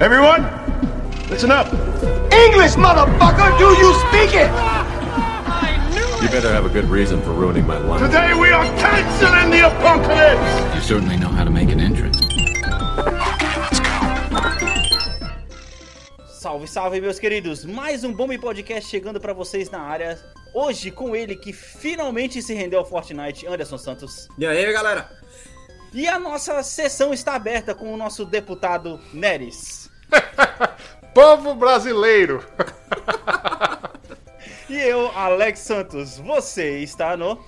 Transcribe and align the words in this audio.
Everyone, 0.00 0.46
listen 1.28 1.50
up. 1.50 1.66
English, 2.32 2.76
motherfucker! 2.76 3.58
Do 3.58 3.74
you 3.82 3.92
speak 4.06 4.30
it? 4.32 4.48
You 6.22 6.28
better 6.28 6.52
have 6.52 6.64
a 6.64 6.68
good 6.68 6.84
reason 6.84 7.20
for 7.22 7.32
ruining 7.32 7.66
my 7.66 7.78
life. 7.78 8.00
Today 8.00 8.32
we 8.32 8.52
are 8.52 8.64
canceling 8.78 9.50
the 9.50 9.66
apocalypse. 9.66 10.76
You 10.76 10.80
certainly 10.82 11.16
know 11.16 11.26
how 11.26 11.42
to 11.42 11.50
make 11.50 11.72
an 11.72 11.80
entrance. 11.80 12.16
Salve, 16.28 16.68
salve, 16.68 17.00
meus 17.00 17.18
queridos! 17.18 17.64
Mais 17.64 18.04
um 18.04 18.12
Bomb 18.12 18.38
Podcast 18.38 18.88
chegando 18.88 19.18
pra 19.18 19.32
vocês 19.32 19.68
na 19.68 19.80
área. 19.80 20.16
Hoje 20.54 20.92
com 20.92 21.16
ele 21.16 21.34
que 21.34 21.52
finalmente 21.52 22.40
se 22.40 22.54
rendeu 22.54 22.78
ao 22.78 22.84
Fortnite, 22.84 23.48
Anderson 23.48 23.78
Santos. 23.78 24.28
E 24.38 24.46
aí, 24.46 24.72
galera? 24.72 25.10
E 25.92 26.06
a 26.06 26.20
nossa 26.20 26.62
sessão 26.62 27.12
está 27.12 27.34
aberta 27.34 27.74
com 27.74 27.92
o 27.92 27.96
nosso 27.96 28.24
deputado 28.24 29.00
Neres. 29.12 29.87
Povo 31.14 31.54
brasileiro. 31.54 32.44
E 34.68 34.76
eu, 34.76 35.10
Alex 35.16 35.60
Santos. 35.60 36.18
Você 36.18 36.80
está 36.80 37.16
no. 37.16 37.42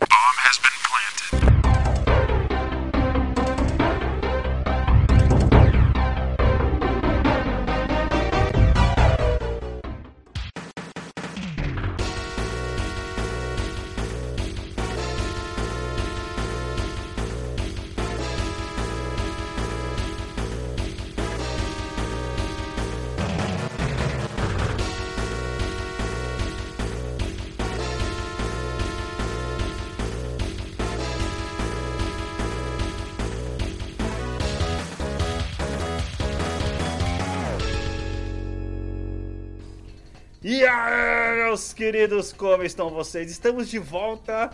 Meus 41.51 41.73
queridos, 41.73 42.33
como 42.33 42.63
estão 42.63 42.91
vocês? 42.91 43.29
Estamos 43.29 43.69
de 43.69 43.77
volta 43.77 44.51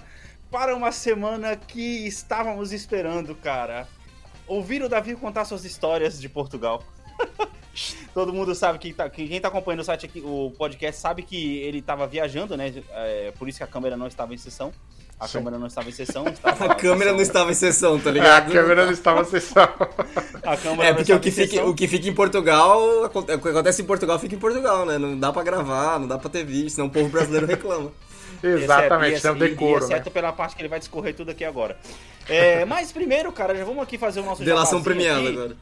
para 0.50 0.74
uma 0.74 0.90
semana 0.90 1.54
que 1.54 2.06
estávamos 2.06 2.72
esperando, 2.72 3.34
cara. 3.34 3.86
Ouvir 4.46 4.82
o 4.82 4.88
Davi 4.88 5.14
contar 5.14 5.44
suas 5.44 5.66
histórias 5.66 6.18
de 6.18 6.26
Portugal. 6.26 6.82
Todo 8.14 8.32
mundo 8.32 8.54
sabe 8.54 8.78
que, 8.78 8.94
tá, 8.94 9.10
que 9.10 9.28
quem 9.28 9.38
tá 9.38 9.48
acompanhando 9.48 9.80
o 9.80 9.84
site 9.84 10.06
aqui, 10.06 10.22
o 10.24 10.50
podcast, 10.56 10.98
sabe 10.98 11.22
que 11.22 11.58
ele 11.58 11.80
estava 11.80 12.06
viajando, 12.06 12.56
né? 12.56 12.72
É, 12.88 13.30
por 13.32 13.46
isso 13.46 13.58
que 13.58 13.64
a 13.64 13.66
câmera 13.66 13.94
não 13.94 14.06
estava 14.06 14.32
em 14.32 14.38
sessão. 14.38 14.72
A 15.18 15.26
Sim. 15.26 15.38
câmera 15.38 15.58
não 15.58 15.66
estava 15.66 15.88
em 15.88 15.92
sessão. 15.92 16.26
estava- 16.28 16.64
A 16.66 16.74
câmera 16.74 17.12
não 17.12 17.20
estava 17.22 17.50
em 17.50 17.54
sessão, 17.54 17.98
tá 17.98 18.08
É, 18.08 18.10
a 18.10 18.12
ligado? 18.14 18.52
câmera 18.52 18.84
não 18.84 18.92
estava 18.92 19.22
em 19.22 19.24
sessão. 19.24 19.62
A 20.42 20.56
câmera 20.56 20.84
É, 20.84 20.90
não 20.90 20.96
porque 20.96 21.12
o 21.14 21.20
que, 21.20 21.28
em 21.30 21.32
fica, 21.32 21.64
o 21.64 21.74
que 21.74 21.88
fica 21.88 22.08
em 22.08 22.12
Portugal, 22.14 22.78
o 23.04 23.08
que 23.08 23.32
acontece 23.32 23.80
em 23.80 23.84
Portugal 23.86 24.18
fica 24.18 24.34
em 24.34 24.38
Portugal, 24.38 24.84
né? 24.84 24.98
Não 24.98 25.18
dá 25.18 25.32
pra 25.32 25.42
gravar, 25.42 25.98
não 25.98 26.06
dá 26.06 26.18
pra 26.18 26.28
ter 26.28 26.44
vídeo, 26.44 26.68
senão 26.68 26.88
o 26.88 26.90
povo 26.90 27.08
brasileiro 27.08 27.46
reclama. 27.46 27.90
Exatamente, 28.44 29.16
isso 29.16 29.26
é 29.26 29.32
um 29.32 29.36
e- 29.36 29.38
e- 29.38 29.48
decoro, 29.48 29.84
Exceto 29.84 30.04
né? 30.06 30.10
pela 30.12 30.32
parte 30.32 30.54
que 30.54 30.60
ele 30.60 30.68
vai 30.68 30.78
discorrer 30.78 31.14
tudo 31.14 31.30
aqui 31.30 31.44
agora. 31.46 31.78
É, 32.28 32.64
mas 32.66 32.92
primeiro, 32.92 33.32
cara, 33.32 33.56
já 33.56 33.64
vamos 33.64 33.82
aqui 33.82 33.96
fazer 33.96 34.20
o 34.20 34.24
nosso 34.24 34.44
Delação 34.44 34.82
premiada 34.82 35.20
aqui. 35.20 35.28
agora. 35.30 35.56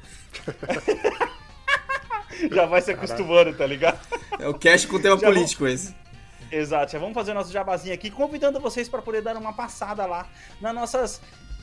Já 2.50 2.66
vai 2.66 2.82
se 2.82 2.90
acostumando, 2.90 3.54
tá 3.54 3.64
ligado? 3.64 3.98
É 4.40 4.48
o 4.48 4.54
cast 4.54 4.88
com 4.88 4.98
tema 5.00 5.16
Já 5.16 5.26
vou- 5.26 5.32
político 5.34 5.66
esse. 5.68 5.94
Exato, 6.50 6.92
já 6.92 6.98
vamos 6.98 7.14
fazer 7.14 7.32
o 7.32 7.34
nosso 7.34 7.52
jabazinho 7.52 7.94
aqui, 7.94 8.10
convidando 8.10 8.60
vocês 8.60 8.88
para 8.88 9.02
poder 9.02 9.22
dar 9.22 9.36
uma 9.36 9.52
passada 9.52 10.06
lá 10.06 10.28
nas 10.60 10.74
nossas 10.74 11.20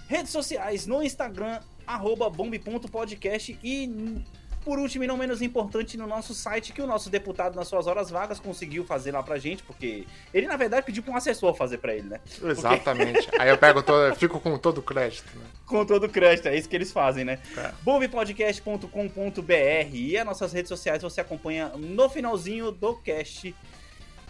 redes 0.08 0.32
sociais, 0.32 0.86
no 0.86 1.02
Instagram, 1.02 1.60
arroba 1.88 2.30
bombe.podcast 2.30 3.58
e, 3.64 4.24
por 4.64 4.78
último 4.78 5.06
e 5.06 5.08
não 5.08 5.16
menos 5.16 5.42
importante, 5.42 5.98
no 5.98 6.06
nosso 6.06 6.34
site, 6.34 6.74
que 6.74 6.82
o 6.82 6.88
nosso 6.88 7.10
deputado, 7.10 7.56
nas 7.56 7.70
suas 7.70 7.88
horas 7.88 8.10
vagas, 8.10 8.40
conseguiu 8.40 8.84
fazer 8.84 9.14
lá 9.14 9.24
pra 9.24 9.38
gente, 9.38 9.64
porque 9.64 10.06
ele, 10.34 10.48
na 10.48 10.58
verdade, 10.58 10.86
pediu 10.86 11.02
pra 11.02 11.14
um 11.14 11.16
assessor 11.16 11.56
fazer 11.56 11.78
pra 11.78 11.96
ele, 11.96 12.10
né? 12.10 12.20
Exatamente. 12.44 13.30
Aí 13.40 13.50
eu 13.50 13.58
pego 13.58 13.82
todo, 13.82 14.08
eu 14.08 14.16
fico 14.16 14.40
com 14.40 14.58
todo 14.58 14.80
o 14.80 14.82
crédito, 14.82 15.32
né? 15.38 15.46
Com 15.72 15.86
todo 15.86 16.04
o 16.04 16.10
crédito, 16.10 16.50
é 16.50 16.58
isso 16.58 16.68
que 16.68 16.76
eles 16.76 16.92
fazem, 16.92 17.24
né? 17.24 17.40
É. 17.56 17.72
bombepodcast.com.br 17.82 19.94
e 19.94 20.18
as 20.18 20.26
nossas 20.26 20.52
redes 20.52 20.68
sociais 20.68 21.02
você 21.02 21.22
acompanha 21.22 21.70
no 21.70 22.10
finalzinho 22.10 22.74
do 22.74 22.94
cast. 22.98 23.56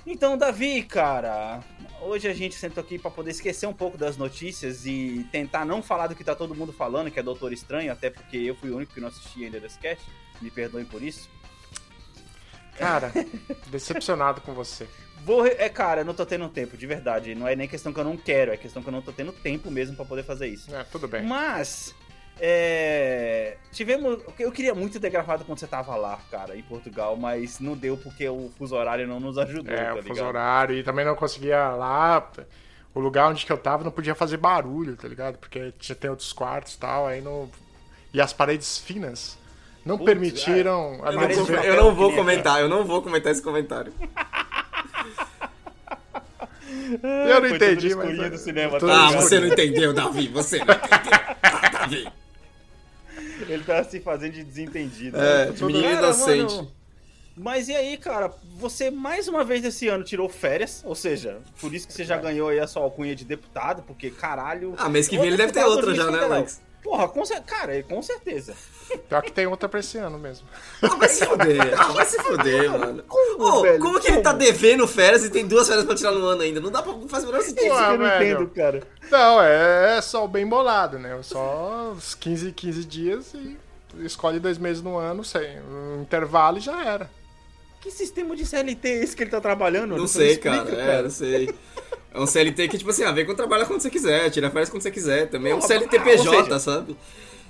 Então, 0.06 0.38
Davi, 0.38 0.82
cara, 0.84 1.60
hoje 2.02 2.28
a 2.28 2.34
gente 2.34 2.56
sentou 2.56 2.84
aqui 2.84 2.98
pra 2.98 3.12
poder 3.12 3.32
esquecer 3.32 3.68
um 3.68 3.74
pouco 3.74 3.98
das 3.98 4.18
notícias 4.18 4.86
e 4.86 5.28
tentar 5.32 5.64
não 5.64 5.82
falar 5.84 6.08
do 6.08 6.16
que 6.16 6.24
tá 6.24 6.34
todo 6.34 6.56
mundo 6.56 6.74
falando, 6.74 7.12
que 7.12 7.20
é 7.20 7.24
Doutor 7.24 7.54
Estranho, 7.54 7.92
até 7.92 8.10
porque 8.10 8.38
eu 8.38 8.56
fui 8.56 8.72
o 8.72 8.78
único 8.78 8.94
que 8.94 9.00
não 9.00 9.10
assisti 9.10 9.46
ainda 9.46 9.60
desse 9.60 9.78
cast. 9.78 10.04
Me 10.42 10.50
perdoem 10.50 10.86
por 10.86 11.04
isso. 11.04 11.30
Cara, 12.78 13.12
decepcionado 13.68 14.42
com 14.42 14.54
você. 14.54 14.88
Vou, 15.24 15.46
é, 15.46 15.70
cara, 15.70 16.02
eu 16.02 16.06
não 16.06 16.16
tô 16.16 16.26
tendo 16.26 16.50
tempo, 16.50 16.76
de 16.76 16.88
verdade. 16.88 17.36
Não 17.36 17.48
é 17.48 17.56
nem 17.56 17.68
questão 17.68 17.94
que 17.94 18.00
eu 18.00 18.04
não 18.04 18.18
quero, 18.18 18.52
é 18.52 18.58
questão 18.58 18.82
que 18.82 18.90
eu 18.90 18.94
não 18.94 19.04
tô 19.04 19.12
tendo 19.12 19.32
tempo 19.32 19.70
mesmo 19.70 19.96
pra 19.96 20.04
poder 20.04 20.24
fazer 20.24 20.48
isso. 20.48 20.74
É, 20.74 20.84
tudo 20.86 21.08
bem. 21.08 21.22
Mas, 21.22 21.94
é, 22.44 23.56
tivemos. 23.72 24.20
Eu 24.40 24.52
queria 24.52 24.74
muito 24.74 25.00
ter 25.00 25.10
gravado 25.12 25.46
quando 25.46 25.60
você 25.60 25.68
tava 25.68 25.96
lá, 25.96 26.20
cara, 26.32 26.58
em 26.58 26.64
Portugal, 26.64 27.16
mas 27.16 27.60
não 27.60 27.76
deu 27.78 27.96
porque 27.96 28.28
o 28.28 28.52
fuso 28.58 28.76
horário 28.76 29.08
não 29.08 29.20
nos 29.20 29.38
ajudou, 29.38 29.72
É, 29.72 29.78
tá 29.78 29.94
o 29.94 29.96
ligado? 29.98 30.08
fuso 30.08 30.26
horário. 30.26 30.76
E 30.76 30.84
também 30.84 31.06
não 31.06 31.16
conseguia 31.16 31.70
lá. 31.70 32.28
O 32.94 33.00
lugar 33.00 33.30
onde 33.30 33.46
que 33.46 33.52
eu 33.52 33.58
tava 33.58 33.84
não 33.84 33.92
podia 33.92 34.16
fazer 34.16 34.38
barulho, 34.38 34.98
tá 34.98 35.08
ligado? 35.08 35.38
Porque 35.38 35.72
tinha, 35.80 35.96
tem 35.96 36.10
outros 36.10 36.34
quartos 36.34 36.74
e 36.74 36.80
tal, 36.80 37.08
aí 37.08 37.22
não. 37.22 37.50
E 38.14 38.20
as 38.20 38.34
paredes 38.34 38.78
finas 38.80 39.38
não 39.86 39.98
Putz, 39.98 40.06
permitiram 40.12 41.00
a 41.04 41.12
Eu 41.14 41.20
não, 41.22 41.30
vou, 41.46 41.56
eu 41.56 41.76
não 41.84 41.96
vou 41.96 42.14
comentar, 42.14 42.60
eu 42.60 42.68
não 42.68 42.84
vou 42.84 43.02
comentar 43.02 43.32
esse 43.32 43.42
comentário. 43.42 43.94
Eu 47.04 47.42
não 47.42 47.48
Foi 47.50 47.56
entendi, 47.56 47.96
mas. 47.96 48.06
escurinho 48.10 48.32
do 48.32 48.38
cinema, 48.38 48.80
tudo 48.80 48.90
tá 48.92 49.06
Ah, 49.06 49.08
ligado? 49.08 49.22
você 49.24 49.40
não 49.40 49.48
entendeu, 49.48 49.94
Davi, 49.94 50.28
você 50.28 50.58
não 50.60 50.66
entendeu. 50.74 51.20
Ah, 51.44 51.70
Davi. 51.82 52.08
Ele 53.50 53.64
tá 53.64 53.84
se 53.84 54.00
fazendo 54.00 54.34
de 54.34 54.44
desentendido. 54.44 55.18
É, 55.18 55.46
né? 55.46 55.52
de 55.52 55.64
menino 55.64 55.84
Cara, 55.84 55.98
inocente. 56.08 56.56
mano, 56.56 56.72
Mas 57.36 57.68
e 57.68 57.76
aí, 57.76 57.98
cara, 57.98 58.32
você 58.58 58.92
mais 58.92 59.28
uma 59.28 59.44
vez 59.44 59.64
esse 59.64 59.88
ano 59.88 60.04
tirou 60.04 60.28
férias, 60.30 60.82
ou 60.86 60.96
seja, 60.96 61.40
por 61.60 61.74
isso 61.74 61.88
que 61.88 61.94
você 61.94 62.04
já 62.04 62.18
ganhou 62.18 62.50
aí 62.50 62.60
a 62.60 62.68
sua 62.68 62.84
alcunha 62.84 63.16
de 63.16 63.26
deputado, 63.26 63.84
porque 63.84 64.10
caralho. 64.10 64.74
Ah, 64.78 64.90
mês 64.90 65.08
que 65.08 65.18
vem 65.18 65.28
ele 65.28 65.38
deve 65.38 65.54
ter 65.54 65.64
outra 65.64 65.94
já, 65.94 66.10
né. 66.12 66.20
Alex? 66.20 66.62
Porra, 66.84 67.08
com, 67.08 67.24
cer- 67.24 67.44
cara, 67.44 67.82
com 67.84 68.02
certeza. 68.02 68.56
Pior 69.08 69.22
que 69.22 69.32
tem 69.32 69.46
outra 69.46 69.70
pra 69.70 69.80
esse 69.80 69.98
ano 70.00 70.18
mesmo. 70.18 70.48
Ah, 70.82 70.96
vai 70.96 71.08
se 71.08 71.24
fuder. 71.26 71.80
Ah, 71.80 71.92
vai 71.92 72.06
se 72.06 72.18
fuder, 72.24 72.70
mano. 72.72 73.04
Como, 73.08 73.44
Ô, 73.44 73.62
velho? 73.62 73.80
como 73.80 74.00
que 74.00 74.08
ele 74.08 74.22
tá 74.22 74.34
devendo 74.34 74.88
férias 74.88 75.24
e 75.24 75.30
tem 75.30 75.48
duas 75.48 75.68
férias 75.68 75.86
pra 75.86 75.96
tirar 75.96 76.12
no 76.12 76.26
ano 76.26 76.42
ainda? 76.42 76.60
Não 76.60 76.72
dá 76.72 76.82
pra 76.82 76.94
fazer 77.08 77.28
o 77.28 77.32
menor 77.32 77.44
sentido. 77.44 77.66
Isso 77.68 77.84
eu 77.84 77.98
não 78.00 78.08
entendo, 78.08 78.48
cara. 78.50 78.82
Não, 79.12 79.42
é, 79.42 79.98
é 79.98 80.02
só 80.02 80.26
o 80.26 80.28
bem 80.28 80.48
bolado, 80.48 80.98
né? 80.98 81.18
Só 81.22 81.94
os 81.96 82.16
15, 82.16 82.52
15 82.52 82.84
dias 82.86 83.34
e 83.36 83.58
escolhe 84.00 84.40
dois 84.40 84.58
meses 84.58 84.82
no 84.82 84.98
ano, 84.98 85.24
sem 85.24 85.60
um 85.62 86.02
intervalo 86.02 86.58
e 86.58 86.62
já 86.62 86.84
era. 86.84 87.10
Que 87.80 87.90
sistema 87.92 88.36
de 88.36 88.46
CLT 88.46 88.88
é 88.88 89.04
esse 89.04 89.16
que 89.16 89.24
ele 89.24 89.32
tá 89.32 89.42
trabalhando? 89.42 89.98
Não 89.98 90.08
Você 90.08 90.20
sei, 90.20 90.32
explica, 90.34 90.66
cara. 90.66 90.82
É, 90.82 91.02
não 91.02 91.10
sei. 91.10 91.54
É 92.14 92.20
um 92.20 92.26
CLT 92.26 92.68
que, 92.68 92.78
tipo 92.78 92.90
assim, 92.90 93.04
ah, 93.04 93.12
vem 93.12 93.26
quando 93.26 93.38
trabalha 93.38 93.66
quando 93.66 93.82
você 93.82 93.90
quiser, 93.90 94.30
tira 94.30 94.50
férias 94.50 94.70
quando 94.70 94.84
você 94.84 94.92
quiser. 94.92 95.30
Também 95.30 95.54
é 95.54 95.56
um 95.56 95.60
Porra, 95.60 95.68
CLT 95.70 95.98
ah, 95.98 96.02
PJ, 96.02 96.30
ou 96.30 96.44
seja, 96.44 96.60
sabe? 96.60 96.98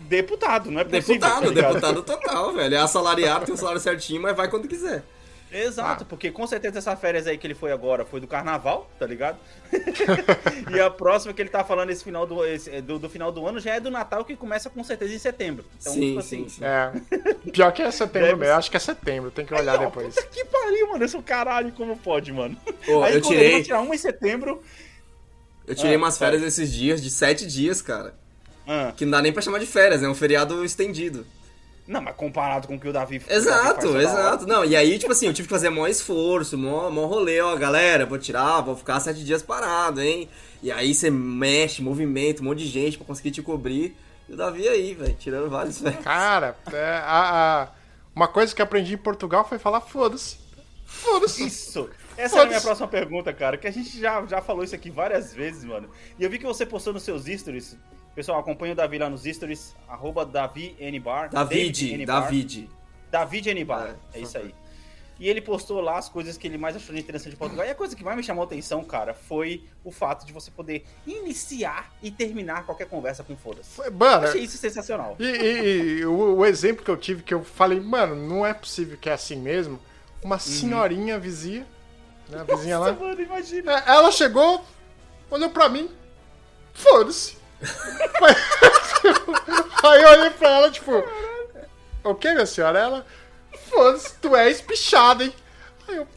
Deputado, 0.01 0.69
não 0.69 0.81
é 0.81 0.83
possível. 0.83 1.15
Deputado, 1.15 1.53
tá 1.53 1.61
deputado 1.61 2.03
total, 2.03 2.53
velho. 2.53 2.75
É 2.75 2.77
assalariado, 2.79 3.45
tem 3.45 3.53
um 3.53 3.57
salário 3.57 3.79
certinho, 3.81 4.21
mas 4.21 4.35
vai 4.35 4.47
quando 4.47 4.67
quiser. 4.67 5.03
Exato, 5.51 6.03
Ah. 6.03 6.07
porque 6.07 6.31
com 6.31 6.47
certeza 6.47 6.79
essa 6.79 6.95
férias 6.95 7.27
aí 7.27 7.37
que 7.37 7.45
ele 7.45 7.53
foi 7.53 7.71
agora 7.71 8.05
foi 8.05 8.19
do 8.21 8.27
carnaval, 8.27 8.89
tá 8.97 9.05
ligado? 9.05 9.37
e 10.73 10.79
a 10.79 10.89
próxima 10.89 11.33
que 11.33 11.41
ele 11.41 11.49
tá 11.49 11.63
falando 11.63 11.89
esse 11.89 12.03
final 12.03 12.25
do, 12.25 12.45
esse- 12.45 12.81
do, 12.81 12.97
do 12.97 13.09
final 13.09 13.31
do 13.31 13.45
ano 13.45 13.59
já 13.59 13.75
é 13.75 13.79
do 13.79 13.91
Natal, 13.91 14.23
que 14.23 14.35
começa 14.35 14.69
com 14.69 14.83
certeza 14.83 15.13
em 15.13 15.19
setembro. 15.19 15.65
Então, 15.79 15.93
sim, 15.93 15.99
tipo 16.07 16.19
assim. 16.19 16.43
sim, 16.47 16.49
sim. 16.49 16.63
É. 16.63 16.91
Pior 17.51 17.71
que 17.71 17.81
é 17.81 17.91
setembro 17.91 18.29
Deve 18.29 18.39
mesmo. 18.39 18.55
Acho 18.55 18.71
que 18.71 18.77
é 18.77 18.79
setembro, 18.79 19.29
tem 19.31 19.45
que 19.45 19.53
olhar 19.53 19.77
Não, 19.77 19.85
depois. 19.85 20.15
Puta 20.15 20.27
que 20.27 20.45
pariu, 20.45 20.89
mano. 20.91 21.03
Esse 21.03 21.21
caralho, 21.21 21.71
como 21.73 21.97
pode, 21.97 22.31
mano? 22.31 22.55
Pô, 22.85 23.03
aí 23.03 23.15
eu 23.15 23.21
quando 23.21 23.33
ele 23.33 23.41
vai 23.41 23.49
tirei, 23.49 23.63
tirar 23.63 23.81
uma 23.81 23.93
em 23.93 23.97
setembro. 23.97 24.61
eu 25.67 25.75
tirei 25.75 25.95
Ah, 25.95 25.97
umas 25.97 26.17
férias 26.17 26.41
esses 26.43 26.71
dias, 26.71 27.01
de 27.01 27.09
sete 27.09 27.45
dias, 27.45 27.81
cara. 27.81 28.15
Ah, 28.67 28.93
Que 28.95 29.03
não 29.05 29.11
dá 29.11 29.21
nem 29.21 29.33
pra 29.33 29.41
chamar 29.41 29.59
de 29.59 29.65
férias, 29.65 30.01
é 30.03 30.07
um 30.07 30.15
feriado 30.15 30.63
estendido. 30.63 31.25
Não, 31.91 32.01
mas 32.01 32.15
comparado 32.15 32.67
com 32.67 32.75
o 32.75 32.79
que 32.79 32.87
o 32.87 32.93
Davi 32.93 33.17
o 33.17 33.19
Davi 33.19 33.33
Exato, 33.33 33.97
exato. 33.99 34.47
Não, 34.47 34.63
e 34.65 34.75
aí, 34.75 34.97
tipo 34.97 35.11
assim, 35.11 35.27
eu 35.27 35.33
tive 35.33 35.47
que 35.47 35.53
fazer 35.53 35.69
maior 35.69 35.87
esforço, 35.87 36.57
maior, 36.57 36.89
maior 36.91 37.07
rolê, 37.07 37.39
ó, 37.41 37.55
galera, 37.55 38.05
vou 38.05 38.17
tirar, 38.17 38.61
vou 38.61 38.75
ficar 38.75 38.99
sete 38.99 39.23
dias 39.23 39.43
parado, 39.43 40.01
hein? 40.01 40.29
E 40.63 40.71
aí 40.71 40.93
você 40.95 41.09
mexe, 41.09 41.81
movimento, 41.81 42.41
um 42.41 42.45
monte 42.45 42.59
de 42.59 42.67
gente 42.67 42.97
pra 42.97 43.05
conseguir 43.05 43.31
te 43.31 43.41
cobrir. 43.41 43.95
E 44.29 44.33
o 44.33 44.37
Davi 44.37 44.67
aí, 44.67 44.93
velho, 44.93 45.13
tirando 45.19 45.49
vários, 45.49 45.79
velho. 45.81 45.97
Cara, 45.97 46.55
é, 46.71 47.01
a- 47.03 47.63
a- 47.63 47.67
Uma 48.15 48.27
coisa 48.27 48.53
que 48.55 48.61
aprendi 48.61 48.93
em 48.93 48.97
Portugal 48.97 49.47
foi 49.47 49.57
falar 49.59 49.81
foda-se. 49.81 50.37
Foda-se. 50.85 51.45
Isso! 51.45 51.89
Essa 52.17 52.35
era 52.35 52.43
a 52.43 52.47
minha 52.47 52.61
próxima 52.61 52.87
pergunta, 52.87 53.31
cara, 53.33 53.57
que 53.57 53.65
a 53.65 53.71
gente 53.71 53.97
já, 53.99 54.23
já 54.27 54.41
falou 54.41 54.63
isso 54.63 54.75
aqui 54.75 54.89
várias 54.91 55.33
vezes, 55.33 55.63
mano. 55.63 55.89
E 56.19 56.23
eu 56.23 56.29
vi 56.29 56.37
que 56.37 56.45
você 56.45 56.65
postou 56.65 56.93
nos 56.93 57.03
seus 57.03 57.23
stories. 57.25 57.77
Pessoal, 58.15 58.39
acompanha 58.39 58.73
o 58.73 58.75
Davi 58.75 58.97
lá 58.97 59.09
nos 59.09 59.23
stories, 59.23 59.75
arroba 59.87 60.25
DaviNBar. 60.25 61.29
David, 61.29 62.05
David. 62.05 62.69
David 63.09 63.49
Anibar, 63.49 63.95
É, 64.13 64.17
é 64.19 64.21
isso 64.21 64.37
aí. 64.37 64.53
E 65.19 65.29
ele 65.29 65.39
postou 65.39 65.79
lá 65.81 65.99
as 65.99 66.09
coisas 66.09 66.35
que 66.35 66.47
ele 66.47 66.57
mais 66.57 66.75
achou 66.75 66.95
interessante 66.95 67.31
de 67.33 67.37
Portugal. 67.37 67.63
E 67.63 67.69
a 67.69 67.75
coisa 67.75 67.95
que 67.95 68.03
mais 68.03 68.17
me 68.17 68.23
chamou 68.23 68.41
a 68.41 68.45
atenção, 68.45 68.83
cara, 68.83 69.13
foi 69.13 69.63
o 69.83 69.91
fato 69.91 70.25
de 70.25 70.33
você 70.33 70.49
poder 70.49 70.83
iniciar 71.05 71.93
e 72.01 72.09
terminar 72.09 72.65
qualquer 72.65 72.87
conversa 72.87 73.23
com 73.23 73.35
Eu 73.85 73.91
Mano, 73.91 74.27
achei 74.27 74.41
isso 74.41 74.57
sensacional. 74.57 75.15
E, 75.19 75.23
e- 75.25 75.99
e 75.99 76.05
o, 76.05 76.37
o 76.37 76.45
exemplo 76.45 76.83
que 76.83 76.89
eu 76.89 76.97
tive, 76.97 77.21
que 77.21 77.33
eu 77.33 77.43
falei, 77.43 77.79
mano, 77.79 78.15
não 78.15 78.43
é 78.43 78.51
possível 78.53 78.97
que 78.97 79.09
é 79.09 79.13
assim 79.13 79.35
mesmo. 79.35 79.79
Uma 80.23 80.39
senhorinha 80.39 81.19
vizinha, 81.19 81.67
né, 82.27 82.39
a 82.39 82.43
vizinha 82.43 82.79
lá. 82.79 82.91
Nossa, 82.91 83.05
mano, 83.05 83.21
imagina. 83.21 83.73
É, 83.73 83.83
Ela 83.91 84.11
chegou, 84.11 84.65
olhou 85.29 85.51
pra 85.51 85.69
mim, 85.69 85.87
foda-se. 86.73 87.37
Aí 89.83 90.01
eu 90.03 90.09
olhei 90.09 90.29
pra 90.31 90.49
ela, 90.49 90.71
tipo, 90.71 91.03
o 92.03 92.15
que, 92.15 92.31
minha 92.33 92.45
senhora? 92.45 92.79
Ela, 92.79 93.05
foda-se, 93.69 94.13
tu 94.21 94.35
é 94.35 94.49
espichada, 94.49 95.23
hein? 95.23 95.33
Aí 95.87 95.95
eu, 95.97 96.07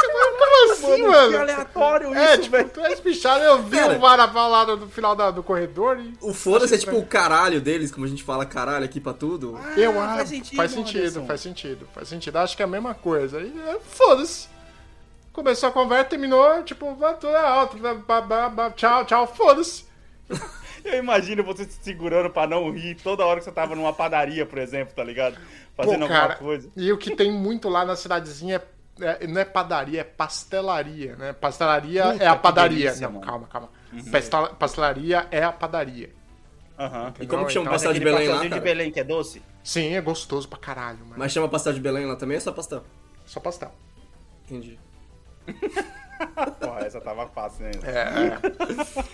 como 0.00 0.72
assim, 0.72 1.02
Mano, 1.02 1.08
mano? 1.10 1.30
que 1.30 1.36
aleatório 1.36 2.14
É, 2.14 2.34
isso, 2.34 2.42
tipo, 2.44 2.56
velho. 2.56 2.68
tu 2.68 2.80
é 2.80 2.92
espichada, 2.92 3.44
eu 3.44 3.62
vi 3.62 3.76
Cara. 3.76 3.96
o 3.96 4.00
Varaval 4.00 4.50
lá 4.50 4.64
no 4.66 4.88
final 4.88 5.14
da- 5.16 5.30
do 5.30 5.42
corredor 5.42 5.98
e... 5.98 6.14
O 6.20 6.32
foda-se 6.32 6.74
é 6.74 6.78
tipo 6.78 6.96
o 6.96 7.04
caralho 7.04 7.60
deles, 7.60 7.90
como 7.90 8.06
a 8.06 8.08
gente 8.08 8.22
fala 8.22 8.46
caralho 8.46 8.84
aqui 8.84 9.00
pra 9.00 9.12
tudo. 9.12 9.58
Eu 9.76 10.00
Ah, 10.00 10.04
acho. 10.06 10.16
faz 10.16 10.28
sentido, 10.28 10.56
faz 10.56 10.70
sentido, 10.72 11.00
Anderson. 11.00 11.26
faz 11.26 11.40
sentido, 11.40 11.88
faz 11.94 12.08
sentido. 12.08 12.36
Acho 12.36 12.56
que 12.56 12.62
é 12.62 12.64
a 12.64 12.68
mesma 12.68 12.94
coisa. 12.94 13.40
É, 13.40 13.78
Foda-se. 13.90 14.48
Começou 15.32 15.68
a 15.68 15.72
conversa, 15.72 16.04
terminou, 16.04 16.62
tipo, 16.62 16.94
vai 16.94 17.14
tudo 17.14 17.34
é 17.34 17.46
alto, 17.46 17.76
tchau, 18.76 19.04
tchau, 19.04 19.26
foda-se. 19.36 19.87
Eu 20.84 20.98
imagino 20.98 21.42
você 21.42 21.64
se 21.64 21.78
segurando 21.82 22.30
pra 22.30 22.46
não 22.46 22.70
rir 22.70 22.94
toda 22.94 23.24
hora 23.26 23.38
que 23.40 23.44
você 23.44 23.52
tava 23.52 23.74
numa 23.74 23.92
padaria, 23.92 24.46
por 24.46 24.58
exemplo, 24.58 24.94
tá 24.94 25.02
ligado? 25.04 25.34
Pô, 25.76 25.82
Fazendo 25.84 26.02
alguma 26.02 26.20
cara, 26.20 26.34
coisa. 26.36 26.70
e 26.76 26.92
o 26.92 26.96
que 26.98 27.14
tem 27.14 27.32
muito 27.32 27.68
lá 27.68 27.84
na 27.84 27.94
cidadezinha 27.96 28.62
é, 29.00 29.24
é- 29.24 29.26
não 29.26 29.40
é 29.40 29.44
padaria, 29.44 30.00
é 30.00 30.04
pastelaria, 30.04 31.16
né? 31.16 31.32
Pastelaria 31.32 32.04
Puta, 32.12 32.24
é 32.24 32.26
a 32.26 32.36
padaria. 32.36 32.84
delícia, 32.86 33.08
não, 33.08 33.20
calma, 33.20 33.46
calma. 33.48 33.68
Pastela- 34.10 34.48
Pastelaria 34.54 35.26
é 35.30 35.42
a 35.42 35.52
padaria. 35.52 36.10
Aham. 36.78 37.12
E 37.20 37.26
como 37.26 37.44
que 37.46 37.52
chama 37.52 37.64
o 37.64 37.66
Então, 37.66 37.72
pastel 37.72 37.92
de 37.92 38.00
Belém 38.00 38.14
lá, 38.28 38.34
pastelzinho 38.34 38.54
de? 38.54 38.60
Belém 38.60 38.90
que 38.92 39.00
é 39.00 39.04
doce? 39.04 39.42
Sim, 39.64 39.94
é 39.94 40.00
gostoso 40.00 40.48
pra 40.48 40.58
caralho, 40.58 41.00
mano. 41.00 41.14
Mas 41.16 41.32
chama 41.32 41.48
pastel 41.48 41.72
de 41.72 41.80
Belém 41.80 42.06
lá 42.06 42.14
também 42.16 42.36
ou 42.36 42.38
é 42.38 42.40
só 42.40 42.52
pastel? 42.52 42.84
Só 43.26 43.40
pastel. 43.40 43.72
Entendi. 44.46 44.78
Porra, 46.60 46.80
essa 46.80 47.00
tava 47.00 47.26
fácil, 47.28 47.64
né? 47.64 47.70
É, 47.84 47.90
é. 47.90 48.38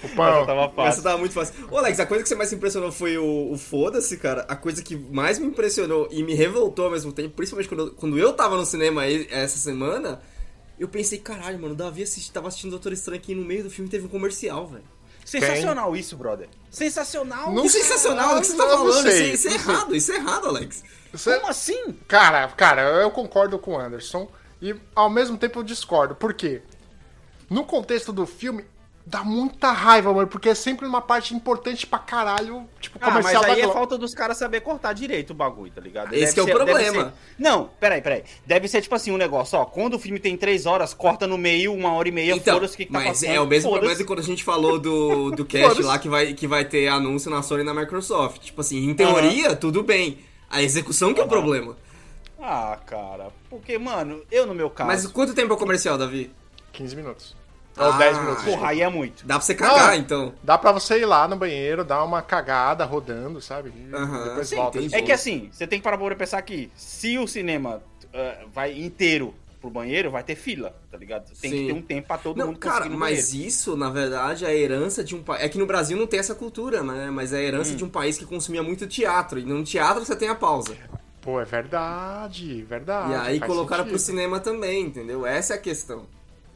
O 0.02 0.22
Essa 0.22 0.46
tava 0.46 0.62
Essa 0.64 0.72
fácil. 0.74 1.02
tava 1.02 1.18
muito 1.18 1.32
fácil. 1.34 1.54
Ô, 1.70 1.78
Alex, 1.78 2.00
a 2.00 2.06
coisa 2.06 2.22
que 2.22 2.28
você 2.28 2.34
mais 2.34 2.48
se 2.48 2.54
impressionou 2.56 2.90
foi 2.92 3.18
o, 3.18 3.52
o 3.52 3.58
foda-se, 3.58 4.16
cara. 4.16 4.44
A 4.48 4.56
coisa 4.56 4.82
que 4.82 4.96
mais 4.96 5.38
me 5.38 5.46
impressionou 5.46 6.08
e 6.10 6.22
me 6.22 6.34
revoltou 6.34 6.86
ao 6.86 6.90
mesmo 6.90 7.12
tempo, 7.12 7.34
principalmente 7.34 7.68
quando, 7.68 7.80
eu- 7.88 7.90
quando 7.94 8.18
eu 8.18 8.32
tava 8.32 8.56
no 8.56 8.64
cinema 8.64 9.02
aí, 9.02 9.26
essa 9.30 9.58
semana, 9.58 10.20
eu 10.78 10.88
pensei, 10.88 11.18
caralho, 11.18 11.58
mano, 11.60 11.74
o 11.74 11.76
Davi 11.76 12.02
assisti, 12.02 12.32
tava 12.32 12.48
assistindo 12.48 12.70
Doutor 12.70 12.92
Estranho 12.92 13.20
aqui 13.20 13.34
no 13.34 13.44
meio 13.44 13.64
do 13.64 13.70
filme 13.70 13.90
teve 13.90 14.06
um 14.06 14.08
comercial, 14.08 14.66
velho. 14.66 14.84
Sensacional 15.24 15.96
isso, 15.96 16.16
brother. 16.16 16.48
Sensacional. 16.70 17.50
Não 17.52 17.62
Que 17.62 17.70
sensacional, 17.70 18.36
o 18.36 18.40
que 18.40 18.46
você 18.46 18.56
tá 18.56 18.68
falando? 18.68 19.08
Isso, 19.08 19.22
isso 19.22 19.48
é 19.48 19.50
não 19.52 19.58
sei. 19.58 19.72
errado, 19.74 19.96
isso 19.96 20.12
é 20.12 20.16
errado, 20.16 20.48
Alex. 20.48 20.84
Você- 21.12 21.34
Como 21.36 21.48
assim? 21.48 21.92
Cara, 22.06 22.46
cara, 22.48 22.82
eu 23.00 23.10
concordo 23.10 23.58
com 23.58 23.72
o 23.72 23.78
Anderson 23.80 24.28
e 24.60 24.74
ao 24.94 25.08
mesmo 25.08 25.38
tempo 25.38 25.60
eu 25.60 25.62
discordo. 25.62 26.14
Por 26.14 26.34
quê? 26.34 26.60
No 27.50 27.64
contexto 27.64 28.12
do 28.12 28.26
filme, 28.26 28.64
dá 29.06 29.22
muita 29.22 29.70
raiva, 29.70 30.10
mano, 30.14 30.26
porque 30.26 30.48
é 30.48 30.54
sempre 30.54 30.86
uma 30.86 31.02
parte 31.02 31.34
importante 31.34 31.86
pra 31.86 31.98
caralho, 31.98 32.66
tipo, 32.80 32.98
Ah, 33.02 33.10
mas 33.10 33.16
comercial 33.26 33.42
da 33.42 33.52
aí 33.52 33.60
é 33.60 33.68
falta 33.70 33.98
dos 33.98 34.14
caras 34.14 34.38
saber 34.38 34.62
cortar 34.62 34.94
direito 34.94 35.30
o 35.32 35.34
bagulho, 35.34 35.70
tá 35.70 35.80
ligado? 35.80 36.14
Esse 36.14 36.32
que 36.32 36.40
é 36.40 36.42
o 36.42 36.46
deve 36.46 36.58
problema. 36.58 37.04
ser- 37.04 37.12
Não, 37.38 37.68
peraí, 37.78 38.00
peraí. 38.00 38.24
Deve 38.46 38.66
ser 38.66 38.80
tipo 38.80 38.94
assim 38.94 39.10
um 39.12 39.18
negócio, 39.18 39.58
ó. 39.58 39.66
Quando 39.66 39.94
o 39.94 39.98
filme 39.98 40.18
tem 40.18 40.36
três 40.38 40.64
horas, 40.64 40.94
corta 40.94 41.26
no 41.26 41.36
meio, 41.36 41.74
uma 41.74 41.92
hora 41.92 42.08
e 42.08 42.12
meia, 42.12 42.32
Então, 42.34 42.54
foda-se 42.54 42.74
o 42.74 42.76
que, 42.78 42.86
que 42.86 42.92
tá 42.92 42.98
mas 43.00 43.08
passando. 43.08 43.30
é 43.30 43.40
o 43.40 43.46
mesmo 43.46 43.70
problema 43.70 43.94
de 43.94 44.04
quando 44.04 44.20
a 44.20 44.22
gente 44.22 44.42
falou 44.42 44.78
do, 44.78 45.30
do 45.32 45.44
cast 45.46 45.82
lá 45.82 45.98
que 45.98 46.08
vai, 46.08 46.32
que 46.32 46.46
vai 46.46 46.64
ter 46.64 46.88
anúncio 46.88 47.30
na 47.30 47.42
Sony 47.42 47.60
e 47.60 47.64
na 47.64 47.74
Microsoft. 47.74 48.40
Tipo 48.42 48.62
assim, 48.62 48.88
em 48.88 48.94
teoria, 48.94 49.54
tudo 49.54 49.82
bem. 49.82 50.18
A 50.48 50.62
execução 50.62 51.12
que 51.12 51.20
é 51.20 51.24
o 51.24 51.28
problema. 51.28 51.76
Ah, 52.40 52.78
cara. 52.86 53.28
Porque, 53.50 53.76
mano, 53.78 54.22
eu 54.30 54.46
no 54.46 54.54
meu 54.54 54.70
caso. 54.70 54.86
Mas 54.88 55.06
quanto 55.06 55.34
tempo 55.34 55.52
é 55.52 55.56
o 55.56 55.58
comercial, 55.58 55.96
Davi? 55.98 56.30
15 56.74 56.96
minutos. 56.96 57.36
Ah, 57.76 57.86
Ou 57.88 57.92
10 57.98 58.18
minutos. 58.18 58.44
Porra, 58.44 58.68
aí 58.68 58.82
é 58.82 58.88
muito. 58.88 59.26
Dá 59.26 59.34
pra 59.34 59.42
você 59.44 59.54
cagar, 59.54 59.88
Não. 59.88 59.94
então. 59.94 60.34
Dá 60.42 60.56
pra 60.56 60.70
você 60.70 61.00
ir 61.00 61.06
lá 61.06 61.26
no 61.26 61.34
banheiro, 61.36 61.84
dar 61.84 62.04
uma 62.04 62.22
cagada 62.22 62.84
rodando, 62.84 63.40
sabe? 63.40 63.72
E 63.74 63.92
Aham, 63.94 64.24
depois 64.28 64.48
sim, 64.48 64.56
volta. 64.56 64.78
É 64.92 65.02
que 65.02 65.10
assim, 65.10 65.48
você 65.50 65.66
tem 65.66 65.80
que 65.80 65.82
parar 65.84 65.98
pra 65.98 66.14
pensar 66.14 66.40
que 66.42 66.70
se 66.76 67.18
o 67.18 67.26
cinema 67.26 67.82
ah, 68.14 68.44
vai 68.52 68.78
inteiro 68.78 69.34
pro 69.60 69.70
banheiro, 69.70 70.08
vai 70.10 70.22
ter 70.22 70.36
fila, 70.36 70.72
tá 70.90 70.96
ligado? 70.98 71.24
Tem 71.40 71.50
Sim. 71.50 71.56
que 71.56 71.66
ter 71.66 71.72
um 71.72 71.82
tempo 71.82 72.06
pra 72.06 72.18
todo 72.18 72.36
Não, 72.36 72.48
mundo 72.48 72.58
cara, 72.60 72.74
conseguir 72.76 72.90
ir 72.90 72.92
no 72.92 72.98
mas 73.00 73.30
banheiro. 73.32 73.48
isso, 73.48 73.76
na 73.76 73.90
verdade, 73.90 74.44
é 74.44 74.48
a 74.48 74.54
herança 74.54 75.02
de 75.02 75.16
um 75.16 75.22
país. 75.22 75.42
É 75.42 75.48
que 75.48 75.58
no 75.58 75.66
Brasil 75.66 75.96
não 75.96 76.06
tem 76.06 76.20
essa 76.20 76.34
cultura, 76.34 76.82
né? 76.82 77.10
Mas 77.10 77.32
é 77.32 77.38
a 77.38 77.42
herança 77.42 77.72
Hum. 77.72 77.76
de 77.76 77.84
um 77.84 77.88
país 77.88 78.16
que 78.18 78.24
consumia 78.26 78.62
muito 78.62 78.86
teatro. 78.86 79.38
E 79.38 79.44
no 79.44 79.64
teatro 79.64 80.04
você 80.04 80.14
tem 80.14 80.28
a 80.28 80.34
pausa. 80.34 80.76
Pô, 81.22 81.40
é 81.40 81.44
verdade, 81.44 82.62
verdade. 82.62 83.12
e 83.12 83.14
aí 83.14 83.40
colocaram 83.40 83.84
pro 83.84 83.98
sentido. 83.98 84.06
cinema 84.18 84.38
também, 84.38 84.82
entendeu? 84.84 85.26
Essa 85.26 85.54
é 85.54 85.56
a 85.56 85.60
questão. 85.60 86.06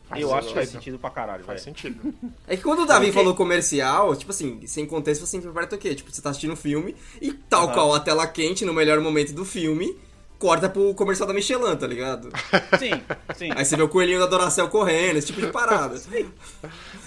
Faz 0.08 0.22
Eu 0.22 0.34
acho 0.34 0.49
que 0.49 0.55
faz 0.55 0.70
sentido. 0.70 0.99
pra 0.99 1.10
caralho, 1.10 1.44
Faz 1.44 1.62
velho. 1.64 1.76
sentido. 1.76 2.14
É 2.46 2.56
que 2.56 2.62
quando 2.62 2.81
o 2.82 2.87
Davi 2.87 3.12
falou 3.12 3.34
comercial, 3.34 4.16
tipo 4.16 4.31
assim, 4.31 4.66
sem 4.66 4.87
contexto, 4.87 5.26
você 5.26 5.37
interpreta 5.37 5.76
o 5.76 5.78
quê? 5.78 5.94
Tipo, 5.94 6.10
você 6.10 6.22
tá 6.22 6.31
assistindo 6.31 6.52
um 6.52 6.56
filme 6.56 6.96
e 7.20 7.32
tal 7.32 7.64
Aham. 7.66 7.75
qual 7.75 7.94
a 7.94 8.00
tela 8.00 8.26
quente, 8.26 8.64
no 8.64 8.72
melhor 8.72 9.00
momento 9.00 9.34
do 9.34 9.44
filme, 9.44 9.94
corta 10.38 10.69
pro 10.69 10.94
comercial 10.94 11.26
da 11.28 11.34
Michelin, 11.34 11.76
tá 11.76 11.87
ligado? 11.87 12.31
Sim, 12.78 13.02
sim. 13.37 13.50
Aí 13.55 13.64
você 13.64 13.76
vê 13.76 13.82
o 13.82 13.88
coelhinho 13.88 14.19
da 14.20 14.26
Doracel 14.26 14.69
correndo, 14.69 15.16
esse 15.19 15.26
tipo 15.26 15.40
de 15.43 15.49
parada. 15.52 16.00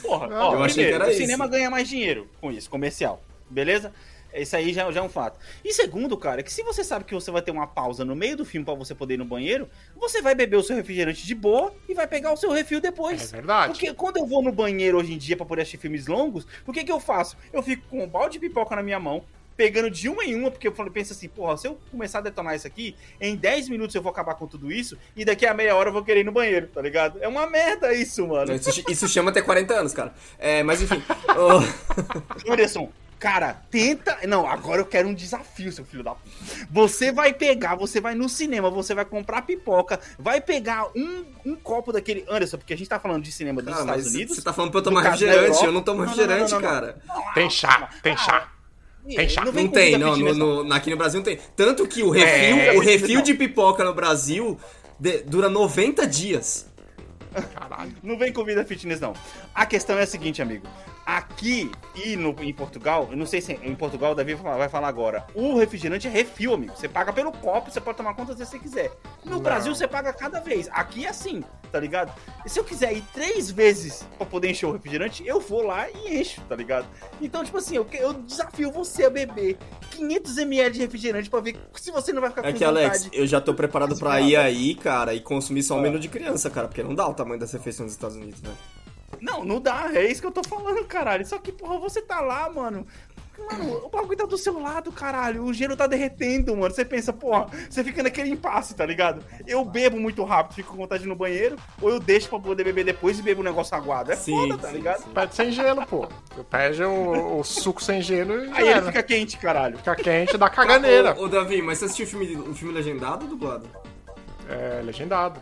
Porra, 0.01 0.27
Não, 0.27 0.35
ó, 0.37 0.53
eu 0.55 0.63
achei 0.63 0.83
primeiro, 0.85 0.89
que 0.97 1.01
era 1.03 1.07
o 1.07 1.09
isso. 1.09 1.21
cinema 1.21 1.47
ganha 1.47 1.69
mais 1.69 1.87
dinheiro 1.89 2.27
com 2.39 2.51
isso, 2.51 2.69
comercial. 2.69 3.23
Beleza? 3.49 3.91
Isso 4.33 4.55
aí 4.55 4.71
já, 4.73 4.89
já 4.91 4.99
é 4.99 5.03
um 5.03 5.09
fato. 5.09 5.39
E 5.63 5.73
segundo, 5.73 6.15
cara, 6.17 6.41
que 6.43 6.51
se 6.51 6.63
você 6.63 6.83
sabe 6.83 7.05
que 7.05 7.13
você 7.13 7.29
vai 7.31 7.41
ter 7.41 7.51
uma 7.51 7.67
pausa 7.67 8.05
no 8.05 8.15
meio 8.15 8.37
do 8.37 8.45
filme 8.45 8.63
pra 8.65 8.73
você 8.73 8.95
poder 8.95 9.15
ir 9.15 9.17
no 9.17 9.25
banheiro, 9.25 9.69
você 9.95 10.21
vai 10.21 10.33
beber 10.35 10.57
o 10.57 10.63
seu 10.63 10.75
refrigerante 10.75 11.25
de 11.25 11.35
boa 11.35 11.73
e 11.89 11.93
vai 11.93 12.07
pegar 12.07 12.31
o 12.31 12.37
seu 12.37 12.51
refil 12.51 12.79
depois. 12.79 13.31
É 13.33 13.35
verdade. 13.37 13.73
Porque 13.73 13.93
quando 13.93 14.17
eu 14.17 14.25
vou 14.25 14.41
no 14.41 14.51
banheiro 14.51 14.97
hoje 14.97 15.13
em 15.13 15.17
dia 15.17 15.35
pra 15.35 15.45
poder 15.45 15.63
assistir 15.63 15.77
filmes 15.77 16.07
longos, 16.07 16.47
o 16.65 16.71
que 16.71 16.83
que 16.83 16.91
eu 16.91 16.99
faço? 16.99 17.35
Eu 17.51 17.61
fico 17.61 17.87
com 17.89 18.03
um 18.03 18.07
balde 18.07 18.33
de 18.33 18.39
pipoca 18.39 18.75
na 18.75 18.81
minha 18.83 18.99
mão, 18.99 19.23
pegando 19.57 19.91
de 19.91 20.07
uma 20.09 20.23
em 20.23 20.33
uma, 20.33 20.49
porque 20.49 20.67
eu 20.67 20.71
falo- 20.71 20.89
penso 20.89 21.13
assim, 21.13 21.27
porra, 21.27 21.55
se 21.57 21.67
eu 21.67 21.77
começar 21.91 22.19
a 22.19 22.21
detonar 22.21 22.55
isso 22.55 22.65
aqui, 22.65 22.95
em 23.19 23.35
10 23.35 23.69
minutos 23.69 23.93
eu 23.93 24.01
vou 24.01 24.09
acabar 24.11 24.33
com 24.35 24.47
tudo 24.47 24.71
isso, 24.71 24.97
e 25.15 25.23
daqui 25.25 25.45
a 25.45 25.53
meia 25.53 25.75
hora 25.75 25.89
eu 25.89 25.93
vou 25.93 26.03
querer 26.03 26.21
ir 26.21 26.23
no 26.23 26.31
banheiro, 26.31 26.67
tá 26.67 26.81
ligado? 26.81 27.19
É 27.21 27.27
uma 27.27 27.45
merda 27.45 27.93
isso, 27.93 28.25
mano. 28.25 28.53
Isso, 28.55 28.81
isso 28.89 29.07
chama 29.07 29.31
ter 29.31 29.41
40 29.43 29.73
anos, 29.75 29.93
cara. 29.93 30.13
É, 30.39 30.63
mas 30.63 30.81
enfim. 30.81 31.03
ô, 31.37 32.51
Anderson, 32.51 32.89
cara, 33.21 33.53
tenta. 33.69 34.17
Não, 34.27 34.45
agora 34.49 34.81
eu 34.81 34.85
quero 34.85 35.07
um 35.07 35.13
desafio, 35.13 35.71
seu 35.71 35.85
filho 35.85 36.03
da 36.03 36.15
puta. 36.15 36.29
Você 36.71 37.11
vai 37.11 37.31
pegar, 37.33 37.75
você 37.75 38.01
vai 38.01 38.15
no 38.15 38.27
cinema, 38.27 38.69
você 38.71 38.95
vai 38.95 39.05
comprar 39.05 39.43
pipoca, 39.43 39.99
vai 40.17 40.41
pegar 40.41 40.87
um, 40.95 41.23
um 41.45 41.55
copo 41.55 41.93
daquele. 41.93 42.25
Anderson, 42.27 42.57
porque 42.57 42.73
a 42.73 42.77
gente 42.77 42.89
tá 42.89 42.99
falando 42.99 43.23
de 43.23 43.31
cinema 43.31 43.61
dos 43.61 43.71
cara, 43.71 43.81
Estados 43.85 44.05
mas 44.05 44.13
Unidos. 44.15 44.35
você 44.35 44.41
tá 44.41 44.51
falando 44.51 44.71
pra 44.71 44.79
eu 44.79 44.83
tomar 44.83 45.03
no 45.03 45.09
refrigerante, 45.11 45.63
eu 45.63 45.71
não 45.71 45.81
tomo 45.83 46.01
refrigerante, 46.01 46.51
não, 46.51 46.59
não, 46.59 46.67
não. 46.67 46.73
cara. 46.73 46.97
Tem 47.35 47.49
chá, 47.49 47.89
tem 48.01 48.17
chá. 48.17 48.51
Tem 49.15 49.29
chá. 49.29 49.45
Não, 49.45 49.51
vem 49.51 49.65
Não 49.65 49.71
tem, 49.71 49.97
não, 49.97 50.13
fitness, 50.15 50.37
no, 50.37 50.63
no- 50.63 50.73
aqui 50.73 50.89
no 50.89 50.97
Brasil 50.97 51.19
não 51.19 51.25
tem. 51.25 51.39
Tanto 51.55 51.87
que 51.87 52.03
o 52.03 52.09
refil, 52.09 52.57
É, 52.57 52.73
o 52.73 52.79
refil 52.79 53.15
não. 53.15 53.21
de 53.23 53.33
pipoca 53.33 53.83
no 53.83 53.93
Brasil 53.93 54.59
de- 54.99 55.23
dura 55.23 55.49
90 55.49 56.05
dias. 56.07 56.67
Caralho. 57.53 57.93
Não 58.03 58.17
vem 58.17 58.33
comida 58.33 58.63
fitness, 58.65 58.99
não. 58.99 59.13
A 59.55 59.65
questão 59.65 59.97
é 59.97 60.03
a 60.03 60.07
seguinte, 60.07 60.41
amigo. 60.41 60.67
Aqui 61.05 61.71
e 61.95 62.15
no, 62.15 62.29
em 62.41 62.53
Portugal, 62.53 63.07
eu 63.11 63.17
não 63.17 63.25
sei 63.25 63.41
se 63.41 63.51
em 63.53 63.75
Portugal 63.75 64.11
o 64.11 64.15
Davi 64.15 64.33
vai 64.35 64.69
falar, 64.69 64.87
agora. 64.87 65.25
O 65.33 65.57
refrigerante 65.57 66.07
é 66.07 66.09
refil, 66.11 66.53
amigo. 66.53 66.73
Você 66.75 66.87
paga 66.87 67.11
pelo 67.11 67.31
copo, 67.31 67.71
você 67.71 67.81
pode 67.81 67.97
tomar 67.97 68.13
quantas 68.13 68.37
vezes 68.37 68.51
você 68.51 68.59
quiser. 68.59 68.91
No 69.25 69.31
Não. 69.31 69.39
Brasil, 69.39 69.73
você 69.73 69.87
paga 69.87 70.13
cada 70.13 70.39
vez. 70.39 70.69
Aqui 70.71 71.05
é 71.05 71.09
assim, 71.09 71.43
tá 71.71 71.79
ligado? 71.79 72.13
E 72.45 72.49
se 72.49 72.59
eu 72.59 72.63
quiser 72.63 72.93
ir 72.93 73.03
três 73.13 73.49
vezes 73.51 74.07
pra 74.17 74.25
poder 74.25 74.49
encher 74.51 74.67
o 74.67 74.71
refrigerante, 74.71 75.25
eu 75.25 75.39
vou 75.39 75.63
lá 75.65 75.89
e 75.89 76.19
encho, 76.21 76.39
tá 76.41 76.55
ligado? 76.55 76.85
Então, 77.19 77.43
tipo 77.43 77.57
assim, 77.57 77.75
eu, 77.75 77.85
que- 77.85 77.97
eu 77.97 78.13
desafio 78.13 78.71
você 78.71 79.05
a 79.05 79.09
beber 79.09 79.57
500ml 79.91 80.69
de 80.71 80.79
refrigerante 80.79 81.29
pra 81.29 81.39
ver 81.41 81.57
se 81.73 81.91
você 81.91 82.13
não 82.13 82.21
vai 82.21 82.29
ficar 82.29 82.41
É 82.47 82.51
com 82.51 82.57
que, 82.57 82.65
vontade. 82.65 82.85
Alex, 82.85 83.09
eu 83.11 83.25
já 83.27 83.41
tô 83.41 83.53
preparado 83.53 83.97
pra 83.97 84.21
ir 84.21 84.35
aí, 84.35 84.75
cara, 84.75 85.13
e 85.13 85.19
consumir 85.19 85.63
só 85.63 85.75
um 85.75 85.79
Ah. 85.79 85.81
menu 85.81 85.99
de 85.99 86.07
criança, 86.07 86.49
cara, 86.49 86.67
porque 86.67 86.83
não 86.83 86.95
dá 86.95 87.07
o 87.07 87.13
tamanho 87.13 87.39
das 87.39 87.51
refeições 87.51 87.87
dos 87.87 87.93
Estados 87.95 88.15
Unidos, 88.15 88.41
né? 88.41 88.51
Não, 89.19 89.43
não 89.43 89.59
dá, 89.59 89.91
é 89.93 90.05
isso 90.05 90.21
que 90.21 90.27
eu 90.27 90.31
tô 90.31 90.43
falando, 90.43 90.85
caralho. 90.85 91.25
Só 91.25 91.37
que, 91.37 91.51
porra, 91.51 91.77
você 91.77 92.01
tá 92.01 92.21
lá, 92.21 92.49
mano, 92.49 92.85
Mano, 93.49 93.85
o 93.85 93.89
bagulho 93.89 94.17
tá 94.17 94.25
do 94.25 94.37
seu 94.37 94.59
lado, 94.59 94.91
caralho. 94.91 95.43
O 95.43 95.53
gelo 95.53 95.75
tá 95.75 95.87
derretendo, 95.87 96.55
mano. 96.55 96.73
Você 96.73 96.85
pensa, 96.85 97.11
porra, 97.11 97.47
você 97.69 97.83
fica 97.83 98.03
naquele 98.03 98.29
impasse, 98.29 98.75
tá 98.75 98.85
ligado? 98.85 99.23
Eu 99.47 99.63
bebo 99.65 99.99
muito 99.99 100.23
rápido, 100.23 100.55
fico 100.55 100.71
com 100.71 100.77
vontade 100.77 101.03
de 101.03 101.07
ir 101.07 101.09
no 101.09 101.15
banheiro, 101.15 101.55
ou 101.81 101.89
eu 101.89 101.99
deixo 101.99 102.29
pra 102.29 102.39
poder 102.39 102.63
beber 102.63 102.83
depois 102.85 103.19
e 103.19 103.21
bebo 103.21 103.41
um 103.41 103.43
negócio 103.43 103.75
aguado. 103.75 104.11
É 104.11 104.15
Sim, 104.15 104.35
foda, 104.35 104.57
tá 104.57 104.67
sim, 104.69 104.75
ligado? 104.75 105.03
Pede 105.13 105.35
sem 105.35 105.51
gelo, 105.51 105.85
pô. 105.85 106.07
Pede 106.49 106.83
o, 106.83 107.39
o 107.39 107.43
suco 107.43 107.83
sem 107.83 108.01
gelo 108.01 108.45
e 108.45 108.51
Aí 108.51 108.67
ele 108.67 108.81
fica 108.83 109.03
quente, 109.03 109.37
caralho. 109.37 109.77
Fica 109.77 109.95
quente, 109.95 110.37
dá 110.37 110.49
caganeira. 110.49 111.15
Ô, 111.17 111.23
ô, 111.23 111.27
Davi, 111.27 111.61
mas 111.61 111.79
você 111.79 111.85
assistiu 111.85 112.05
o 112.05 112.09
filme, 112.09 112.35
o 112.49 112.53
filme 112.53 112.73
legendado 112.73 113.25
ou 113.25 113.29
dublado? 113.29 113.67
É, 114.49 114.81
legendado. 114.83 115.41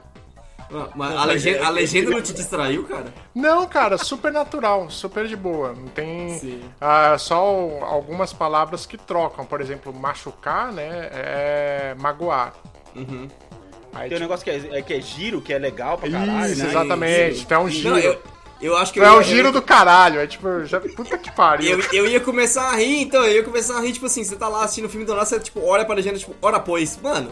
Ah, 0.71 0.89
mas 0.95 1.15
a, 1.15 1.25
legenda, 1.25 1.65
a 1.65 1.69
legenda 1.69 2.11
não 2.11 2.21
te 2.21 2.33
distraiu, 2.33 2.83
cara? 2.83 3.13
Não, 3.33 3.65
cara, 3.67 3.97
super 3.97 4.31
natural, 4.31 4.89
super 4.89 5.27
de 5.27 5.35
boa. 5.35 5.73
Não 5.73 5.87
tem 5.87 6.37
Sim. 6.37 6.61
ah, 6.79 7.17
só 7.17 7.37
algumas 7.81 8.31
palavras 8.33 8.85
que 8.85 8.97
trocam. 8.97 9.45
Por 9.45 9.61
exemplo, 9.61 9.93
machucar, 9.93 10.71
né? 10.71 11.09
É 11.11 11.95
magoar. 11.99 12.53
Uhum. 12.95 13.27
Aí, 13.93 14.09
Tem 14.09 14.17
um 14.17 14.19
tipo, 14.19 14.19
negócio 14.19 14.43
que 14.43 14.51
é, 14.51 14.79
é 14.79 14.81
que 14.83 14.93
é 14.93 15.01
giro, 15.01 15.41
que 15.41 15.51
é 15.51 15.57
legal 15.57 15.97
pra 15.97 16.09
caralho, 16.09 16.51
Isso, 16.51 16.63
né? 16.63 16.69
exatamente. 16.69 17.47
Tem 17.47 17.57
um 17.57 17.69
giro. 17.69 17.89
Não, 17.89 17.97
eu, 17.97 18.21
eu 18.61 18.77
acho 18.77 18.93
que 18.93 18.99
Tu 18.99 19.05
eu 19.05 19.11
é 19.13 19.17
o 19.17 19.23
giro 19.23 19.51
do 19.51 19.61
caralho. 19.63 20.19
É 20.19 20.27
tipo, 20.27 20.65
já, 20.65 20.79
puta 20.79 21.17
que 21.17 21.31
pariu. 21.31 21.79
Eu, 21.79 21.85
eu 21.93 22.07
ia 22.07 22.19
começar 22.19 22.69
a 22.69 22.75
rir, 22.75 23.01
então, 23.01 23.23
eu 23.25 23.37
ia 23.37 23.43
começar 23.43 23.77
a 23.77 23.81
rir, 23.81 23.93
tipo 23.93 24.05
assim, 24.05 24.23
você 24.23 24.35
tá 24.35 24.47
lá 24.47 24.63
assistindo 24.63 24.85
o 24.85 24.89
filme 24.89 25.05
do 25.05 25.13
nada, 25.13 25.25
você, 25.25 25.39
tipo, 25.39 25.65
olha 25.65 25.83
pra 25.83 25.95
legenda, 25.95 26.19
tipo, 26.19 26.35
ora 26.41 26.59
pois, 26.59 26.97
mano. 27.01 27.31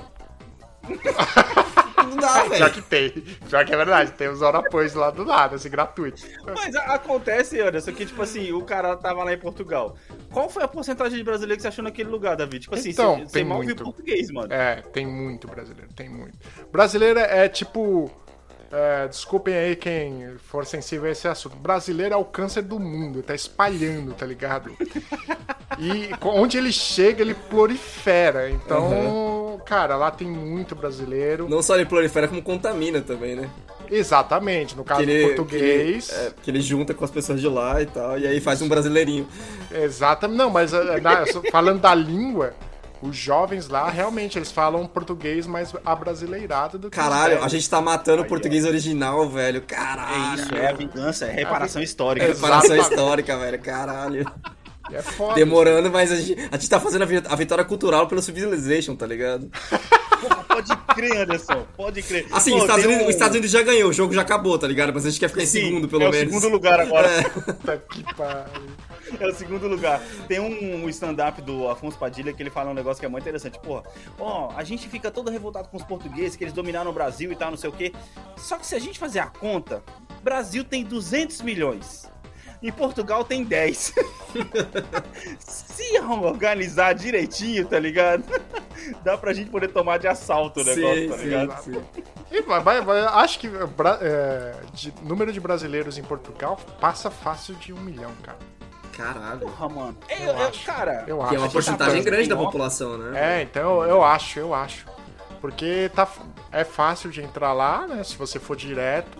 não 2.07 2.17
dá, 2.17 2.27
Já 2.43 2.43
velho. 2.49 2.71
que 2.73 2.81
tem. 2.81 3.23
Já 3.47 3.63
que 3.65 3.73
é 3.73 3.77
verdade. 3.77 4.11
Tem 4.13 4.27
os 4.27 4.41
orapões 4.41 4.93
lá 4.93 5.09
do 5.11 5.25
nada, 5.25 5.55
assim, 5.55 5.69
gratuito. 5.69 6.21
Mas 6.55 6.75
a- 6.75 6.95
acontece, 6.95 7.59
Anderson, 7.61 7.91
que, 7.93 8.05
tipo 8.05 8.21
assim, 8.21 8.51
o 8.51 8.61
cara 8.63 8.95
tava 8.97 9.23
lá 9.23 9.33
em 9.33 9.37
Portugal. 9.37 9.95
Qual 10.31 10.49
foi 10.49 10.63
a 10.63 10.67
porcentagem 10.67 11.17
de 11.17 11.23
brasileiro 11.23 11.55
que 11.57 11.61
você 11.61 11.67
achou 11.69 11.83
naquele 11.83 12.09
lugar, 12.09 12.35
David? 12.35 12.63
Tipo 12.63 12.75
assim, 12.75 12.89
Então, 12.89 13.19
você, 13.27 13.43
mal 13.43 13.59
viu 13.59 13.67
muito. 13.67 13.83
português, 13.83 14.29
mano. 14.31 14.51
É, 14.53 14.81
tem 14.93 15.05
muito 15.05 15.47
brasileiro, 15.47 15.93
tem 15.93 16.09
muito. 16.09 16.37
Brasileiro 16.71 17.19
é 17.19 17.47
tipo. 17.49 18.11
É, 18.71 19.07
desculpem 19.07 19.55
aí 19.55 19.75
quem 19.75 20.35
for 20.37 20.65
sensível 20.65 21.07
a 21.07 21.11
esse 21.11 21.27
assunto. 21.27 21.55
Brasileiro 21.55 22.13
é 22.13 22.17
o 22.17 22.25
câncer 22.25 22.61
do 22.63 22.79
mundo, 22.79 23.21
tá 23.23 23.33
espalhando, 23.35 24.13
tá 24.13 24.25
ligado? 24.25 24.71
E 25.79 26.09
onde 26.25 26.57
ele 26.57 26.71
chega, 26.71 27.21
ele 27.21 27.35
prolifera. 27.35 28.49
Então, 28.49 29.61
cara, 29.63 29.95
lá 29.95 30.09
tem 30.09 30.27
muito 30.27 30.75
brasileiro. 30.75 31.47
Não 31.47 31.61
só 31.61 31.75
ele 31.75 31.85
prolifera, 31.85 32.27
como 32.27 32.41
contamina 32.41 32.99
também, 33.01 33.35
né? 33.35 33.47
Exatamente, 33.89 34.75
no 34.75 34.83
caso 34.83 35.01
ele, 35.03 35.21
do 35.21 35.27
português. 35.27 36.07
Que 36.07 36.15
ele, 36.15 36.27
é, 36.27 36.31
que 36.43 36.51
ele 36.51 36.61
junta 36.61 36.93
com 36.93 37.05
as 37.05 37.11
pessoas 37.11 37.39
de 37.39 37.47
lá 37.47 37.81
e 37.81 37.85
tal, 37.85 38.17
e 38.17 38.25
aí 38.25 38.41
faz 38.41 38.61
um 38.61 38.67
brasileirinho. 38.67 39.27
Exatamente. 39.71 40.37
Não, 40.37 40.49
mas 40.49 40.73
é, 40.73 40.99
na- 40.99 41.25
falando 41.51 41.79
da 41.81 41.93
língua, 41.93 42.53
os 43.01 43.15
jovens 43.15 43.67
lá, 43.67 43.89
realmente, 43.89 44.37
eles 44.37 44.51
falam 44.51 44.85
português 44.87 45.45
mais 45.47 45.73
abrasileirado 45.85 46.77
do 46.77 46.89
que 46.89 46.95
Caralho, 46.95 47.43
a 47.43 47.47
gente 47.47 47.69
tá 47.69 47.81
matando 47.81 48.23
o 48.23 48.25
português 48.25 48.65
original, 48.65 49.27
velho. 49.29 49.61
Caralho. 49.61 50.15
É 50.15 50.35
isso, 50.35 50.55
é 50.55 50.67
a 50.69 50.73
vingança, 50.73 51.25
é 51.25 51.31
reparação 51.31 51.81
histórica. 51.81 52.25
É, 52.25 52.29
Reparação 52.33 52.75
histórica, 52.77 53.37
velho. 53.37 53.59
Caralho. 53.59 54.31
É 54.91 55.01
foda. 55.01 55.35
Demorando, 55.35 55.91
mas 55.91 56.11
a 56.11 56.15
gente, 56.15 56.39
a 56.49 56.55
gente 56.55 56.69
tá 56.69 56.79
fazendo 56.79 57.01
a, 57.01 57.05
vi- 57.05 57.23
a 57.27 57.35
vitória 57.35 57.65
cultural 57.65 58.07
pelo 58.07 58.21
Civilization, 58.21 58.95
tá 58.95 59.05
ligado? 59.05 59.49
Pode 60.47 60.75
crer, 60.95 61.17
Anderson, 61.21 61.67
pode 61.77 62.01
crer. 62.01 62.25
Assim, 62.31 62.49
Pô, 62.49 62.55
os 62.57 62.61
Estados 62.63 62.85
Unidos, 62.85 63.03
um- 63.03 63.07
os 63.09 63.13
Estados 63.13 63.33
Unidos 63.35 63.51
já 63.51 63.61
ganhou, 63.61 63.89
o 63.91 63.93
jogo 63.93 64.11
já 64.15 64.21
acabou, 64.21 64.57
tá 64.57 64.65
ligado? 64.67 64.91
Mas 64.91 65.05
a 65.05 65.09
gente 65.11 65.19
quer 65.19 65.29
ficar 65.29 65.43
em 65.43 65.45
segundo, 65.45 65.87
pelo 65.87 66.01
é 66.01 66.09
menos. 66.09 66.33
o 66.35 66.39
segundo 66.39 66.51
lugar 66.51 66.79
agora. 66.79 67.07
É. 67.07 67.21
Puta 67.29 67.77
que 67.91 68.03
pariu. 68.15 68.63
É 69.19 69.27
o 69.27 69.33
segundo 69.33 69.67
lugar. 69.67 70.01
Tem 70.27 70.39
um, 70.39 70.87
stand-up 70.89 71.41
do 71.41 71.69
Afonso 71.69 71.97
Padilha 71.97 72.33
que 72.33 72.41
ele 72.43 72.49
fala 72.49 72.71
um 72.71 72.73
negócio 72.73 72.99
que 72.99 73.05
é 73.05 73.09
muito 73.09 73.23
interessante. 73.23 73.59
Porra, 73.59 73.83
ó, 74.19 74.51
a 74.55 74.63
gente 74.63 74.87
fica 74.89 75.09
todo 75.09 75.29
revoltado 75.31 75.69
com 75.69 75.77
os 75.77 75.83
portugueses, 75.83 76.35
que 76.35 76.43
eles 76.43 76.53
dominaram 76.53 76.91
o 76.91 76.93
Brasil 76.93 77.31
e 77.31 77.35
tal, 77.35 77.49
não 77.51 77.57
sei 77.57 77.69
o 77.69 77.73
quê. 77.73 77.93
Só 78.35 78.57
que 78.57 78.65
se 78.65 78.75
a 78.75 78.79
gente 78.79 78.99
fazer 78.99 79.19
a 79.19 79.27
conta, 79.27 79.83
Brasil 80.23 80.63
tem 80.63 80.83
200 80.83 81.41
milhões. 81.41 82.09
Em 82.61 82.71
Portugal 82.71 83.23
tem 83.23 83.43
10. 83.43 83.93
se 85.39 85.99
organizar 85.99 86.93
direitinho, 86.93 87.67
tá 87.67 87.79
ligado? 87.79 88.23
Dá 89.03 89.17
pra 89.17 89.33
gente 89.33 89.49
poder 89.49 89.67
tomar 89.69 89.97
de 89.99 90.07
assalto 90.07 90.61
o 90.61 90.63
negócio, 90.63 91.01
Sim, 91.03 91.09
tá 91.09 91.17
sim, 91.17 91.23
ligado? 91.23 91.63
sim. 91.63 91.81
E 92.31 92.41
vai, 92.41 92.81
vai- 92.81 93.01
acho 93.05 93.39
que 93.39 93.47
é, 94.01 94.55
de 94.73 94.93
número 95.03 95.31
de 95.31 95.39
brasileiros 95.39 95.97
em 95.97 96.03
Portugal 96.03 96.57
passa 96.79 97.09
fácil 97.09 97.55
de 97.55 97.73
um 97.73 97.79
milhão, 97.79 98.11
cara. 98.23 98.37
Caralho. 98.97 99.39
Porra, 99.41 99.69
mano. 99.69 99.97
É, 100.09 100.23
Eu 100.23 100.33
eu- 100.33 100.47
acho. 100.47 100.65
cara, 100.65 101.03
Eu 101.07 101.17
Que 101.19 101.23
acho. 101.23 101.35
é 101.35 101.37
uma 101.37 101.47
tá 101.47 101.53
porcentagem 101.53 101.91
falando 101.93 102.03
grande 102.05 102.29
da 102.29 102.35
população, 102.35 102.97
né? 102.97 103.39
É, 103.39 103.41
então 103.43 103.83
eu, 103.83 103.89
eu 103.89 104.03
acho, 104.03 104.39
eu 104.39 104.53
acho. 104.53 104.85
Porque 105.39 105.89
tá, 105.93 106.07
é 106.51 106.63
fácil 106.63 107.11
de 107.11 107.21
entrar 107.21 107.53
lá, 107.53 107.85
né? 107.87 108.03
Se 108.03 108.15
você 108.17 108.39
for 108.39 108.55
direto. 108.57 109.17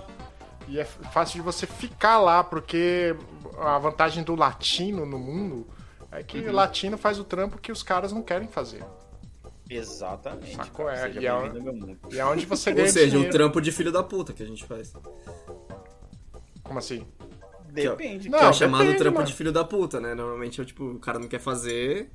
E 0.68 0.80
é 0.80 0.84
fácil 0.84 1.36
de 1.36 1.42
você 1.42 1.66
ficar 1.66 2.20
lá, 2.20 2.44
porque 2.44 3.16
a 3.60 3.78
vantagem 3.78 4.22
do 4.24 4.36
latino 4.36 5.06
no 5.06 5.18
mundo 5.18 5.66
é 6.12 6.22
que 6.24 6.40
Uhum. 6.40 6.50
o 6.50 6.52
latino 6.54 6.98
faz 6.98 7.18
o 7.20 7.24
trampo 7.24 7.58
que 7.58 7.72
os 7.72 7.82
caras 7.84 8.12
não 8.12 8.22
querem 8.22 8.48
fazer. 8.50 8.84
Exatamente. 9.70 10.56
Sacou? 10.56 10.88
cara. 10.88 11.08
É, 11.08 11.12
e 11.14 11.18
é-. 11.28 11.52
E 12.12 12.20
é 12.20 12.26
onde 12.26 12.46
você 12.46 12.72
Ou 12.72 12.76
ganha 12.76 12.90
seja, 12.90 13.12
dinheiro. 13.12 13.30
o 13.30 13.32
trampo 13.32 13.62
de 13.62 13.72
filho 13.72 13.92
da 13.92 14.04
puta 14.04 14.34
que 14.34 14.44
a 14.44 14.46
gente 14.46 14.66
faz. 14.66 14.92
Como 16.64 16.80
assim? 16.80 17.06
Depende. 17.84 18.30
Não, 18.30 18.40
que 18.40 18.46
é 18.46 18.50
o 18.50 18.54
chamado 18.54 18.80
depende, 18.84 18.98
trampo 19.00 19.16
mano. 19.18 19.28
de 19.28 19.34
filho 19.34 19.52
da 19.52 19.64
puta, 19.64 20.00
né? 20.00 20.14
Normalmente 20.16 20.62
é 20.62 20.66
tipo, 20.66 20.84
o 20.84 21.00
cara 21.00 21.20
não 21.20 21.28
quer 21.28 21.40
fazer. 21.40 22.10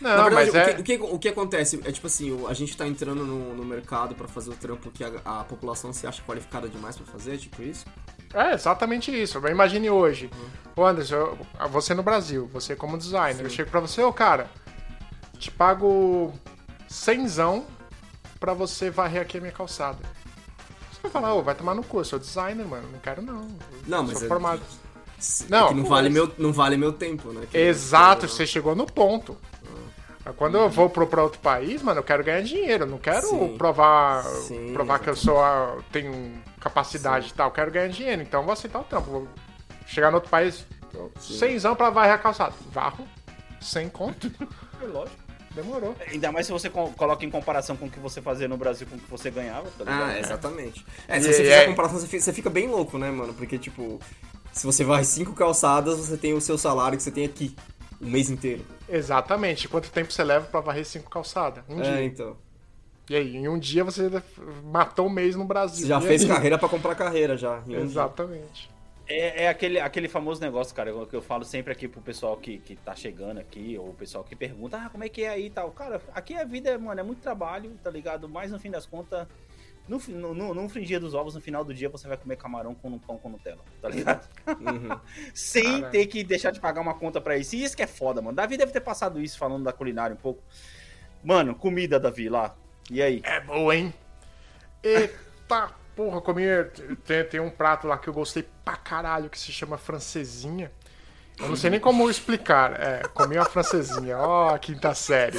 Não, 0.00 0.10
Na 0.16 0.22
verdade, 0.28 0.52
mas 0.52 0.54
é... 0.54 0.70
o, 0.80 0.82
que, 0.84 0.94
o, 0.94 0.98
que, 0.98 1.14
o 1.14 1.18
que 1.18 1.28
acontece 1.28 1.80
é 1.84 1.90
tipo 1.90 2.06
assim, 2.06 2.30
o- 2.30 2.46
a 2.46 2.54
gente 2.54 2.76
tá 2.76 2.86
entrando 2.86 3.24
no, 3.24 3.54
no 3.56 3.64
mercado 3.64 4.14
pra 4.14 4.28
fazer 4.28 4.50
o 4.50 4.54
trampo 4.54 4.90
que 4.92 5.02
a, 5.02 5.10
a 5.24 5.42
população 5.44 5.92
se 5.92 6.06
acha 6.06 6.22
qualificada 6.22 6.68
demais 6.68 6.96
pra 6.96 7.04
fazer, 7.06 7.36
tipo 7.38 7.60
isso. 7.62 7.84
É, 8.32 8.54
exatamente 8.54 9.10
isso. 9.10 9.38
Imagine 9.48 9.90
hoje. 9.90 10.30
Ô 10.76 10.84
Anderson, 10.86 11.16
eu- 11.16 11.38
você 11.68 11.94
no 11.94 12.02
Brasil, 12.04 12.48
você 12.52 12.76
como 12.76 12.96
designer, 12.96 13.42
eu 13.42 13.50
chego 13.50 13.70
pra 13.70 13.80
você, 13.80 14.00
ô 14.02 14.12
cara, 14.12 14.48
te 15.36 15.50
pago 15.50 16.32
cenzão 16.88 17.66
pra 18.38 18.52
você 18.54 18.90
varrer 18.90 19.22
aqui 19.22 19.38
a 19.38 19.40
minha 19.40 19.52
calçada. 19.52 19.98
Você 20.92 21.00
vai 21.02 21.10
falar, 21.10 21.34
ô, 21.34 21.42
vai 21.42 21.54
tomar 21.56 21.74
no 21.74 21.82
cu, 21.82 21.98
eu 22.00 22.04
sou 22.04 22.18
designer, 22.20 22.64
mano, 22.66 22.88
não 22.92 22.98
quero 23.00 23.20
não. 23.22 23.48
Não, 23.86 23.98
Eu 23.98 24.04
mas 24.04 24.18
sou 24.18 24.26
é- 24.26 24.28
formado. 24.28 24.60
Não, 24.60 24.87
Não, 25.48 25.68
que 25.68 25.74
não 25.74 25.84
vale, 25.84 26.08
meu, 26.08 26.30
não 26.38 26.52
vale 26.52 26.76
meu 26.76 26.92
tempo, 26.92 27.32
né? 27.32 27.46
Que- 27.50 27.58
Exato, 27.58 28.26
que- 28.26 28.32
você 28.32 28.46
chegou 28.46 28.74
no 28.74 28.86
ponto. 28.86 29.36
Quando 30.36 30.58
eu 30.58 30.68
vou 30.68 30.90
pro, 30.90 31.06
pra 31.06 31.22
outro 31.22 31.40
país, 31.40 31.82
mano, 31.82 32.00
eu 32.00 32.04
quero 32.04 32.22
ganhar 32.22 32.42
dinheiro, 32.42 32.84
eu 32.84 32.86
não 32.88 32.98
quero 32.98 33.26
Sim. 33.26 33.56
provar, 33.56 34.22
Sim, 34.24 34.72
provar 34.74 34.98
que 34.98 35.08
eu 35.08 35.16
sou 35.16 35.40
a- 35.42 35.78
tenho 35.90 36.34
capacidade 36.60 37.30
e 37.30 37.32
tal, 37.32 37.48
eu 37.48 37.52
quero 37.52 37.70
ganhar 37.70 37.88
dinheiro, 37.88 38.20
então 38.20 38.40
eu 38.40 38.44
vou 38.44 38.52
aceitar 38.52 38.78
o 38.80 38.84
trampo. 38.84 39.10
Vou 39.10 39.28
chegar 39.86 40.10
no 40.10 40.16
outro 40.16 40.28
país, 40.30 40.66
cenzão 41.18 41.74
pra 41.74 41.88
varrer 41.88 42.12
a 42.12 42.18
calçada. 42.18 42.52
Varro, 42.70 43.08
sem 43.58 43.88
conto, 43.88 44.30
É 44.82 44.84
lógico. 44.86 45.16
demorou. 45.54 45.96
Ainda 46.06 46.30
mais 46.30 46.44
se 46.44 46.52
você 46.52 46.68
co- 46.68 46.90
coloca 46.90 47.24
em 47.24 47.30
comparação 47.30 47.74
com 47.74 47.86
o 47.86 47.90
que 47.90 47.98
você 47.98 48.20
fazia 48.20 48.46
no 48.46 48.58
Brasil 48.58 48.86
com 48.86 48.96
o 48.96 48.98
que 48.98 49.10
você 49.10 49.30
ganhava, 49.30 49.70
tá 49.78 49.82
ligado? 49.84 50.10
Ah, 50.10 50.18
exatamente. 50.20 50.84
É, 51.08 51.18
se 51.20 51.30
E- 51.30 51.32
você 51.32 51.38
fizer 51.42 51.62
é- 51.62 51.64
a 51.64 51.68
comparação, 51.68 51.98
você 51.98 52.32
fica 52.34 52.50
bem 52.50 52.68
louco, 52.68 52.98
né, 52.98 53.10
mano? 53.10 53.32
Porque, 53.32 53.58
tipo, 53.58 53.98
se 54.58 54.66
você 54.66 54.84
vai 54.84 55.04
cinco 55.04 55.32
calçadas, 55.34 55.98
você 55.98 56.16
tem 56.16 56.34
o 56.34 56.40
seu 56.40 56.58
salário 56.58 56.96
que 56.96 57.02
você 57.02 57.10
tem 57.10 57.24
aqui. 57.24 57.54
O 58.00 58.06
mês 58.06 58.30
inteiro. 58.30 58.64
Exatamente. 58.88 59.68
Quanto 59.68 59.90
tempo 59.90 60.12
você 60.12 60.22
leva 60.22 60.46
pra 60.46 60.60
varrer 60.60 60.84
cinco 60.84 61.10
calçadas? 61.10 61.64
Um 61.68 61.80
É, 61.80 61.82
dia. 61.82 62.04
então. 62.04 62.36
E 63.10 63.16
aí, 63.16 63.36
em 63.36 63.48
um 63.48 63.58
dia 63.58 63.82
você 63.82 64.08
matou 64.64 65.06
um 65.06 65.10
mês 65.10 65.34
no 65.34 65.44
Brasil. 65.44 65.82
Você 65.82 65.86
já 65.86 65.98
E 65.98 66.02
fez 66.02 66.22
aí? 66.22 66.28
carreira 66.28 66.58
pra 66.58 66.68
comprar 66.68 66.94
carreira 66.94 67.36
já. 67.36 67.58
um 67.58 67.62
dia. 67.64 67.80
Exatamente. 67.80 68.70
É, 69.08 69.44
é 69.44 69.48
aquele, 69.48 69.80
aquele 69.80 70.06
famoso 70.06 70.40
negócio, 70.40 70.74
cara, 70.74 70.92
que 71.06 71.16
eu 71.16 71.22
falo 71.22 71.42
sempre 71.44 71.72
aqui 71.72 71.88
pro 71.88 72.00
pessoal 72.02 72.36
que, 72.36 72.58
que 72.58 72.76
tá 72.76 72.94
chegando 72.94 73.38
aqui, 73.38 73.76
ou 73.78 73.88
o 73.88 73.94
pessoal 73.94 74.22
que 74.22 74.36
pergunta, 74.36 74.76
ah, 74.76 74.90
como 74.90 75.02
é 75.02 75.08
que 75.08 75.22
é 75.22 75.30
aí 75.30 75.46
e 75.46 75.50
tal. 75.50 75.70
Cara, 75.70 76.00
aqui 76.14 76.34
a 76.34 76.44
vida, 76.44 76.78
mano, 76.78 77.00
é 77.00 77.02
muito 77.02 77.20
trabalho, 77.22 77.72
tá 77.82 77.90
ligado? 77.90 78.28
Mas 78.28 78.50
no 78.52 78.58
fim 78.58 78.70
das 78.70 78.84
contas, 78.84 79.26
no, 79.88 80.34
no, 80.34 80.54
no, 80.54 80.68
fringir 80.68 81.00
dos 81.00 81.14
ovos, 81.14 81.34
no 81.34 81.40
final 81.40 81.64
do 81.64 81.72
dia, 81.72 81.88
você 81.88 82.06
vai 82.06 82.16
comer 82.16 82.36
camarão 82.36 82.74
com 82.74 82.88
um 82.88 82.98
pão 82.98 83.16
com 83.16 83.30
Nutella, 83.30 83.62
tá 83.80 83.88
ligado? 83.88 84.28
Uhum. 84.46 85.00
Sem 85.32 85.64
Caralho. 85.64 85.90
ter 85.90 86.06
que 86.06 86.22
deixar 86.22 86.50
de 86.50 86.60
pagar 86.60 86.80
uma 86.80 86.94
conta 86.94 87.20
pra 87.20 87.36
isso. 87.38 87.56
E 87.56 87.64
isso 87.64 87.76
que 87.76 87.82
é 87.82 87.86
foda, 87.86 88.20
mano. 88.20 88.36
Davi 88.36 88.56
deve 88.56 88.70
ter 88.70 88.80
passado 88.80 89.20
isso 89.20 89.38
falando 89.38 89.64
da 89.64 89.72
culinária 89.72 90.14
um 90.14 90.18
pouco. 90.18 90.42
Mano, 91.24 91.54
comida, 91.54 91.98
Davi, 91.98 92.28
lá. 92.28 92.54
E 92.90 93.02
aí? 93.02 93.20
É 93.24 93.40
boa, 93.40 93.74
hein? 93.74 93.92
Eita 94.82 95.72
porra, 95.96 96.20
comi. 96.20 96.44
Tem, 97.04 97.24
tem 97.24 97.40
um 97.40 97.50
prato 97.50 97.86
lá 97.86 97.98
que 97.98 98.08
eu 98.08 98.14
gostei 98.14 98.46
pra 98.64 98.76
caralho 98.76 99.28
que 99.28 99.38
se 99.38 99.50
chama 99.50 99.76
francesinha. 99.76 100.70
Eu 101.38 101.48
não 101.48 101.56
sei 101.56 101.70
nem 101.70 101.80
como 101.80 102.10
explicar. 102.10 102.80
É, 102.80 103.02
comi 103.14 103.36
uma 103.36 103.44
francesinha. 103.44 104.18
Ó, 104.18 104.54
a 104.54 104.58
quinta 104.58 104.94
série. 104.94 105.38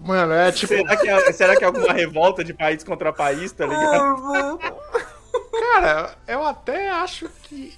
Mano, 0.00 0.32
é 0.32 0.50
tipo. 0.50 0.74
Será 0.74 0.96
que, 0.96 1.08
é, 1.08 1.32
será 1.32 1.56
que 1.56 1.64
é 1.64 1.66
alguma 1.66 1.92
revolta 1.92 2.42
de 2.42 2.54
país 2.54 2.82
contra 2.82 3.12
país, 3.12 3.52
tá 3.52 3.66
ligado? 3.66 4.58
Cara, 5.60 6.16
eu 6.26 6.44
até 6.44 6.90
acho 6.90 7.28
que. 7.42 7.74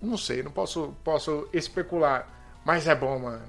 Não 0.00 0.16
sei, 0.16 0.42
não 0.42 0.50
posso, 0.50 0.94
posso 1.02 1.48
especular. 1.52 2.28
Mas 2.64 2.86
é 2.86 2.94
bom, 2.94 3.18
mano. 3.18 3.42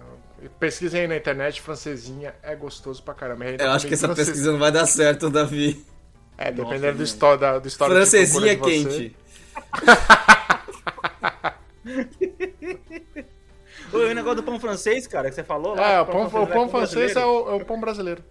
Pesquisem 0.59 1.01
aí 1.01 1.07
na 1.07 1.17
internet, 1.17 1.61
francesinha 1.61 2.33
é 2.41 2.55
gostoso 2.55 3.03
pra 3.03 3.13
caramba. 3.13 3.45
Eu 3.45 3.71
acho 3.71 3.85
que 3.85 3.93
essa 3.93 4.07
francês- 4.07 4.29
pesquisa 4.29 4.51
não 4.51 4.59
vai 4.59 4.71
dar 4.71 4.87
certo, 4.87 5.29
Davi. 5.29 5.85
É, 6.37 6.51
dependendo 6.51 6.85
Nossa, 6.85 6.97
do, 6.97 7.03
histó 7.03 7.37
da, 7.37 7.59
do 7.59 7.67
histórico 7.67 7.97
Francesinha 7.97 8.57
você. 8.57 8.83
quente. 8.83 9.15
O 13.93 14.13
negócio 14.13 14.37
do 14.37 14.43
pão 14.43 14.59
francês, 14.59 15.05
cara, 15.07 15.29
que 15.29 15.35
você 15.35 15.43
falou 15.43 15.75
lá. 15.75 15.91
É, 15.91 16.01
o 16.01 16.05
que 16.05 16.11
pão, 16.11 16.43
o 16.43 16.47
pão 16.47 16.69
francês 16.69 17.15
é 17.15 17.25
o, 17.25 17.49
é 17.51 17.53
o 17.55 17.65
pão 17.65 17.79
brasileiro. 17.79 18.23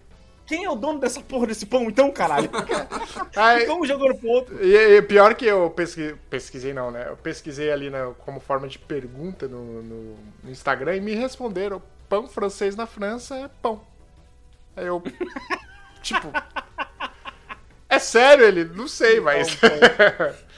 Quem 0.45 0.65
é 0.65 0.69
o 0.69 0.75
dono 0.75 0.99
dessa 0.99 1.21
porra 1.21 1.47
desse 1.47 1.65
pão, 1.65 1.83
então, 1.83 2.11
caralho? 2.11 2.49
Aí, 3.37 3.65
Como 3.65 3.85
jogando 3.85 4.15
pro 4.15 4.27
outro? 4.29 4.63
e, 4.65 4.75
e 4.97 5.01
pior 5.01 5.33
que 5.35 5.45
eu 5.45 5.69
pesquisei, 5.69 6.15
pesquisei 6.29 6.73
não, 6.73 6.91
né? 6.91 7.05
Eu 7.07 7.15
pesquisei 7.15 7.71
ali 7.71 7.89
como 8.25 8.39
forma 8.39 8.67
de 8.67 8.77
pergunta 8.77 9.47
no, 9.47 9.81
no- 9.81 10.17
no 10.43 10.51
Instagram 10.51 10.95
e 10.97 11.01
me 11.01 11.13
responderam: 11.13 11.81
pão 12.09 12.27
francês 12.27 12.75
na 12.75 12.85
França 12.85 13.35
é 13.37 13.49
pão. 13.61 13.81
Aí 14.75 14.87
eu. 14.87 15.01
tipo. 16.01 16.27
É 17.87 17.99
sério 17.99 18.43
ele? 18.45 18.65
Não 18.65 18.87
sei, 18.87 19.19
mas. 19.21 19.57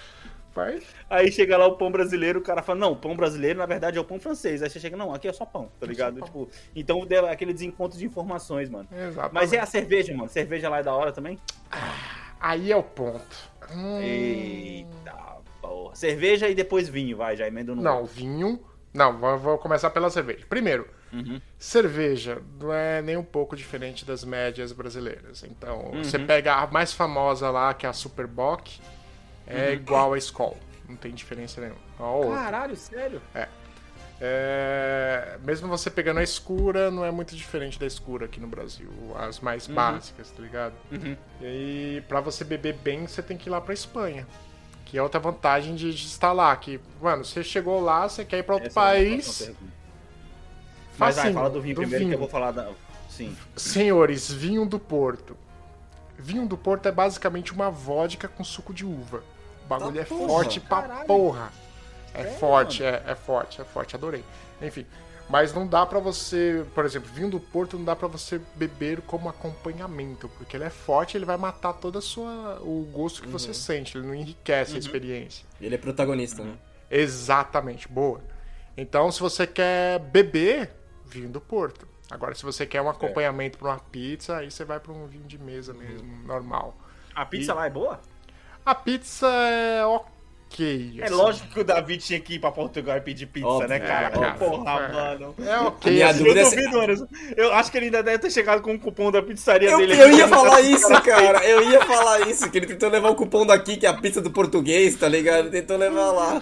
Aí 1.09 1.31
chega 1.31 1.57
lá 1.57 1.65
o 1.67 1.75
pão 1.75 1.91
brasileiro, 1.91 2.39
o 2.39 2.43
cara 2.43 2.61
fala, 2.61 2.79
não, 2.79 2.91
o 2.91 2.95
pão 2.95 3.15
brasileiro 3.15 3.59
na 3.59 3.65
verdade 3.65 3.97
é 3.97 4.01
o 4.01 4.03
pão 4.03 4.19
francês. 4.19 4.61
Aí 4.61 4.69
você 4.69 4.79
chega, 4.79 4.95
não, 4.95 5.13
aqui 5.13 5.27
é 5.27 5.33
só 5.33 5.45
pão, 5.45 5.69
tá 5.79 5.85
ligado? 5.85 6.15
pão. 6.19 6.27
Tipo, 6.27 6.49
então 6.75 7.05
deu 7.05 7.25
aquele 7.27 7.53
desencontro 7.53 7.97
de 7.97 8.05
informações, 8.05 8.69
mano. 8.69 8.87
Exatamente. 8.91 9.33
Mas 9.33 9.53
é 9.53 9.59
a 9.59 9.65
cerveja, 9.65 10.13
mano. 10.15 10.29
Cerveja 10.29 10.69
lá 10.69 10.79
é 10.79 10.83
da 10.83 10.93
hora 10.93 11.11
também? 11.11 11.39
Aí 12.39 12.71
é 12.71 12.75
o 12.75 12.83
ponto. 12.83 13.51
Hum, 13.73 13.99
Eita 13.99 15.13
porra. 15.61 15.95
Cerveja 15.95 16.49
e 16.49 16.55
depois 16.55 16.89
vinho, 16.89 17.17
vai, 17.17 17.35
já 17.35 17.47
emenda 17.47 17.73
no. 17.73 17.81
Não, 17.81 18.05
vinho. 18.05 18.59
Não, 18.93 19.17
vou, 19.17 19.37
vou 19.37 19.57
começar 19.57 19.89
pela 19.89 20.09
cerveja. 20.09 20.45
Primeiro, 20.47 20.87
Uhum. 21.11 21.39
cerveja 21.59 22.41
não 22.59 22.73
é 22.73 22.99
nem 23.01 23.15
um 23.17 23.23
pouco 23.23 23.55
diferente 23.55 24.03
das 24.03 24.23
médias 24.23 24.71
brasileiras. 24.71 25.43
Então, 25.43 25.91
Uhum. 25.93 26.03
você 26.03 26.17
pega 26.19 26.55
a 26.55 26.67
mais 26.67 26.91
famosa 26.91 27.49
lá, 27.51 27.73
que 27.73 27.85
é 27.85 27.89
a 27.89 27.93
Superbock, 27.93 28.79
é 29.47 29.67
Uhum. 29.69 29.73
igual 29.73 30.13
a 30.13 30.17
Skol. 30.17 30.57
Não 30.87 30.95
tem 30.95 31.11
diferença 31.13 31.59
nenhuma. 31.61 32.35
Caralho, 32.35 32.75
sério? 32.75 33.21
É, 34.21 35.37
Mesmo 35.43 35.67
você 35.67 35.89
pegando 35.89 36.19
a 36.19 36.23
escura, 36.23 36.89
não 36.89 37.03
é 37.03 37.11
muito 37.11 37.35
diferente 37.35 37.79
da 37.79 37.85
escura 37.85 38.25
aqui 38.25 38.39
no 38.39 38.47
Brasil. 38.47 38.89
As 39.17 39.39
mais 39.39 39.67
básicas, 39.67 40.29
tá 40.31 40.41
ligado? 40.41 40.73
Uhum. 40.91 41.17
E 41.41 41.45
aí, 41.45 42.03
pra 42.07 42.21
você 42.21 42.43
beber 42.43 42.75
bem, 42.75 43.05
você 43.07 43.21
tem 43.21 43.35
que 43.37 43.49
ir 43.49 43.51
lá 43.51 43.59
pra 43.59 43.73
Espanha. 43.73 44.25
Que 44.85 44.97
é 44.97 45.01
outra 45.03 45.19
vantagem 45.19 45.75
de, 45.75 45.93
de 45.93 46.05
estar 46.05 46.31
lá. 46.31 46.55
Que, 46.55 46.79
mano, 47.01 47.25
você 47.25 47.43
chegou 47.43 47.81
lá, 47.81 48.07
você 48.07 48.23
quer 48.23 48.37
ir 48.39 48.43
pra 48.43 48.55
outro 48.55 48.69
Essa 48.69 48.79
é 48.79 48.83
país. 48.83 49.37
pergunta. 49.39 49.59
Mas 50.97 51.15
vai, 51.15 51.23
facinho, 51.23 51.33
fala 51.33 51.49
do 51.49 51.61
vinho 51.61 51.75
do 51.75 51.81
primeiro 51.81 52.03
que 52.03 52.05
vinho. 52.05 52.15
eu 52.15 52.19
vou 52.19 52.29
falar 52.29 52.51
da. 52.51 52.69
Sim. 53.09 53.35
Senhores, 53.55 54.31
vinho 54.31 54.65
do 54.65 54.79
Porto. 54.79 55.35
Vinho 56.17 56.45
do 56.47 56.57
Porto 56.57 56.87
é 56.87 56.91
basicamente 56.91 57.51
uma 57.51 57.69
vodka 57.69 58.27
com 58.27 58.43
suco 58.43 58.73
de 58.73 58.85
uva. 58.85 59.23
O 59.63 59.67
bagulho 59.67 59.95
Tá 59.95 60.01
é 60.01 60.05
porra. 60.05 60.27
forte 60.27 60.59
pra 60.59 60.81
Caralho. 60.81 61.07
porra. 61.07 61.53
É 62.13 62.23
forte, 62.25 62.83
é, 62.83 63.03
é 63.07 63.15
forte, 63.15 63.59
é 63.61 63.63
forte, 63.63 63.95
adorei. 63.95 64.23
Enfim, 64.61 64.85
mas 65.29 65.51
não 65.53 65.65
dá 65.65 65.83
pra 65.85 65.99
você, 65.99 66.63
por 66.75 66.85
exemplo, 66.85 67.09
vinho 67.11 67.29
do 67.29 67.39
Porto 67.39 67.75
não 67.77 67.83
dá 67.85 67.95
pra 67.95 68.07
você 68.07 68.39
beber 68.55 69.01
como 69.01 69.27
acompanhamento, 69.29 70.29
porque 70.37 70.55
ele 70.55 70.63
é 70.65 70.69
forte, 70.69 71.17
ele 71.17 71.25
vai 71.25 71.37
matar 71.37 71.73
toda 71.73 71.97
a 71.99 72.01
sua 72.01 72.59
o 72.61 72.87
gosto 72.93 73.21
que 73.23 73.27
você 73.27 73.47
Uhum. 73.47 73.53
sente, 73.55 73.97
ele 73.97 74.05
não 74.05 74.13
enriquece 74.13 74.75
a 74.75 74.79
experiência. 74.79 75.43
Ele 75.59 75.73
é 75.73 75.77
protagonista, 75.77 76.43
né? 76.43 76.53
Exatamente, 76.91 77.87
boa. 77.87 78.21
Então, 78.77 79.11
se 79.11 79.19
você 79.19 79.45
quer 79.47 79.99
beber, 79.99 80.71
vinho 81.05 81.29
do 81.29 81.41
Porto. 81.41 81.87
Agora, 82.11 82.35
se 82.35 82.43
você 82.43 82.65
quer 82.65 82.81
um 82.81 82.89
acompanhamento 82.89 83.57
pra 83.57 83.69
uma 83.69 83.79
pizza, 83.79 84.37
aí 84.37 84.51
você 84.51 84.63
vai 84.63 84.79
pra 84.79 84.91
um 84.91 85.07
vinho 85.07 85.23
de 85.23 85.37
mesa 85.39 85.73
mesmo, 85.73 86.07
normal. 86.27 86.77
A 87.15 87.25
pizza 87.25 87.53
lá 87.53 87.65
é 87.65 87.69
boa? 87.69 87.99
A 88.65 88.73
pizza 88.75 89.27
é 89.27 89.85
ok. 89.85 90.99
É 90.99 91.05
assim. 91.05 91.13
lógico 91.13 91.47
que 91.47 91.59
o 91.59 91.63
Davi 91.63 91.97
tinha 91.97 92.19
que 92.19 92.35
ir 92.35 92.39
pra 92.39 92.51
Portugal 92.51 92.95
e 92.97 93.01
pedir 93.01 93.25
pizza, 93.25 93.47
Óbvio. 93.47 93.67
né, 93.69 93.79
cara? 93.79 94.07
É, 94.07 94.09
cara. 94.11 94.33
Porra, 94.35 94.71
É. 94.71 94.91
mano. 94.93 95.35
É 95.45 95.59
ok. 95.59 95.91
Minha 95.91 96.09
assim. 96.09 96.17
dúvida 96.19 96.39
Eu 96.41 96.45
é 96.45 96.49
se- 96.49 96.69
duvido. 96.69 97.07
Eu 97.35 97.53
acho 97.53 97.71
que 97.71 97.77
ele 97.77 97.85
ainda 97.87 98.03
deve 98.03 98.19
ter 98.19 98.31
chegado 98.31 98.61
com 98.61 98.73
o 98.75 98.79
cupom 98.79 99.11
da 99.11 99.21
pizzaria 99.21 99.69
Eu, 99.71 99.79
dele. 99.79 99.99
eu 99.99 100.11
ia 100.11 100.27
falar 100.27 100.61
isso, 100.61 100.87
cara. 101.01 101.43
Eu 101.43 101.63
ia 101.69 101.81
falar 101.85 102.27
isso. 102.29 102.49
Que 102.51 102.57
ele 102.59 102.67
tentou 102.67 102.89
levar 102.89 103.09
o 103.09 103.15
cupom 103.15 103.45
daqui, 103.45 103.77
que 103.77 103.85
é 103.85 103.89
a 103.89 103.93
pizza 103.93 104.21
do 104.21 104.29
português, 104.31 104.95
tá 104.95 105.07
ligado? 105.09 105.39
Ele 105.47 105.49
tentou 105.49 105.75
levar 105.77 106.11
lá. 106.11 106.41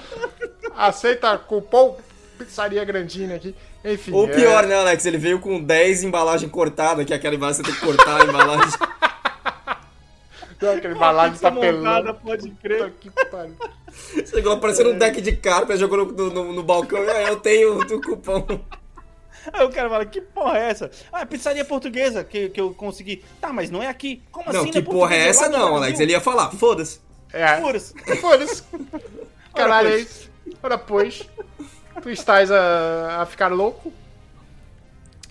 Aceita 0.77 1.38
cupom 1.38 1.97
pizzaria 2.38 2.84
grandinha 2.84 3.36
aqui. 3.36 3.55
Enfim. 3.84 4.12
Ou 4.13 4.25
é- 4.27 4.31
pior, 4.36 4.67
né, 4.67 4.75
Alex? 4.75 5.05
Ele 5.05 5.17
veio 5.17 5.39
com 5.39 5.60
10 5.63 6.03
embalagens 6.03 6.51
cortadas, 6.51 7.05
que 7.05 7.13
é 7.13 7.15
aquela 7.15 7.34
embalagem 7.36 7.63
você 7.63 7.71
tem 7.71 7.79
que 7.79 7.86
cortar 7.86 8.21
a 8.21 8.25
embalagem. 8.25 8.65
Não, 10.62 10.74
aquele 10.74 10.95
tá 10.95 11.52
pelando. 11.52 11.78
montada, 11.80 12.13
pode 12.13 12.50
crer. 12.52 12.91
Que 13.00 13.10
pariu. 13.10 13.56
Chegou 14.26 14.58
parecendo 14.60 14.91
um 14.91 14.97
deck 14.97 15.19
de 15.21 15.36
cartas, 15.36 15.80
jogou 15.80 16.06
no, 16.06 16.30
no- 16.30 16.54
no 16.54 16.63
balcão. 16.63 17.00
É, 17.00 17.30
eu 17.30 17.38
tenho 17.39 17.80
o 17.80 18.02
cupom. 18.02 18.45
Aí 19.52 19.65
o 19.65 19.69
cara 19.71 19.89
fala, 19.89 20.06
que 20.06 20.21
porra 20.21 20.60
é 20.60 20.69
essa? 20.69 20.91
Ah, 21.12 21.26
pizzaria 21.26 21.65
portuguesa 21.65 22.24
que, 22.24 22.50
que 22.50 22.62
eu 22.62 22.74
consegui. 22.76 23.24
Tá, 23.41 23.52
mas 23.52 23.71
não 23.71 23.82
é 23.82 23.88
aqui. 23.88 24.21
Como 24.32 24.54
Não, 24.54 24.62
assim? 24.62 24.71
que 24.71 24.78
é 24.78 24.82
porra 24.84 25.15
é 25.15 25.28
essa 25.30 25.50
não? 25.50 25.76
Alex? 25.78 26.00
Ele 26.00 26.12
ia 26.12 26.21
falar, 26.21 26.52
foda-se. 26.52 27.00
É. 27.34 27.60
Foda-se. 27.60 27.93
Foda-se. 28.21 28.63
Caralho, 29.56 29.88
é 29.88 29.91
pois. 29.93 30.02
isso. 30.10 30.32
Ora, 30.62 30.78
pois. 30.78 31.30
Tu 32.04 32.10
estás 32.12 32.52
a, 32.52 33.21
a 33.21 33.26
ficar 33.26 33.47
louco. 33.47 33.91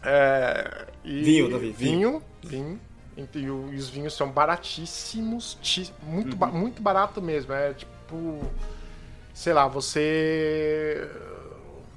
É, 0.03 0.87
e- 1.05 1.23
Vinho, 1.23 1.49
Davi, 1.51 1.71
Vinho. 1.71 2.23
Vinho. 2.43 2.81
E, 2.83 2.89
e 3.35 3.50
o- 3.50 3.72
e 3.72 3.76
os 3.76 3.88
vinhos 3.88 4.14
são 4.14 4.30
baratíssimos. 4.30 5.59
Muito, 6.02 6.37
ba- 6.37 6.46
muito 6.48 6.80
barato 6.83 7.20
mesmo. 7.22 7.52
É 7.52 7.72
tipo. 7.74 8.40
Sei 9.35 9.52
lá, 9.52 9.66
você. 9.68 11.09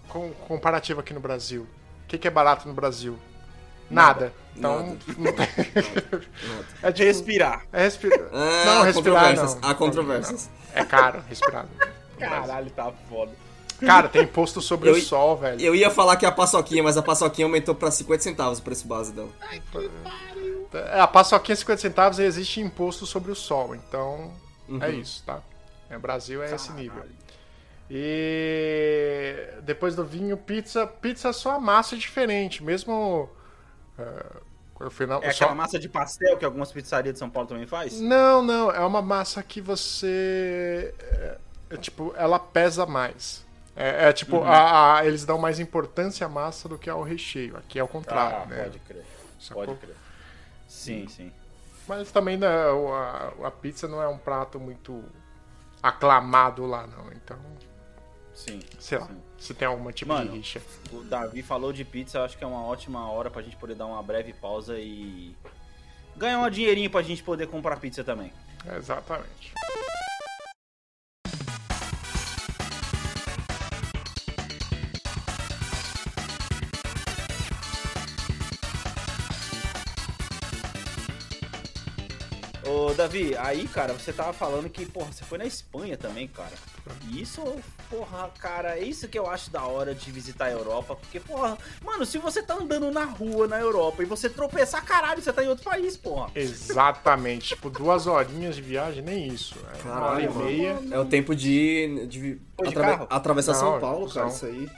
Com, 0.09 0.31
comparativo 0.47 0.99
aqui 0.99 1.13
no 1.13 1.19
Brasil. 1.19 1.63
O 2.03 2.07
que, 2.07 2.17
que 2.17 2.27
é 2.27 2.31
barato 2.31 2.67
no 2.67 2.73
Brasil? 2.73 3.17
Nada. 3.89 4.31
Então. 4.55 4.97
não 5.17 5.33
tem- 5.33 5.47
é 6.83 6.91
tipo, 6.91 7.05
Respirar. 7.07 7.65
é 7.73 7.83
respirar. 7.83 8.19
Ah, 8.31 8.63
não, 8.65 8.81
respirar 8.83 8.93
controvérsias, 8.93 9.55
não. 9.61 9.69
Há 9.69 9.75
controvérsias. 9.75 10.49
É 10.75 10.85
caro 10.85 11.23
respirar. 11.27 11.65
Caralho, 12.19 12.69
tá 12.71 12.91
foda. 13.09 13.31
Cara, 13.85 14.07
tem 14.09 14.23
imposto 14.23 14.61
sobre 14.61 14.89
Eu- 14.89 14.93
o 14.95 15.01
sol, 15.01 15.37
velho. 15.37 15.59
Eu 15.61 15.75
ia 15.75 15.89
falar 15.89 16.15
que 16.17 16.25
é 16.25 16.29
a 16.29 16.31
paçoquinha, 16.31 16.81
mas 16.83 16.97
a 16.97 17.01
paçoquinha 17.01 17.45
aumentou 17.45 17.73
pra 17.75 17.89
50 17.91 18.21
centavos 18.23 18.59
o 18.59 18.63
preço 18.63 18.87
base 18.87 19.11
dela. 19.13 19.29
É, 20.91 20.99
a 20.99 21.07
paçoquinha 21.07 21.55
50 21.55 21.81
centavos 21.81 22.19
e 22.19 22.23
existe 22.23 22.59
imposto 22.61 23.05
sobre 23.05 23.31
o 23.31 23.35
sol. 23.35 23.75
Então, 23.75 24.31
é 24.81 24.89
isso, 24.91 25.23
tá? 25.25 25.41
É, 25.89 25.97
Brasil 25.97 26.41
é 26.43 26.53
esse 26.55 26.71
nível. 26.73 27.03
E 27.89 29.35
depois 29.61 29.95
do 29.95 30.03
vinho, 30.03 30.35
pizza. 30.37 30.87
Pizza 30.87 31.29
é 31.29 31.33
só 31.33 31.51
a 31.51 31.59
massa 31.59 31.95
diferente. 31.95 32.63
Mesmo. 32.63 33.29
é, 33.99 34.89
fui 34.89 35.05
na, 35.05 35.17
É 35.17 35.31
só- 35.31 35.45
aquela 35.45 35.55
massa 35.55 35.77
de 35.77 35.87
pastel 35.87 36.37
que 36.37 36.43
algumas 36.45 36.71
pizzarias 36.71 37.13
de 37.13 37.19
São 37.19 37.29
Paulo 37.29 37.47
também 37.47 37.67
faz? 37.67 37.99
Não, 38.01 38.41
não. 38.41 38.71
É 38.71 38.79
uma 38.79 39.01
massa 39.01 39.41
que 39.43 39.61
você. 39.61 40.93
é, 41.11 41.37
é, 41.71 41.77
tipo, 41.77 42.13
ela 42.17 42.39
pesa 42.39 42.85
mais. 42.85 43.42
É, 43.75 44.09
é 44.09 44.13
tipo, 44.13 44.37
Uhum. 44.37 44.43
a- 44.43 44.97
a- 44.99 45.05
eles 45.05 45.25
dão 45.25 45.37
mais 45.37 45.59
importância 45.59 46.25
à 46.25 46.29
massa 46.29 46.69
do 46.69 46.77
que 46.77 46.89
ao 46.89 47.01
recheio. 47.01 47.57
Aqui 47.57 47.79
é 47.79 47.83
o 47.83 47.87
contrário, 47.87 48.37
Ah, 48.43 48.45
né? 48.45 48.63
pode 48.63 48.79
crer. 48.79 49.05
Sacou? 49.39 49.65
Pode 49.65 49.79
crer. 49.79 49.95
Sim, 50.67 51.07
sim. 51.07 51.31
Mas 51.87 52.11
também 52.11 52.37
né, 52.37 52.47
a, 52.47 53.47
a 53.47 53.51
pizza 53.51 53.87
não 53.87 54.01
é 54.01 54.07
um 54.07 54.17
prato 54.17 54.59
muito 54.59 55.03
aclamado 55.81 56.65
lá, 56.65 56.87
não. 56.87 57.11
Então, 57.11 57.37
Sim. 58.33 58.59
sei 58.79 58.97
lá, 58.99 59.07
sim. 59.07 59.21
se 59.37 59.53
tem 59.53 59.67
algum 59.67 59.91
tipo 59.91 60.11
Mano, 60.13 60.31
de 60.31 60.37
rixa. 60.37 60.61
O 60.91 61.03
Davi 61.03 61.41
falou 61.43 61.73
de 61.73 61.83
pizza, 61.83 62.17
eu 62.19 62.23
acho 62.23 62.37
que 62.37 62.43
é 62.43 62.47
uma 62.47 62.63
ótima 62.65 63.09
hora 63.11 63.29
pra 63.29 63.41
gente 63.41 63.55
poder 63.57 63.75
dar 63.75 63.85
uma 63.85 64.01
breve 64.01 64.33
pausa 64.33 64.77
e 64.79 65.35
ganhar 66.15 66.39
um 66.39 66.49
dinheirinho 66.49 66.89
pra 66.89 67.01
gente 67.01 67.21
poder 67.23 67.47
comprar 67.47 67.77
pizza 67.79 68.03
também. 68.03 68.31
Exatamente. 68.77 69.53
Davi, 83.03 83.35
aí, 83.37 83.67
cara, 83.67 83.91
você 83.93 84.13
tava 84.13 84.31
falando 84.31 84.69
que, 84.69 84.85
porra, 84.85 85.11
você 85.11 85.25
foi 85.25 85.37
na 85.37 85.45
Espanha 85.45 85.97
também, 85.97 86.25
cara. 86.27 86.53
Isso, 87.11 87.41
porra, 87.89 88.29
cara, 88.39 88.77
é 88.79 88.83
isso 88.83 89.07
que 89.09 89.19
eu 89.19 89.29
acho 89.29 89.49
da 89.51 89.63
hora 89.63 89.93
de 89.93 90.09
visitar 90.09 90.45
a 90.45 90.51
Europa. 90.51 90.95
Porque, 90.95 91.19
porra, 91.19 91.57
mano, 91.83 92.05
se 92.05 92.17
você 92.17 92.41
tá 92.41 92.53
andando 92.55 92.89
na 92.91 93.03
rua 93.03 93.45
na 93.47 93.59
Europa 93.59 94.01
e 94.03 94.05
você 94.05 94.29
tropeçar, 94.29 94.85
caralho, 94.85 95.21
você 95.21 95.33
tá 95.33 95.43
em 95.43 95.47
outro 95.49 95.65
país, 95.65 95.97
porra. 95.97 96.29
Exatamente. 96.33 97.49
tipo, 97.49 97.69
duas 97.69 98.07
horinhas 98.07 98.55
de 98.55 98.61
viagem, 98.61 99.03
nem 99.03 99.27
isso. 99.27 99.55
É 99.79 99.81
uma 99.87 99.99
hora 100.01 100.21
e 100.21 100.27
Caralho, 100.27 100.45
meia. 100.45 100.79
É 100.91 100.99
o 100.99 101.05
tempo 101.05 101.35
de, 101.35 102.05
de, 102.07 102.41
atrave- 102.65 103.05
atravessar 103.09 103.51
Não, 103.53 103.59
São 103.59 103.79
Paulo, 103.81 104.07
cara, 104.13 104.27
não. 104.27 104.33
isso 104.33 104.45
aí. 104.45 104.69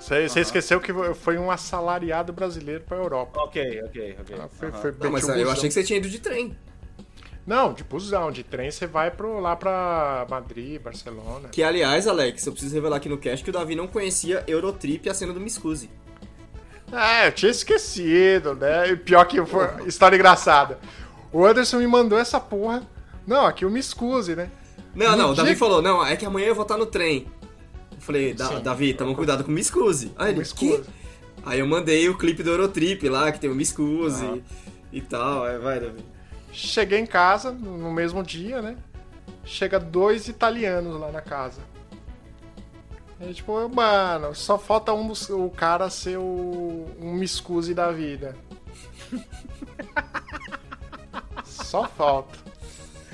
Você 0.00 0.28
você 0.28 0.40
esqueceu 0.40 0.80
que 0.80 0.92
foi 1.14 1.38
um 1.38 1.48
assalariado 1.48 2.32
brasileiro 2.32 2.82
pra 2.82 2.96
Europa. 2.96 3.40
Ok, 3.40 3.82
ok, 3.84 4.16
ok. 4.20 4.36
Ah, 4.40 4.48
Foi, 4.48 4.68
Aham. 4.68 4.78
foi 4.80 4.92
Não, 4.98 5.12
mas 5.12 5.28
eu 5.28 5.34
busão. 5.36 5.52
achei 5.52 5.68
que 5.68 5.72
você 5.74 5.84
tinha 5.84 5.98
ido 6.00 6.08
de 6.10 6.18
trem. 6.18 6.56
Não, 7.46 7.72
de 7.72 7.82
busão, 7.82 8.30
de 8.30 8.42
trem 8.44 8.70
você 8.70 8.86
vai 8.86 9.10
pro, 9.10 9.40
lá 9.40 9.56
pra 9.56 10.26
Madrid, 10.30 10.80
Barcelona. 10.80 11.48
Que, 11.48 11.62
aliás, 11.62 12.06
Alex, 12.06 12.46
eu 12.46 12.52
preciso 12.52 12.74
revelar 12.74 12.96
aqui 12.98 13.08
no 13.08 13.18
cast 13.18 13.42
que 13.42 13.50
o 13.50 13.52
Davi 13.52 13.74
não 13.74 13.88
conhecia 13.88 14.44
Eurotrip 14.46 15.06
e 15.06 15.10
a 15.10 15.14
cena 15.14 15.32
do 15.32 15.40
Miscuse. 15.40 15.90
É, 16.92 17.26
eu 17.26 17.32
tinha 17.32 17.50
esquecido, 17.50 18.54
né? 18.54 18.90
E 18.90 18.96
pior 18.96 19.24
que 19.24 19.44
foi 19.44 19.66
história 19.88 20.14
engraçada. 20.14 20.78
O 21.32 21.44
Anderson 21.44 21.78
me 21.78 21.86
mandou 21.86 22.18
essa 22.18 22.38
porra. 22.38 22.82
Não, 23.26 23.46
aqui 23.46 23.64
eu 23.64 23.70
me 23.70 23.80
excuse, 23.80 24.36
né? 24.36 24.50
Não, 24.94 25.12
No 25.12 25.16
não, 25.16 25.30
o 25.30 25.34
Davi 25.34 25.56
falou, 25.56 25.80
não, 25.80 26.04
é 26.04 26.14
que 26.16 26.26
amanhã 26.26 26.48
eu 26.48 26.54
vou 26.54 26.62
estar 26.62 26.76
no 26.76 26.84
trem. 26.86 27.26
Eu 27.92 28.00
falei, 28.00 28.34
"Da- 28.34 28.48
Sim. 28.48 28.62
Davi, 28.62 28.92
toma 28.92 29.14
cuidado 29.14 29.42
com 29.42 29.50
o 29.50 29.54
Miscuse. 29.54 30.12
Aí 30.18 30.32
ele. 30.32 30.44
"Quê?" 30.44 30.82
Aí 31.44 31.60
eu 31.60 31.66
mandei 31.66 32.08
o 32.08 32.16
clipe 32.18 32.42
do 32.42 32.50
Eurotrip 32.50 33.08
lá, 33.08 33.32
que 33.32 33.40
tem 33.40 33.48
o 33.50 33.54
Miscuse 33.54 34.42
e 34.92 35.00
tal. 35.00 35.44
Aí 35.44 35.58
vai, 35.58 35.80
Davi. 35.80 36.04
Cheguei 36.52 36.98
em 36.98 37.06
casa 37.06 37.50
no 37.50 37.90
mesmo 37.90 38.22
dia, 38.22 38.60
né? 38.60 38.76
Chega 39.44 39.80
dois 39.80 40.28
italianos 40.28 41.00
lá 41.00 41.10
na 41.10 41.22
casa. 41.22 41.60
E 43.20 43.32
tipo, 43.32 43.68
mano, 43.68 44.34
só 44.34 44.58
falta 44.58 44.92
um 44.92 45.08
dos, 45.08 45.30
o 45.30 45.48
cara 45.48 45.88
ser 45.88 46.18
o, 46.18 46.90
um 47.00 47.14
miscuse 47.14 47.72
da 47.72 47.90
vida. 47.90 48.36
só 51.44 51.88
falta. 51.88 52.38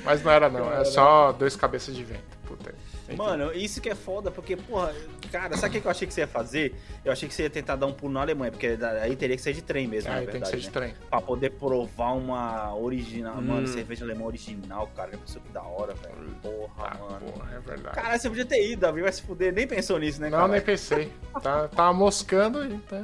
Mas 0.05 0.22
não 0.22 0.33
era 0.33 0.48
não, 0.48 0.72
é 0.72 0.85
só 0.85 1.33
dois 1.33 1.55
cabeças 1.55 1.94
de 1.94 2.03
vento. 2.03 2.38
Puta. 2.46 2.74
Mano, 3.16 3.53
isso 3.53 3.81
que 3.81 3.88
é 3.88 3.94
foda, 3.94 4.31
porque, 4.31 4.57
porra, 4.57 4.94
cara, 5.29 5.57
sabe 5.57 5.69
o 5.69 5.73
que 5.73 5.81
que 5.81 5.87
eu 5.87 5.91
achei 5.91 6.07
que 6.09 6.14
você 6.14 6.21
ia 6.23 6.27
fazer? 6.27 6.75
Eu 7.05 7.12
achei 7.12 7.29
que 7.29 7.35
você 7.35 7.45
ia 7.45 7.51
tentar 7.51 7.77
dar 7.77 7.87
um 7.87 7.93
pulo 7.93 8.12
na 8.12 8.21
Alemanha, 8.23 8.51
porque 8.51 8.79
aí 9.03 9.14
teria 9.17 9.37
que 9.37 9.43
ser 9.43 9.53
de 9.53 9.62
trem 9.62 9.87
mesmo, 9.87 10.11
na 10.11 10.17
Aí 10.17 10.27
tem 10.27 10.41
que 10.41 10.47
verdade. 10.49 10.51
ser 10.51 10.61
de 10.61 10.67
né? 10.67 10.73
trem. 10.73 10.95
Pra 11.11 11.21
poder 11.21 11.51
provar 11.51 12.12
uma 12.12 12.75
original, 12.75 13.37
Hum. 13.38 13.43
mano, 13.43 13.67
cerveja 13.69 14.05
alemã 14.05 14.25
original, 14.27 14.91
cara. 14.97 15.12
Já 15.12 15.19
pensou 15.19 15.43
que 15.43 15.53
da 15.53 15.62
hora, 15.62 15.95
velho. 15.95 16.14
Porra, 16.43 16.91
Ah, 16.93 16.97
mano. 16.99 17.33
porra, 17.33 17.55
é 17.55 17.61
verdade. 17.61 17.95
Caralho, 17.95 18.21
você 18.21 18.29
podia 18.29 18.45
ter 18.45 18.71
ido, 18.73 18.81
Davi, 18.81 19.03
vai 19.03 19.12
se 19.12 19.23
fuder. 19.23 19.53
Nem 19.53 19.67
pensou 19.67 19.99
nisso, 19.99 20.21
né, 20.21 20.29
Não, 20.31 20.38
cara? 20.38 20.53
nem 20.53 20.61
pensei. 20.61 21.12
Tá, 21.43 21.69
tava 21.69 21.93
moscando 21.93 22.59
aí. 22.61 22.79
Tá... 22.88 22.97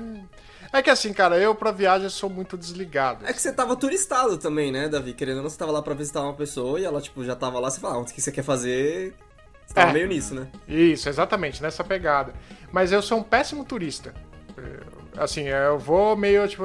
É 0.73 0.83
que 0.83 0.91
assim, 0.91 1.13
cara, 1.13 1.39
eu 1.39 1.55
pra 1.55 1.71
viagem 1.71 2.09
sou 2.09 2.29
muito 2.29 2.57
desligado. 2.59 3.25
É 3.27 3.33
que 3.33 3.41
você 3.41 3.53
tava 3.53 3.77
turistado 3.77 4.37
também, 4.39 4.73
né, 4.73 4.89
Davi? 4.89 5.13
Querendo 5.13 5.37
ou 5.37 5.43
não, 5.45 5.51
você 5.51 5.57
tava 5.57 5.71
lá 5.71 5.81
pra 5.81 5.95
visitar 5.95 6.21
uma 6.23 6.35
pessoa 6.35 6.81
e 6.81 6.85
ela, 6.85 7.01
tipo, 7.01 7.25
já 7.25 7.37
tava 7.37 7.61
lá, 7.61 7.71
você 7.71 7.79
fala, 7.79 7.95
ah, 7.95 7.99
o 7.99 8.05
que 8.05 8.21
você 8.21 8.33
quer 8.33 8.43
fazer? 8.43 9.15
Você 9.67 9.75
tava 9.75 9.91
É. 9.91 9.93
meio 9.95 10.07
nisso, 10.09 10.35
né? 10.35 10.47
Isso, 10.69 11.09
exatamente, 11.09 11.63
nessa 11.63 11.83
pegada. 11.83 12.35
Mas 12.73 12.93
eu 12.93 13.01
sou 13.03 13.19
um 13.19 13.23
péssimo 13.23 13.65
turista. 13.65 14.15
Eu- 14.57 14.95
Assim, 15.17 15.43
eu 15.43 15.79
vou 15.79 16.17
meio 16.17 16.47
tipo. 16.49 16.65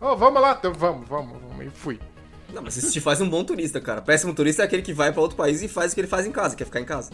Oh, 0.00 0.16
vamos 0.16 0.42
lá, 0.42 0.56
então, 0.58 0.72
vamos, 0.72 1.08
vamos, 1.08 1.40
vamos. 1.40 1.66
E 1.66 1.70
fui. 1.70 2.00
Não, 2.52 2.60
mas 2.62 2.76
isso 2.76 2.90
te 2.92 3.00
faz 3.00 3.20
um 3.20 3.28
bom 3.30 3.44
turista, 3.44 3.80
cara. 3.80 4.02
Péssimo 4.02 4.34
turista 4.34 4.62
é 4.62 4.64
aquele 4.64 4.82
que 4.82 4.92
vai 4.92 5.12
pra 5.12 5.22
outro 5.22 5.36
país 5.36 5.62
e 5.62 5.68
faz 5.68 5.92
o 5.92 5.94
que 5.94 6.00
ele 6.00 6.08
faz 6.08 6.26
em 6.26 6.32
casa, 6.32 6.56
quer 6.56 6.64
ficar 6.64 6.80
em 6.80 6.84
casa. 6.84 7.12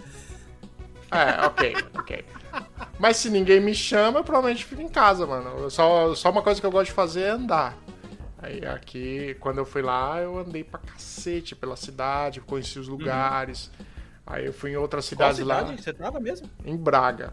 É, 1.10 1.46
ok, 1.46 1.74
ok. 1.94 2.24
Mas 2.98 3.18
se 3.18 3.30
ninguém 3.30 3.60
me 3.60 3.74
chama, 3.74 4.20
eu 4.20 4.24
provavelmente 4.24 4.64
fico 4.64 4.80
em 4.82 4.88
casa, 4.88 5.26
mano. 5.26 5.70
Só, 5.70 6.14
só 6.14 6.30
uma 6.30 6.42
coisa 6.42 6.58
que 6.60 6.66
eu 6.66 6.70
gosto 6.70 6.86
de 6.86 6.92
fazer 6.92 7.22
é 7.22 7.28
andar. 7.30 7.76
Aí 8.40 8.64
aqui, 8.64 9.36
quando 9.40 9.58
eu 9.58 9.66
fui 9.66 9.82
lá, 9.82 10.20
eu 10.20 10.38
andei 10.38 10.64
pra 10.64 10.78
cacete 10.80 11.54
pela 11.54 11.76
cidade, 11.76 12.40
conheci 12.40 12.78
os 12.78 12.88
lugares. 12.88 13.70
Aí 14.30 14.44
eu 14.44 14.52
fui 14.52 14.72
em 14.72 14.76
outras 14.76 15.06
Qual 15.06 15.08
cidades 15.08 15.38
lá. 15.40 15.60
cidade 15.60 15.82
você 15.82 15.92
tava 15.92 16.20
mesmo? 16.20 16.50
Em 16.64 16.76
Braga. 16.76 17.32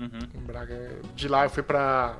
Uhum. 0.00 0.18
Em 0.34 0.40
Braga. 0.40 0.98
De 1.14 1.28
lá 1.28 1.44
eu 1.44 1.50
fui 1.50 1.62
pra. 1.62 2.16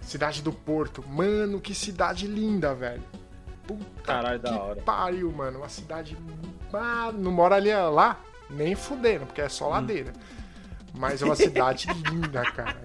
Cidade 0.00 0.42
do 0.42 0.52
Porto. 0.52 1.04
Mano, 1.08 1.60
que 1.60 1.74
cidade 1.74 2.26
linda, 2.26 2.74
velho. 2.74 3.02
Puta 3.66 3.84
Caralho, 4.02 4.38
da 4.40 4.50
que 4.52 4.58
hora. 4.58 4.82
pariu, 4.82 5.30
mano. 5.30 5.58
Uma 5.60 5.68
cidade. 5.68 6.16
Ah, 6.72 7.12
não 7.14 7.30
mora 7.30 7.54
ali 7.56 7.72
lá? 7.72 8.18
Nem 8.50 8.74
fudendo, 8.74 9.24
porque 9.26 9.40
é 9.40 9.48
só 9.48 9.66
Hum. 9.68 9.70
ladeira. 9.70 10.12
Mas 10.94 11.22
é 11.22 11.24
uma 11.24 11.36
cidade 11.36 11.86
linda, 12.10 12.42
cara. 12.42 12.84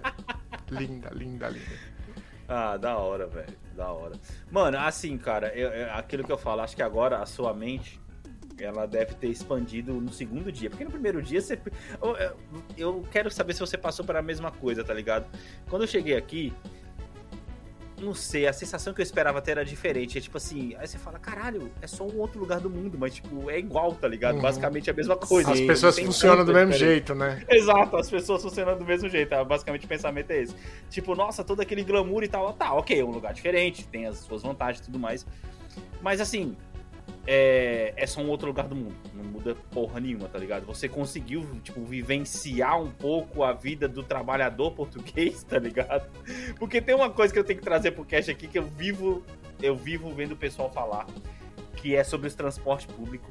Linda, 0.70 1.10
linda, 1.12 1.48
linda. 1.48 1.88
Ah, 2.48 2.76
da 2.76 2.96
hora, 2.96 3.26
velho. 3.26 3.54
Da 3.76 3.90
hora. 3.92 4.14
Mano, 4.50 4.78
assim, 4.78 5.18
cara, 5.18 5.48
eu- 5.54 5.68
eu- 5.70 5.92
aquilo 5.94 6.24
que 6.24 6.32
eu 6.32 6.38
falo, 6.38 6.62
acho 6.62 6.74
que 6.76 6.82
agora 6.82 7.18
a 7.18 7.26
sua 7.26 7.52
mente. 7.52 8.00
Ela 8.60 8.86
deve 8.86 9.14
ter 9.14 9.28
expandido 9.28 9.94
no 9.94 10.12
segundo 10.12 10.50
dia. 10.52 10.68
Porque 10.70 10.84
no 10.84 10.90
primeiro 10.90 11.22
dia 11.22 11.40
você. 11.40 11.58
Eu, 12.02 12.16
eu- 12.76 13.04
quero 13.10 13.30
saber 13.30 13.54
se 13.54 13.60
você 13.60 13.76
passou 13.78 14.04
pela 14.04 14.20
mesma 14.22 14.50
coisa, 14.50 14.82
tá 14.84 14.92
ligado? 14.94 15.26
Quando 15.68 15.82
eu 15.82 15.88
cheguei 15.88 16.16
aqui. 16.16 16.52
Não 18.00 18.14
sei, 18.14 18.46
a 18.46 18.52
sensação 18.52 18.94
que 18.94 19.00
eu 19.00 19.02
esperava 19.02 19.42
ter 19.42 19.50
era 19.52 19.64
diferente. 19.64 20.16
É 20.16 20.20
tipo 20.20 20.36
assim, 20.36 20.72
aí 20.78 20.86
você 20.86 20.96
fala, 20.96 21.18
caralho, 21.18 21.68
é 21.82 21.86
só 21.88 22.06
um 22.06 22.16
outro 22.16 22.38
lugar 22.38 22.60
do 22.60 22.70
mundo, 22.70 22.96
mas 22.96 23.14
tipo, 23.16 23.50
é 23.50 23.58
igual, 23.58 23.92
tá 23.92 24.06
ligado? 24.06 24.36
Uhum. 24.36 24.42
Basicamente 24.42 24.88
é 24.88 24.92
a 24.92 24.96
mesma 24.96 25.16
coisa. 25.16 25.50
As 25.50 25.60
pessoas 25.60 25.98
funcionam 25.98 26.44
do 26.44 26.54
mesmo 26.54 26.72
jeito, 26.74 27.12
né? 27.12 27.42
Exato, 27.50 27.96
as 27.96 28.08
pessoas 28.08 28.40
funcionam 28.40 28.78
do 28.78 28.84
mesmo 28.84 29.08
jeito. 29.08 29.30
tá? 29.30 29.42
Basicamente 29.42 29.84
o 29.84 29.88
pensamento 29.88 30.30
é 30.30 30.42
esse. 30.42 30.54
Tipo, 30.88 31.16
nossa, 31.16 31.42
todo 31.42 31.60
aquele 31.60 31.82
glamour 31.82 32.22
e 32.22 32.28
tal. 32.28 32.52
Tá, 32.52 32.72
ok, 32.72 33.00
é 33.00 33.04
um 33.04 33.10
lugar 33.10 33.34
diferente, 33.34 33.84
tem 33.88 34.06
as 34.06 34.18
suas 34.18 34.42
vantagens 34.42 34.78
e 34.78 34.84
tudo 34.84 34.98
mais. 35.00 35.26
Mas 36.00 36.20
assim, 36.20 36.56
é, 37.30 37.92
é 37.94 38.06
só 38.06 38.22
um 38.22 38.30
outro 38.30 38.46
lugar 38.48 38.66
do 38.66 38.74
mundo. 38.74 38.96
Não 39.12 39.22
muda 39.22 39.54
porra 39.70 40.00
nenhuma, 40.00 40.26
tá 40.30 40.38
ligado? 40.38 40.64
Você 40.64 40.88
conseguiu, 40.88 41.46
tipo, 41.62 41.84
vivenciar 41.84 42.80
um 42.80 42.90
pouco 42.90 43.44
a 43.44 43.52
vida 43.52 43.86
do 43.86 44.02
trabalhador 44.02 44.70
português, 44.70 45.42
tá 45.44 45.58
ligado? 45.58 46.08
Porque 46.58 46.80
tem 46.80 46.94
uma 46.94 47.10
coisa 47.10 47.30
que 47.30 47.38
eu 47.38 47.44
tenho 47.44 47.58
que 47.58 47.64
trazer 47.64 47.90
pro 47.90 48.02
cast 48.02 48.30
aqui 48.30 48.48
que 48.48 48.58
eu 48.58 48.64
vivo, 48.64 49.22
eu 49.60 49.76
vivo 49.76 50.10
vendo 50.10 50.32
o 50.32 50.36
pessoal 50.36 50.72
falar, 50.72 51.06
que 51.76 51.94
é 51.94 52.02
sobre 52.02 52.28
os 52.28 52.34
transportes 52.34 52.86
públicos. 52.86 53.30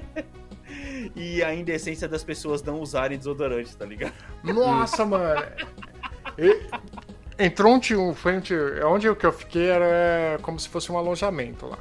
e 1.16 1.42
a 1.42 1.54
indecência 1.54 2.06
das 2.06 2.22
pessoas 2.22 2.62
não 2.62 2.78
usarem 2.78 3.16
desodorante, 3.16 3.74
tá 3.74 3.86
ligado? 3.86 4.12
Nossa, 4.44 5.06
mano. 5.06 5.40
E- 6.36 6.60
entrou 7.38 7.72
um 7.72 7.80
tio, 7.80 8.12
foi 8.12 8.36
um 8.36 8.40
tio. 8.42 8.86
Onde 8.86 9.14
que 9.16 9.24
eu 9.24 9.32
fiquei 9.32 9.70
era 9.70 10.38
como 10.42 10.60
se 10.60 10.68
fosse 10.68 10.92
um 10.92 10.98
alojamento 10.98 11.66
lá, 11.66 11.78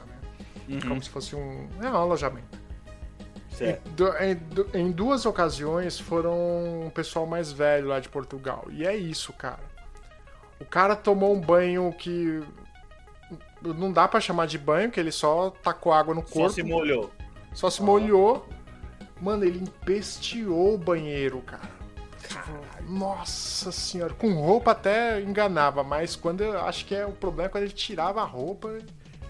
né? 0.68 0.82
Como 0.88 1.02
se 1.02 1.10
fosse 1.10 1.36
um. 1.36 1.68
É 1.82 1.90
um 1.90 1.96
alojamento. 1.96 2.60
Certo. 3.50 4.06
Em, 4.20 4.80
em 4.80 4.88
em 4.88 4.92
duas 4.92 5.26
ocasiões 5.26 6.00
foram 6.00 6.86
um 6.86 6.90
pessoal 6.90 7.26
mais 7.26 7.52
velho 7.52 7.88
lá 7.88 8.00
de 8.00 8.10
Portugal. 8.10 8.66
E 8.70 8.86
é 8.86 8.96
isso, 8.96 9.34
cara. 9.34 9.60
O 10.60 10.66
cara 10.66 10.96
tomou 10.96 11.36
um 11.36 11.40
banho 11.40 11.94
que. 11.94 12.42
Não 13.62 13.92
dá 13.92 14.08
pra 14.08 14.20
chamar 14.20 14.48
de 14.48 14.58
banho, 14.58 14.90
que 14.90 15.00
ele 15.00 15.12
só 15.12 15.52
tacou 15.52 15.94
água 15.94 16.16
no 16.16 16.22
Só 16.22 16.34
corpo. 16.34 16.50
se 16.50 16.64
molhou. 16.64 17.12
Só 17.54 17.70
se 17.70 17.82
molhou. 17.84 18.48
Mano, 19.22 19.44
ele 19.44 19.60
empesteou 19.60 20.74
o 20.74 20.78
banheiro, 20.78 21.42
cara. 21.42 21.70
Tipo, 22.28 22.92
Nossa 22.92 23.72
senhora. 23.72 24.14
Com 24.16 24.34
roupa 24.34 24.72
até 24.72 25.22
enganava, 25.22 25.84
mas 25.84 26.16
quando 26.16 26.42
eu 26.42 26.60
acho 26.62 26.86
que 26.86 26.96
é 26.96 27.06
o 27.06 27.12
problema 27.12 27.48
é 27.48 27.52
quando 27.52 27.64
ele 27.66 27.74
tirava 27.74 28.22
a 28.22 28.26
roupa, 28.26 28.80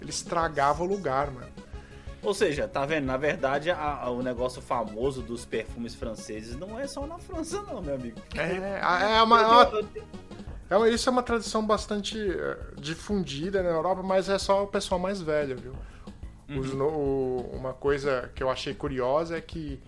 ele 0.02 0.10
estragava 0.10 0.82
o 0.82 0.86
lugar, 0.86 1.30
mano. 1.30 1.48
Ou 2.22 2.32
seja, 2.32 2.68
tá 2.68 2.86
vendo? 2.86 3.06
Na 3.06 3.16
verdade, 3.16 3.70
a- 3.70 3.98
a- 4.02 4.10
o 4.10 4.22
negócio 4.22 4.62
famoso 4.62 5.22
dos 5.22 5.44
perfumes 5.44 5.94
franceses 5.94 6.56
não 6.56 6.78
é 6.78 6.86
só 6.86 7.04
na 7.06 7.18
França, 7.18 7.60
não, 7.62 7.82
meu 7.82 7.94
amigo. 7.96 8.16
É, 8.36 9.16
é 9.18 9.22
uma, 9.22 9.40
é 10.70 10.76
uma- 10.76 10.86
é 10.86 10.90
isso 10.90 11.08
é 11.08 11.12
uma 11.12 11.22
tradição 11.22 11.66
bastante 11.66 12.16
eh, 12.18 12.56
difundida 12.78 13.62
na 13.62 13.70
Europa, 13.70 14.02
mas 14.02 14.28
é 14.28 14.38
só 14.38 14.62
o 14.62 14.66
pessoal 14.68 15.00
mais 15.00 15.20
velho, 15.20 15.56
viu? 15.56 15.72
Os 16.48 16.72
no- 16.74 16.86
o- 16.88 17.50
uma 17.54 17.72
coisa 17.72 18.30
que 18.34 18.42
eu 18.42 18.48
achei 18.50 18.72
curiosa 18.74 19.36
é 19.36 19.40
que 19.40 19.80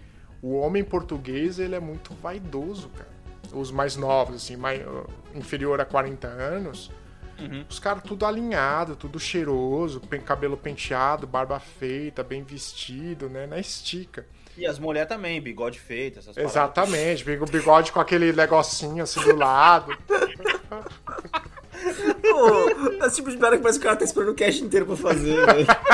o 0.42 0.54
homem 0.56 0.82
português 0.82 1.58
ele 1.58 1.74
é 1.74 1.80
muito 1.80 2.12
vaidoso, 2.14 2.88
cara. 2.88 3.08
Os 3.52 3.70
mais 3.70 3.94
novos, 3.96 4.36
assim, 4.36 4.56
mais, 4.56 4.80
inferior 5.34 5.80
a 5.80 5.84
40 5.84 6.26
anos, 6.26 6.90
os 7.68 7.78
caras 7.78 8.02
tudo 8.02 8.24
alinhado, 8.26 8.96
tudo 8.96 9.18
cheiroso, 9.18 10.00
cabelo 10.24 10.56
penteado, 10.56 11.26
barba 11.26 11.58
feita, 11.58 12.22
bem 12.22 12.42
vestido, 12.42 13.28
né? 13.28 13.46
Na 13.46 13.58
estica. 13.58 14.26
E 14.56 14.66
as 14.66 14.78
mulheres 14.78 15.08
também, 15.08 15.40
bigode 15.40 15.80
feito, 15.80 16.20
essas 16.20 16.34
paradas. 16.34 16.52
Exatamente, 16.52 17.28
o 17.30 17.46
bigode 17.46 17.90
com 17.90 18.00
aquele 18.00 18.32
negocinho 18.32 19.02
assim 19.02 19.20
do 19.20 19.36
lado. 19.36 19.96
Pô, 22.22 23.04
esse 23.04 23.16
tipo 23.16 23.30
de 23.30 23.36
piada 23.36 23.56
que 23.56 23.62
parece 23.62 23.78
que 23.78 23.84
o 23.84 23.88
cara 23.88 23.98
tá 23.98 24.04
esperando 24.04 24.30
o 24.30 24.34
cast 24.34 24.64
inteiro 24.64 24.86
pra 24.86 24.96
fazer, 24.96 25.44
velho. 25.44 25.66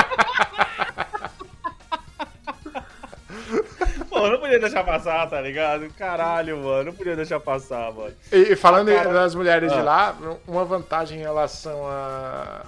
podia 4.51 4.59
deixar 4.59 4.83
passar, 4.83 5.29
tá 5.29 5.41
ligado? 5.41 5.89
Caralho, 5.97 6.57
mano. 6.57 6.83
Não 6.85 6.93
podia 6.93 7.15
deixar 7.15 7.39
passar, 7.39 7.91
mano. 7.93 8.13
E, 8.31 8.35
e 8.53 8.55
falando 8.55 8.89
Ah, 8.89 9.03
das 9.03 9.33
mulheres 9.35 9.71
de 9.71 9.77
Ah. 9.79 9.83
lá, 9.83 10.17
uma 10.47 10.65
vantagem 10.65 11.17
em 11.19 11.21
relação 11.21 11.87
a 11.87 12.65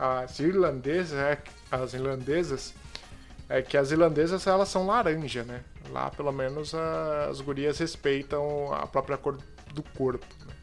as 0.00 0.38
irlandesas, 0.38 1.18
é, 1.18 1.38
as 1.72 1.92
irlandesas, 1.92 2.72
é 3.48 3.60
que 3.60 3.76
as 3.76 3.90
irlandesas 3.90 4.46
elas 4.46 4.68
são 4.68 4.86
laranja, 4.86 5.42
né? 5.42 5.60
Lá 5.90 6.08
pelo 6.10 6.30
menos 6.30 6.72
a- 6.72 7.26
as 7.28 7.40
gurias 7.40 7.78
respeitam 7.78 8.72
a 8.72 8.86
própria 8.86 9.16
cor 9.16 9.38
do 9.74 9.82
corpo. 9.82 10.24
né? 10.46 10.54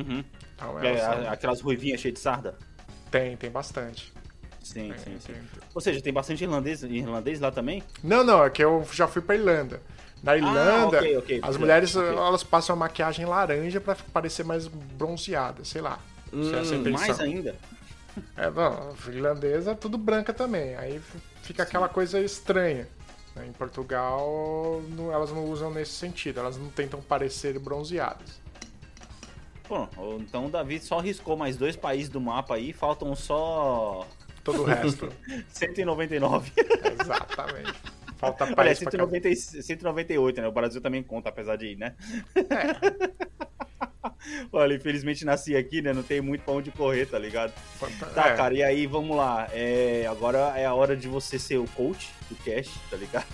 Uhum. 0.00 0.24
Então 0.56 0.78
É, 0.80 0.96
são- 0.98 1.30
aquelas 1.30 1.60
ruivinhas 1.60 2.00
cheias 2.00 2.14
de 2.14 2.20
sarda? 2.20 2.56
tem, 3.10 3.36
tem 3.36 3.50
bastante. 3.50 4.11
Sim, 4.62 4.92
sim, 4.98 5.18
sim. 5.20 5.32
tem. 5.32 5.42
Ou 5.74 5.80
seja, 5.80 6.00
tem 6.00 6.12
bastante 6.12 6.44
irlandês, 6.44 6.82
irlandês 6.82 7.40
lá 7.40 7.50
também? 7.50 7.82
Não, 8.02 8.22
não, 8.24 8.44
é 8.44 8.50
que 8.50 8.62
eu 8.62 8.86
já 8.92 9.06
fui 9.08 9.20
pra 9.22 9.34
Irlanda. 9.34 9.80
Na 10.22 10.36
Irlanda, 10.36 10.98
Ah, 10.98 10.98
ok, 11.00 11.16
ok, 11.16 11.36
as 11.36 11.40
beleza, 11.42 11.58
mulheres 11.58 11.96
ok. 11.96 12.16
elas 12.16 12.44
passam 12.44 12.74
a 12.74 12.78
maquiagem 12.78 13.26
laranja 13.26 13.80
pra 13.80 13.96
parecer 14.12 14.44
mais 14.44 14.68
bronzeada, 14.68 15.64
sei 15.64 15.80
lá. 15.80 15.98
É 16.32 16.36
intenção. 16.36 16.90
Mais 16.92 17.20
ainda? 17.20 17.56
É, 18.36 18.48
não, 18.50 18.94
irlandesa 19.08 19.74
tudo 19.74 19.98
branca 19.98 20.32
também. 20.32 20.76
Aí 20.76 21.00
fica 21.42 21.62
aquela 21.64 21.88
coisa 21.88 22.20
estranha. 22.20 22.86
né? 23.34 23.46
Em 23.48 23.52
Portugal, 23.52 24.82
não- 24.90 25.10
elas 25.12 25.30
não 25.32 25.44
usam 25.46 25.70
nesse 25.72 25.92
sentido, 25.92 26.38
elas 26.38 26.56
não 26.56 26.68
tentam 26.68 27.00
parecer 27.02 27.58
bronzeadas. 27.58 28.40
Ou 29.96 30.18
então 30.20 30.46
o 30.46 30.50
Davi 30.50 30.78
só 30.80 31.00
riscou 31.00 31.34
mais 31.36 31.56
dois 31.56 31.74
países 31.74 32.10
do 32.10 32.20
mapa 32.20 32.54
aí, 32.56 32.72
faltam 32.74 33.16
só 33.16 34.06
Todo 34.44 34.62
o 34.62 34.64
resto. 34.64 35.08
199. 35.48 36.52
Exatamente. 37.00 37.72
Falta 38.16 38.44
Olha, 38.44 38.54
país 38.54 38.78
pra 38.78 38.90
cá. 38.90 38.98
190, 38.98 39.34
198, 39.62 40.40
né? 40.40 40.48
O 40.48 40.52
Brasil 40.52 40.80
também 40.80 41.02
conta, 41.02 41.28
apesar 41.28 41.56
de, 41.56 41.76
né? 41.76 41.94
Olha, 44.52 44.74
infelizmente 44.74 45.24
nasci 45.24 45.56
aqui, 45.56 45.82
né? 45.82 45.92
Não 45.92 46.02
tem 46.02 46.20
muito 46.20 46.44
pra 46.44 46.54
onde 46.54 46.70
correr, 46.70 47.06
tá 47.06 47.18
ligado? 47.18 47.52
Tá, 48.14 48.28
É, 48.28 48.36
cara, 48.36 48.54
e 48.54 48.62
aí 48.62 48.86
vamos 48.86 49.16
lá. 49.16 49.48
É, 49.52 50.06
agora 50.08 50.52
é 50.56 50.64
a 50.64 50.74
hora 50.74 50.96
de 50.96 51.08
você 51.08 51.38
ser 51.38 51.58
o 51.58 51.66
coach 51.68 52.10
do 52.28 52.36
cast, 52.36 52.72
tá 52.90 52.96
ligado? 52.96 53.26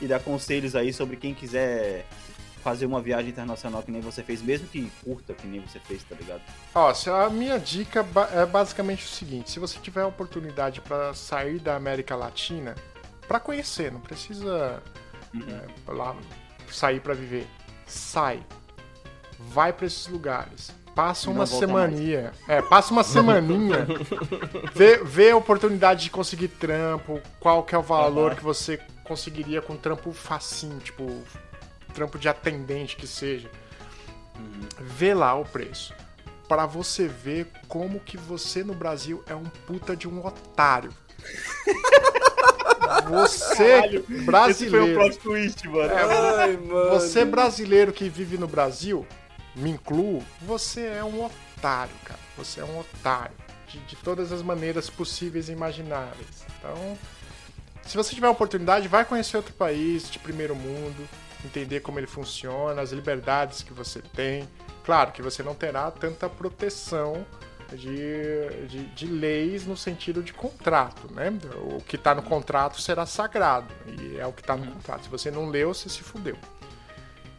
E 0.00 0.06
dar 0.06 0.20
conselhos 0.20 0.74
aí 0.74 0.92
sobre 0.92 1.16
quem 1.16 1.32
quiser 1.32 2.04
fazer 2.62 2.86
uma 2.86 3.00
viagem 3.00 3.30
internacional 3.30 3.82
que 3.82 3.90
nem 3.90 4.00
você 4.00 4.22
fez, 4.22 4.40
mesmo 4.40 4.66
que 4.68 4.90
curta 5.04 5.34
que 5.34 5.46
nem 5.46 5.60
você 5.60 5.78
fez, 5.80 6.02
tá 6.04 6.14
ligado? 6.14 6.42
Ó, 6.74 6.92
a 7.24 7.30
minha 7.30 7.58
dica 7.58 8.06
é 8.32 8.46
basicamente 8.46 9.04
o 9.04 9.08
seguinte: 9.08 9.50
se 9.50 9.58
você 9.58 9.78
tiver 9.78 10.02
a 10.02 10.06
oportunidade 10.06 10.80
pra 10.80 11.12
sair 11.14 11.58
da 11.58 11.76
América 11.76 12.14
Latina, 12.14 12.74
pra 13.26 13.40
conhecer, 13.40 13.90
não 13.90 14.00
precisa 14.00 14.82
é, 15.34 15.90
lá 15.92 16.16
sair 16.70 17.00
pra 17.00 17.14
viver. 17.14 17.46
Sai. 17.86 18.42
Vai 19.38 19.72
pra 19.72 19.86
esses 19.86 20.06
lugares. 20.06 20.70
Passa 20.94 21.30
uma 21.30 21.46
semaninha. 21.46 22.32
É, 22.46 22.60
passa 22.60 22.92
uma 22.92 23.02
semaninha. 23.02 23.86
vê, 24.74 24.98
vê 25.02 25.30
a 25.30 25.36
oportunidade 25.36 26.04
de 26.04 26.10
conseguir 26.10 26.48
trampo, 26.48 27.20
qual 27.40 27.62
que 27.62 27.74
é 27.74 27.78
o 27.78 27.82
valor 27.82 28.32
Aham. 28.32 28.36
que 28.36 28.44
você 28.44 28.78
conseguiria 29.02 29.62
com 29.62 29.74
trampo 29.74 30.12
facinho, 30.12 30.78
tipo, 30.80 31.22
trampo 31.92 32.18
de 32.18 32.28
atendente 32.28 32.96
que 32.96 33.06
seja. 33.06 33.50
Vê 34.80 35.14
lá 35.14 35.34
o 35.34 35.44
preço. 35.44 35.94
Pra 36.48 36.66
você 36.66 37.06
ver 37.06 37.46
como 37.68 38.00
que 38.00 38.16
você 38.16 38.62
no 38.64 38.74
Brasil 38.74 39.22
é 39.26 39.34
um 39.34 39.44
puta 39.44 39.96
de 39.96 40.08
um 40.08 40.24
otário. 40.24 40.92
Você, 43.08 43.80
Esse 43.80 43.98
foi 44.02 44.18
o 44.18 44.24
brasileiro. 44.24 44.94
plot 44.94 45.18
twist, 45.18 45.68
mano. 45.68 45.92
Ai, 45.94 46.56
mano. 46.56 46.90
Você 46.90 47.24
brasileiro 47.24 47.92
que 47.92 48.08
vive 48.08 48.36
no 48.36 48.46
Brasil, 48.46 49.06
me 49.54 49.70
incluo, 49.70 50.22
você 50.40 50.86
é 50.86 51.04
um 51.04 51.24
otário, 51.24 51.94
cara. 52.04 52.20
Você 52.36 52.60
é 52.60 52.64
um 52.64 52.78
otário. 52.78 53.34
De, 53.66 53.78
de 53.80 53.96
todas 53.96 54.30
as 54.30 54.42
maneiras 54.42 54.90
possíveis 54.90 55.48
e 55.48 55.52
imagináveis. 55.52 56.44
Então, 56.58 56.98
se 57.86 57.96
você 57.96 58.14
tiver 58.14 58.26
a 58.26 58.30
oportunidade, 58.30 58.86
vai 58.88 59.04
conhecer 59.04 59.36
outro 59.36 59.54
país 59.54 60.10
de 60.10 60.18
primeiro 60.18 60.54
mundo, 60.54 61.08
entender 61.44 61.80
como 61.80 61.98
ele 61.98 62.06
funciona, 62.06 62.80
as 62.82 62.90
liberdades 62.92 63.62
que 63.62 63.72
você 63.72 64.00
tem. 64.00 64.48
Claro 64.84 65.12
que 65.12 65.22
você 65.22 65.42
não 65.42 65.54
terá 65.54 65.90
tanta 65.90 66.28
proteção 66.28 67.24
de, 67.72 68.66
de, 68.68 68.84
de 68.86 69.06
leis 69.06 69.64
no 69.66 69.76
sentido 69.76 70.22
de 70.22 70.32
contrato, 70.32 71.10
né? 71.12 71.32
O 71.70 71.80
que 71.80 71.96
está 71.96 72.14
no 72.14 72.22
contrato 72.22 72.80
será 72.80 73.06
sagrado 73.06 73.72
e 73.86 74.18
é 74.18 74.26
o 74.26 74.32
que 74.32 74.40
está 74.42 74.56
no 74.56 74.66
contrato. 74.72 75.04
Se 75.04 75.08
você 75.08 75.30
não 75.30 75.48
leu, 75.48 75.72
você 75.72 75.88
se 75.88 76.02
fudeu. 76.02 76.36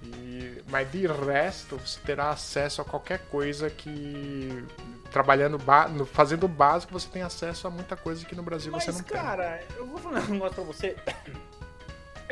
E- 0.03 0.61
mas 0.67 0.91
de 0.91 1.05
resto, 1.07 1.77
você 1.77 1.99
terá 1.99 2.29
acesso 2.31 2.81
a 2.81 2.85
qualquer 2.85 3.19
coisa 3.29 3.69
que 3.69 4.63
trabalhando 5.11 5.59
no- 5.91 6.05
fazendo 6.07 6.45
o 6.45 6.47
básico, 6.47 6.91
você 6.91 7.07
tem 7.07 7.21
acesso 7.21 7.67
a 7.67 7.69
muita 7.69 7.95
coisa 7.95 8.25
que 8.25 8.33
no 8.35 8.41
Brasil 8.41 8.71
você 8.71 8.87
Mas, 8.87 8.97
não 8.97 9.03
tem. 9.03 9.15
cara, 9.21 9.61
eu 9.77 9.85
vou 9.85 9.99
falar 9.99 10.21
um 10.21 10.31
negócio 10.31 10.55
pra 10.55 10.63
você. 10.63 10.95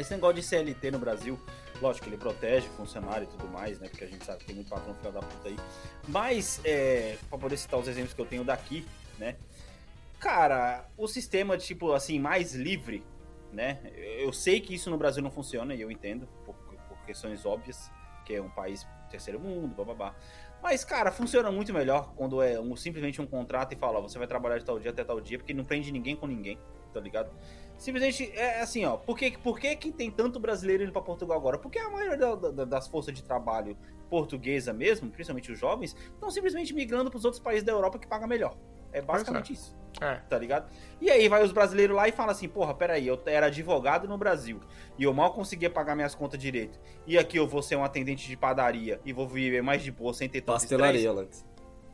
Esse 0.01 0.13
negócio 0.13 0.35
de 0.35 0.43
CLT 0.43 0.91
no 0.91 0.99
Brasil, 0.99 1.39
lógico 1.81 2.07
ele 2.09 2.17
protege 2.17 2.67
o 2.67 2.71
funcionário 2.71 3.25
e 3.25 3.27
tudo 3.27 3.47
mais, 3.47 3.79
né? 3.79 3.87
Porque 3.87 4.03
a 4.03 4.07
gente 4.07 4.25
sabe 4.25 4.39
que 4.39 4.45
tem 4.45 4.55
muito 4.55 4.69
patrão 4.69 4.93
filho 4.95 5.11
da 5.11 5.19
puta 5.21 5.47
aí. 5.47 5.55
Mas, 6.07 6.59
é, 6.65 7.17
pra 7.29 7.37
poder 7.37 7.57
citar 7.57 7.79
os 7.79 7.87
exemplos 7.87 8.13
que 8.13 8.19
eu 8.21 8.25
tenho 8.25 8.43
daqui, 8.43 8.85
né? 9.19 9.35
Cara, 10.19 10.85
o 10.97 11.07
sistema, 11.07 11.57
tipo, 11.57 11.93
assim, 11.93 12.19
mais 12.19 12.53
livre, 12.53 13.03
né? 13.51 13.79
Eu 14.19 14.31
sei 14.31 14.59
que 14.59 14.73
isso 14.75 14.89
no 14.89 14.97
Brasil 14.97 15.21
não 15.23 15.31
funciona, 15.31 15.73
e 15.73 15.81
eu 15.81 15.89
entendo, 15.91 16.27
por, 16.45 16.53
por 16.55 16.97
questões 17.05 17.45
óbvias, 17.45 17.91
que 18.25 18.35
é 18.35 18.41
um 18.41 18.49
país 18.49 18.85
terceiro 19.09 19.39
mundo, 19.39 19.75
bababá. 19.75 20.15
Mas, 20.63 20.85
cara, 20.85 21.11
funciona 21.11 21.51
muito 21.51 21.73
melhor 21.73 22.13
quando 22.15 22.41
é 22.41 22.59
um- 22.59 22.75
simplesmente 22.75 23.19
um 23.21 23.25
contrato 23.27 23.73
e 23.73 23.75
fala, 23.75 23.99
ó, 23.99 24.01
você 24.01 24.17
vai 24.17 24.27
trabalhar 24.27 24.57
de 24.59 24.63
tal 24.65 24.79
dia 24.79 24.91
até 24.91 25.03
tal 25.03 25.19
dia, 25.19 25.37
porque 25.37 25.53
não 25.53 25.65
prende 25.65 25.91
ninguém 25.91 26.15
com 26.15 26.27
ninguém, 26.27 26.57
tá 26.93 26.99
ligado? 26.99 27.31
Simplesmente 27.81 28.31
é 28.37 28.61
assim, 28.61 28.85
ó. 28.85 28.95
Por 28.95 29.17
que, 29.17 29.31
por 29.39 29.59
que, 29.59 29.75
que 29.75 29.91
tem 29.91 30.11
tanto 30.11 30.39
brasileiro 30.39 30.83
indo 30.83 30.91
pra 30.91 31.01
Portugal 31.01 31.35
agora? 31.35 31.57
Porque 31.57 31.79
a 31.79 31.89
maioria 31.89 32.15
da- 32.15 32.35
da- 32.35 32.63
das 32.65 32.87
forças 32.87 33.11
de 33.11 33.23
trabalho 33.23 33.75
portuguesa 34.07 34.71
mesmo, 34.71 35.09
principalmente 35.09 35.51
os 35.51 35.57
jovens, 35.57 35.95
estão 36.13 36.29
simplesmente 36.29 36.75
migrando 36.75 37.09
pros 37.09 37.25
outros 37.25 37.41
países 37.41 37.63
da 37.63 37.71
Europa 37.71 37.97
que 37.97 38.05
pagam 38.05 38.27
melhor. 38.27 38.55
É 38.93 39.01
basicamente 39.01 39.53
isso 39.53 39.75
É. 39.99 40.15
tá 40.29 40.37
ligado? 40.37 40.69
E 40.99 41.09
aí 41.09 41.27
vai 41.27 41.43
os 41.43 41.51
brasileiros 41.51 41.95
lá 41.95 42.07
e 42.07 42.11
fala 42.11 42.33
assim, 42.33 42.47
porra, 42.47 42.73
peraí, 42.75 43.07
eu 43.07 43.19
era 43.25 43.47
advogado 43.47 44.07
no 44.07 44.15
Brasil 44.17 44.59
e 44.99 45.03
eu 45.03 45.11
mal 45.13 45.33
conseguia 45.33 45.69
pagar 45.69 45.95
minhas 45.95 46.13
contas 46.13 46.39
direito. 46.39 46.79
E 47.07 47.17
aqui 47.17 47.37
eu 47.37 47.47
vou 47.47 47.63
ser 47.63 47.77
um 47.77 47.83
atendente 47.83 48.27
de 48.27 48.37
padaria 48.37 49.01
e 49.03 49.11
vou 49.11 49.27
viver 49.27 49.63
mais 49.63 49.81
de 49.81 49.91
boa 49.91 50.13
sem 50.13 50.29
ter 50.29 50.41
tanto 50.41 50.53
Pastelaria. 50.59 51.09
Alex. 51.09 51.43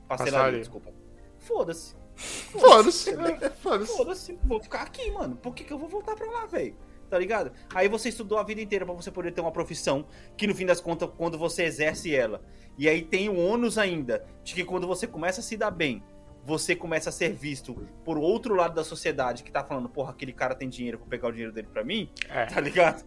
Pastelaria, 0.06 0.08
Pastelaria. 0.08 0.60
desculpa. 0.60 0.92
Foda-se. 1.40 1.96
Foda-se. 2.18 3.12
é, 3.42 3.50
Foda-se. 3.62 3.96
Foda-se, 3.98 4.40
vou 4.44 4.62
ficar 4.62 4.82
aqui, 4.82 5.10
mano. 5.12 5.36
Por 5.36 5.54
que, 5.54 5.64
que 5.64 5.72
eu 5.72 5.78
vou 5.78 5.88
voltar 5.88 6.16
pra 6.16 6.30
lá, 6.30 6.46
velho? 6.46 6.76
Tá 7.10 7.18
ligado? 7.18 7.52
Aí 7.74 7.88
você 7.88 8.10
estudou 8.10 8.38
a 8.38 8.44
vida 8.44 8.60
inteira 8.62 8.86
pra 8.86 8.94
você 8.94 9.10
poder 9.10 9.32
ter 9.32 9.40
uma 9.40 9.52
profissão 9.52 10.06
que 10.36 10.46
no 10.46 10.54
fim 10.54 10.66
das 10.66 10.82
contas, 10.82 11.10
quando 11.18 11.38
você 11.38 11.64
exerce 11.64 12.14
ela, 12.14 12.42
e 12.78 12.90
aí 12.90 13.02
tem 13.02 13.30
o 13.30 13.38
ônus 13.38 13.78
ainda 13.78 14.26
de 14.44 14.54
que 14.54 14.66
quando 14.66 14.86
você 14.86 15.08
começa 15.08 15.40
a 15.40 15.44
se 15.44 15.56
dar 15.56 15.72
bem, 15.72 16.04
você 16.44 16.76
começa 16.76 17.10
a 17.10 17.14
ser 17.14 17.34
visto 17.34 17.74
por 18.04 18.18
outro 18.18 18.56
lado 18.56 18.74
da 18.76 18.84
sociedade 18.84 19.44
que 19.44 19.52
tá 19.52 19.64
falando, 19.64 19.88
porra, 19.88 20.12
aquele 20.12 20.34
cara 20.34 20.54
tem 20.56 20.68
dinheiro, 20.68 20.98
vou 20.98 21.08
pegar 21.08 21.28
o 21.30 21.32
dinheiro 21.32 21.54
dele 21.54 21.68
pra 21.72 21.84
mim, 21.84 22.10
É. 22.30 22.46
tá 22.46 22.60
ligado? 22.60 23.06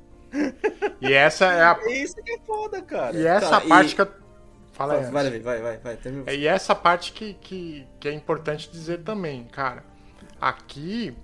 E 1.01 1.13
essa 1.13 1.47
é 1.47 1.63
a, 1.63 1.79
É 1.83 1.93
isso 2.03 2.15
que 2.23 2.33
é 2.33 2.39
foda, 2.47 2.81
cara. 2.83 3.17
e 3.17 3.27
essa 3.27 3.51
Tá, 3.61 3.65
e- 3.65 3.69
parte 3.69 3.95
que 3.95 4.01
eu. 4.01 4.09
Fala 4.81 4.95
aí. 4.95 5.11
Vai, 5.11 5.31
vai, 5.31 5.41
vai, 5.41 5.61
vai, 5.61 5.77
vai. 5.77 5.97
Termina. 5.99 6.33
E 6.33 6.47
essa 6.47 6.75
parte 6.75 7.13
que, 7.13 7.35
que, 7.35 7.87
que 8.01 8.09
é 8.09 8.13
importante 8.13 8.71
dizer 8.71 9.03
também, 9.03 9.45
cara. 9.45 9.85
Aqui, 10.41 11.15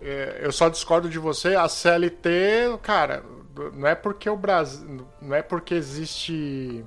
é, 0.00 0.38
eu 0.40 0.50
só 0.50 0.70
discordo 0.70 1.10
de 1.10 1.18
você, 1.18 1.54
a 1.54 1.68
CLT, 1.68 2.78
cara, 2.82 3.22
não 3.74 3.86
é 3.86 3.94
porque 3.94 4.30
o 4.30 4.36
Brasil. 4.36 5.06
Não 5.20 5.36
é 5.36 5.42
porque 5.42 5.74
existe 5.74 6.82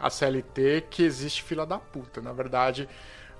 a 0.00 0.08
CLT 0.08 0.84
que 0.88 1.02
existe 1.02 1.42
fila 1.42 1.66
da 1.66 1.78
puta. 1.78 2.20
Na 2.20 2.32
verdade, 2.32 2.88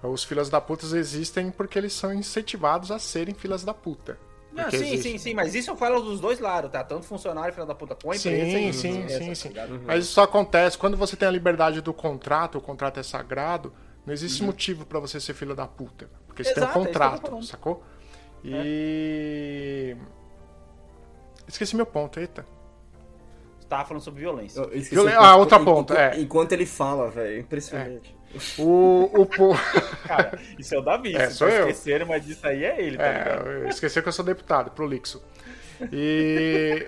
os 0.02 0.24
filas 0.24 0.50
da 0.50 0.60
puta 0.60 0.84
existem 0.96 1.52
porque 1.52 1.78
eles 1.78 1.92
são 1.92 2.12
incentivados 2.12 2.90
a 2.90 2.98
serem 2.98 3.32
filas 3.32 3.62
da 3.62 3.72
puta. 3.72 4.18
Não, 4.52 4.70
sim, 4.70 4.76
existe. 4.76 5.02
sim, 5.12 5.18
sim, 5.18 5.34
mas 5.34 5.54
isso 5.54 5.70
eu 5.70 5.76
falo 5.76 6.00
dos 6.00 6.20
dois 6.20 6.38
lados, 6.38 6.70
tá? 6.70 6.84
Tanto 6.84 7.04
funcionário, 7.06 7.54
filho 7.54 7.66
da 7.66 7.74
puta, 7.74 7.94
com 7.94 8.10
a 8.10 8.16
empresa 8.16 8.44
Sim, 8.58 8.68
e 8.68 8.72
sim, 8.74 9.02
essa, 9.04 9.18
sim, 9.18 9.28
tá 9.28 9.34
sim. 9.34 9.48
ligado? 9.48 9.80
Mas 9.86 10.04
isso 10.04 10.12
só 10.12 10.22
acontece 10.24 10.76
quando 10.76 10.96
você 10.96 11.16
tem 11.16 11.26
a 11.26 11.30
liberdade 11.30 11.80
do 11.80 11.92
contrato, 11.94 12.58
o 12.58 12.60
contrato 12.60 13.00
é 13.00 13.02
sagrado, 13.02 13.72
não 14.04 14.12
existe 14.12 14.42
motivo 14.42 14.84
pra 14.84 14.98
você 15.00 15.18
ser 15.18 15.32
filho 15.34 15.54
da 15.54 15.66
puta. 15.66 16.10
Porque 16.26 16.44
você 16.44 16.52
tem 16.54 16.62
um 16.62 16.66
Exato, 16.66 16.78
é 16.80 16.84
contrato, 16.86 17.22
falando. 17.22 17.44
sacou? 17.44 17.82
E. 18.44 19.96
Esqueci 21.46 21.74
meu 21.76 21.86
ponto, 21.86 22.18
eita. 22.20 22.44
Você 23.58 23.66
tava 23.68 23.84
falando 23.86 24.02
sobre 24.02 24.20
violência. 24.20 24.62
Um 24.62 24.66
ponto. 24.66 25.08
ah, 25.18 25.36
outra 25.36 25.58
ponto, 25.58 25.92
enquanto- 25.92 25.98
é. 25.98 26.20
Enquanto 26.20 26.52
ele 26.52 26.66
fala, 26.66 27.10
velho. 27.10 27.40
Impressionante. 27.40 28.14
O. 28.58 29.10
o 29.22 29.26
po- 29.26 29.54
Cara, 30.06 30.38
isso 30.58 30.74
é 30.74 30.78
o 30.78 30.82
Davi, 30.82 31.14
É, 31.16 31.28
sou 31.30 31.48
eu. 31.48 31.68
esqueceram, 31.68 32.06
mas 32.06 32.26
isso 32.28 32.46
aí 32.46 32.64
é 32.64 32.80
ele, 32.82 32.96
tá 32.96 33.04
é, 33.04 33.42
eu 33.64 33.68
esqueci 33.68 34.00
que 34.00 34.08
eu 34.08 34.12
sou 34.12 34.24
deputado, 34.24 34.70
prolixo. 34.70 35.22
E. 35.92 36.86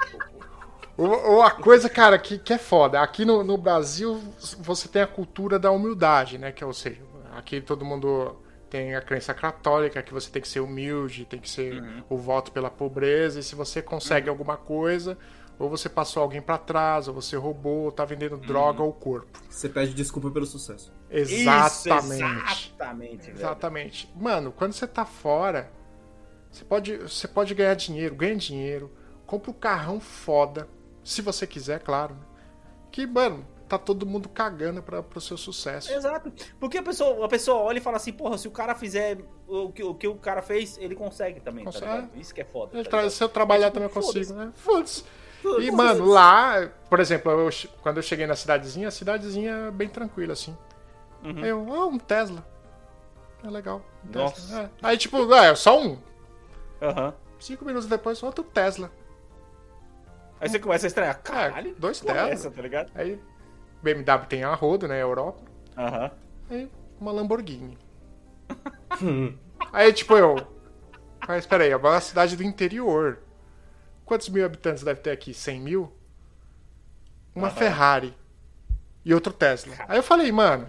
Ou 0.97 1.43
a 1.43 1.51
coisa, 1.51 1.89
cara, 1.89 2.17
que, 2.19 2.39
que 2.39 2.53
é 2.53 2.59
foda. 2.59 3.01
Aqui 3.01 3.25
no, 3.25 3.43
no 3.43 3.59
Brasil, 3.59 4.21
você 4.61 4.87
tem 4.89 5.03
a 5.03 5.07
cultura 5.07 5.59
da 5.59 5.71
humildade, 5.73 6.39
né? 6.39 6.53
Que 6.53 6.65
ou 6.65 6.73
seja, 6.73 7.01
aqui 7.37 7.61
todo 7.61 7.85
mundo 7.85 8.37
tem 8.71 8.95
a 8.95 9.01
crença 9.01 9.35
católica 9.35 10.03
que 10.03 10.13
você 10.13 10.31
tem 10.31 10.41
que 10.41 10.47
ser 10.49 10.61
humilde, 10.61 11.25
tem 11.25 11.41
que 11.41 11.51
ser 11.51 11.83
o 12.09 12.17
voto 12.17 12.53
pela 12.53 12.71
pobreza, 12.71 13.41
e 13.41 13.43
se 13.43 13.55
você 13.57 13.83
consegue 13.83 14.29
alguma 14.29 14.57
coisa, 14.57 15.19
ou 15.59 15.69
você 15.69 15.89
passou 15.89 16.23
alguém 16.23 16.43
pra 16.43 16.59
trás, 16.59 17.09
ou 17.09 17.15
você 17.15 17.37
roubou, 17.37 17.85
ou 17.85 17.93
tá 17.93 18.05
vendendo 18.05 18.37
droga 18.37 18.83
ao 18.83 18.93
corpo. 18.93 19.39
Você 19.49 19.69
pede 19.69 19.95
desculpa 19.95 20.31
pelo 20.31 20.47
sucesso. 20.47 20.93
Exatamente. 21.11 22.15
Isso, 22.15 22.73
exatamente, 22.75 23.27
velho. 23.27 23.37
Exatamente. 23.39 24.13
Mano, 24.17 24.53
quando 24.53 24.73
você 24.73 24.87
tá 24.87 25.05
fora, 25.05 25.71
você 26.51 26.65
pode, 26.65 26.97
você 26.97 27.29
pode 27.29 27.55
ganhar 27.55 27.75
dinheiro, 27.75 28.15
ganha 28.15 28.37
dinheiro, 28.37 28.91
compra 29.27 29.51
um 29.51 29.55
carrão 29.55 30.01
foda, 30.01 30.69
se 31.03 31.23
você 31.23 31.47
quiser, 31.47 31.81
claro. 31.81 32.15
né? 32.15 32.21
Que, 32.91 33.07
mano, 33.07 33.47
tá 33.69 33.79
todo 33.79 34.07
mundo 34.07 34.29
cagando 34.29 34.83
pra, 34.83 35.03
pro 35.03 35.21
seu 35.21 35.37
sucesso. 35.37 35.93
Exato. 35.93 36.33
Porque 36.61 36.79
a 36.79 36.83
pessoa, 36.83 37.25
a 37.25 37.29
pessoa 37.29 37.59
olha 37.59 37.79
e 37.79 37.81
fala 37.81 37.97
assim, 37.97 38.13
porra, 38.13 38.39
se 38.39 38.47
o 38.47 38.51
cara 38.51 38.75
fizer 38.75 39.19
o 39.47 39.71
que 39.71 39.83
o, 39.83 39.95
que 39.95 40.07
o 40.07 40.15
cara 40.17 40.43
fez, 40.43 40.79
ele 40.79 40.95
consegue 40.95 41.41
também, 41.41 41.65
Consegue. 41.65 41.85
tá? 41.87 42.09
Isso 42.15 42.35
que 42.35 42.41
é 42.41 42.45
foda. 42.45 42.77
Ele 42.77 42.85
tá 42.85 42.91
tra-? 42.91 43.11
Se 43.11 43.23
eu 43.23 43.29
trabalhar 43.29 43.67
Tipo, 43.67 43.75
também 43.81 43.89
eu 43.89 43.95
consigo, 43.95 44.33
né? 44.35 44.53
Foda-se. 44.55 45.05
E, 45.61 45.71
mano, 45.71 46.07
lá, 46.07 46.71
por 46.89 47.01
exemplo, 47.01 47.31
eu 47.31 47.51
quando 47.83 47.99
eu 47.99 48.03
cheguei 48.03 48.27
na 48.27 48.35
cidadezinha, 48.35 48.89
a 48.89 48.91
cidadezinha 48.91 49.53
é 49.69 49.71
bem 49.71 49.89
tranquila, 49.89 50.33
assim. 50.33 50.57
Aí 51.23 51.49
eu, 51.49 51.67
ah, 51.73 51.87
um 51.87 51.99
Tesla. 51.99 52.45
É 53.43 53.49
legal. 53.49 53.83
um 54.05 54.09
Tesla. 54.09 54.23
Uhum. 54.23 54.31
Nossa. 54.31 54.61
É. 54.63 54.71
Aí, 54.83 54.97
tipo, 54.97 55.35
é, 55.35 55.55
só 55.55 55.81
um. 55.81 55.99
Aham. 56.81 57.15
Cinco 57.39 57.65
minutos 57.65 57.89
depois, 57.89 58.23
outro 58.23 58.45
Tesla. 58.45 58.91
Aí 60.41 60.49
você 60.49 60.59
começa 60.59 60.87
a 60.87 60.89
estranhar. 60.89 61.21
Caralho, 61.23 61.75
dois 61.79 62.01
que 62.01 62.07
porra 62.07 62.21
é 62.21 62.29
Tesla. 62.29 62.35
essa, 62.35 62.51
tá 62.51 62.63
ligado? 62.63 62.91
Aí, 62.95 63.21
BMW 63.83 64.27
tem 64.29 64.45
a 64.45 64.55
rodo, 64.55 64.89
né, 64.89 65.01
Europa. 65.03 65.43
Aham. 65.77 66.11
Aí, 66.51 66.71
uma 67.01 67.13
Lamborghini. 67.13 67.79
Aí, 69.73 69.93
tipo, 69.93 70.17
eu... 70.17 70.37
Mas, 71.27 71.39
espera 71.39 71.65
aí, 71.65 71.73
agora 71.73 71.95
é 71.95 71.97
uma 71.97 72.01
cidade 72.03 72.37
do 72.37 72.43
interior. 72.43 73.19
Quantos 74.05 74.29
mil 74.29 74.45
habitantes 74.45 74.83
deve 74.83 75.01
ter 75.01 75.11
aqui? 75.11 75.33
100 75.33 75.61
mil? 75.61 75.93
Uma 77.35 77.51
Ferrari. 77.51 78.15
E 79.05 79.13
outro 79.13 79.33
Tesla. 79.33 79.75
Aí 79.89 79.99
eu 79.99 80.03
falei, 80.03 80.31
mano, 80.33 80.67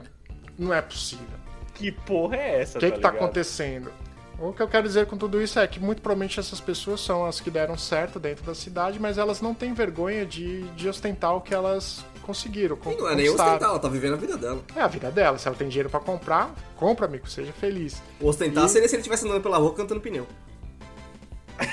não 0.57 0.73
é 0.73 0.81
possível. 0.81 1.25
Que 1.73 1.91
porra 1.91 2.35
é 2.37 2.61
essa, 2.61 2.77
O 2.77 2.81
que, 2.81 2.91
que 2.91 2.99
tá 2.99 3.09
acontecendo? 3.09 3.91
O 4.37 4.51
que 4.51 4.61
eu 4.61 4.67
quero 4.67 4.85
dizer 4.85 5.05
com 5.05 5.17
tudo 5.17 5.41
isso 5.41 5.57
é 5.59 5.67
que 5.67 5.79
muito 5.79 6.01
provavelmente 6.01 6.39
essas 6.39 6.59
pessoas 6.59 6.99
são 6.99 7.25
as 7.25 7.39
que 7.39 7.49
deram 7.49 7.77
certo 7.77 8.19
dentro 8.19 8.43
da 8.45 8.53
cidade, 8.53 8.99
mas 8.99 9.17
elas 9.17 9.39
não 9.39 9.53
têm 9.53 9.73
vergonha 9.73 10.25
de, 10.25 10.63
de 10.71 10.89
ostentar 10.89 11.33
o 11.35 11.39
que 11.41 11.53
elas 11.53 12.03
conseguiram. 12.21 12.77
Não 12.97 13.09
é 13.09 13.15
nem 13.15 13.29
ostentar, 13.29 13.61
ela 13.63 13.79
tá 13.79 13.87
vivendo 13.87 14.13
a 14.15 14.17
vida 14.17 14.37
dela. 14.37 14.61
É 14.75 14.81
a 14.81 14.87
vida 14.87 15.09
dela. 15.09 15.37
Se 15.37 15.47
ela 15.47 15.55
tem 15.55 15.69
dinheiro 15.69 15.89
pra 15.89 16.01
comprar, 16.01 16.53
compra, 16.75 17.05
amigo. 17.05 17.29
Seja 17.29 17.53
feliz. 17.53 18.01
Ostentar 18.19 18.65
E- 18.65 18.69
seria 18.69 18.89
se 18.89 18.95
ele 18.95 19.01
estivesse 19.01 19.25
andando 19.25 19.41
pela 19.41 19.57
rua 19.57 19.73
cantando 19.73 20.01
pneu. 20.01 20.27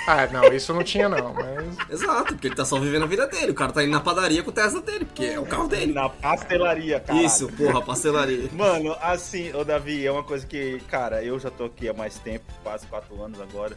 Ah, 0.06 0.26
não, 0.26 0.52
isso 0.52 0.72
não 0.72 0.82
tinha 0.82 1.08
não, 1.08 1.32
mas... 1.32 1.90
Exato, 2.02 2.34
porque 2.34 2.48
ele 2.48 2.56
tá 2.56 2.64
só 2.64 2.78
vivendo 2.78 3.04
a 3.04 3.06
vida 3.06 3.26
dele. 3.26 3.52
O 3.52 3.54
cara 3.54 3.72
tá 3.72 3.82
indo 3.82 3.92
na 3.92 4.00
padaria 4.00 4.42
com 4.42 4.50
o 4.50 4.52
Tesla 4.52 4.80
dele, 4.80 5.04
porque 5.04 5.24
é 5.24 5.38
o 5.38 5.46
carro 5.46 5.68
dele. 5.68 5.92
Na 5.92 6.08
pastelaria, 6.08 7.00
cara. 7.00 7.22
Isso, 7.22 7.48
porra, 7.52 7.80
pastelaria. 7.82 8.48
Mano, 8.52 8.96
assim, 9.00 9.52
ô 9.54 9.64
Davi, 9.64 10.04
é 10.04 10.10
uma 10.10 10.24
coisa 10.24 10.46
que, 10.46 10.80
cara, 10.88 11.22
eu 11.22 11.38
já 11.38 11.50
tô 11.50 11.66
aqui 11.66 11.88
há 11.88 11.94
mais 11.94 12.18
tempo, 12.18 12.44
quase 12.62 12.86
quatro 12.86 13.22
anos 13.22 13.40
agora. 13.40 13.76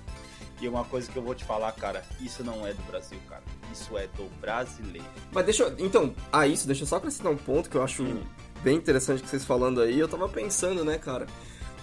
E 0.61 0.67
uma 0.67 0.85
coisa 0.85 1.11
que 1.11 1.17
eu 1.17 1.21
vou 1.21 1.35
te 1.35 1.43
falar, 1.43 1.71
cara, 1.73 2.01
isso 2.21 2.43
não 2.43 2.65
é 2.65 2.73
do 2.73 2.81
Brasil, 2.83 3.19
cara. 3.29 3.43
Isso 3.73 3.97
é 3.97 4.07
do 4.15 4.29
brasileiro. 4.39 5.05
Mas 5.31 5.45
deixa 5.45 5.63
eu. 5.63 5.75
Então, 5.77 6.15
a 6.31 6.47
isso, 6.47 6.65
deixa 6.65 6.83
eu 6.83 6.87
só 6.87 6.95
acrescentar 6.95 7.31
um 7.31 7.37
ponto 7.37 7.69
que 7.69 7.75
eu 7.75 7.83
acho 7.83 8.05
bem 8.63 8.77
interessante 8.77 9.21
que 9.21 9.29
vocês 9.29 9.43
falando 9.43 9.81
aí. 9.81 9.99
Eu 9.99 10.07
tava 10.07 10.29
pensando, 10.29 10.85
né, 10.85 10.97
cara? 10.97 11.27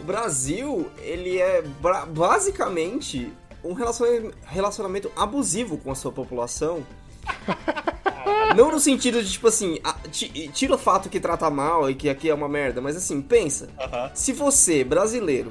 O 0.01 0.05
Brasil, 0.05 0.91
ele 0.99 1.39
é 1.39 1.63
basicamente 2.09 3.31
um 3.65 3.73
relaciona- 3.73 4.33
relacionamento 4.47 5.11
abusivo 5.17 5.77
com 5.79 5.91
a 5.91 5.95
sua 5.95 6.13
população. 6.13 6.85
Não 8.57 8.71
no 8.71 8.79
sentido 8.79 9.23
de, 9.23 9.31
tipo 9.33 9.49
assim, 9.49 9.79
a- 9.83 9.97
tira 10.53 10.75
o 10.75 10.79
fato 10.79 11.09
que 11.09 11.19
trata 11.19 11.49
mal 11.49 11.89
e 11.91 11.95
que 11.95 12.09
aqui 12.09 12.29
é 12.29 12.35
uma 12.35 12.49
merda, 12.49 12.81
mas 12.81 12.97
assim, 12.97 13.21
pensa. 13.23 13.69
Se 14.15 14.33
você, 14.33 14.85
brasileiro, 14.85 15.51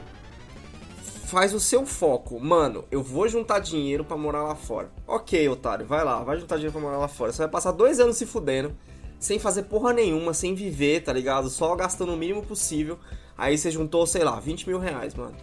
faz 1.25 1.53
o 1.53 1.59
seu 1.59 1.85
foco, 1.85 2.39
mano, 2.39 2.83
eu 2.91 3.01
vou 3.01 3.27
juntar 3.27 3.59
dinheiro 3.59 4.03
pra 4.03 4.15
morar 4.17 4.43
lá 4.43 4.55
fora. 4.55 4.91
Ok, 5.07 5.47
otário, 5.49 5.85
vai 5.85 6.03
lá, 6.03 6.21
vai 6.23 6.39
juntar 6.39 6.55
dinheiro 6.57 6.73
pra 6.73 6.81
morar 6.81 6.97
lá 6.97 7.07
fora. 7.07 7.31
Você 7.31 7.39
vai 7.39 7.47
passar 7.47 7.71
dois 7.71 7.99
anos 7.99 8.17
se 8.17 8.25
fudendo, 8.25 8.75
sem 9.19 9.39
fazer 9.39 9.63
porra 9.63 9.93
nenhuma, 9.93 10.33
sem 10.33 10.53
viver, 10.53 11.01
tá 11.01 11.11
ligado? 11.13 11.49
Só 11.49 11.75
gastando 11.75 12.13
o 12.13 12.17
mínimo 12.17 12.43
possível. 12.43 12.99
Aí 13.37 13.57
você 13.57 13.71
juntou, 13.71 14.05
sei 14.05 14.23
lá, 14.23 14.39
20 14.39 14.67
mil 14.67 14.77
reais, 14.77 15.15
mano. 15.15 15.35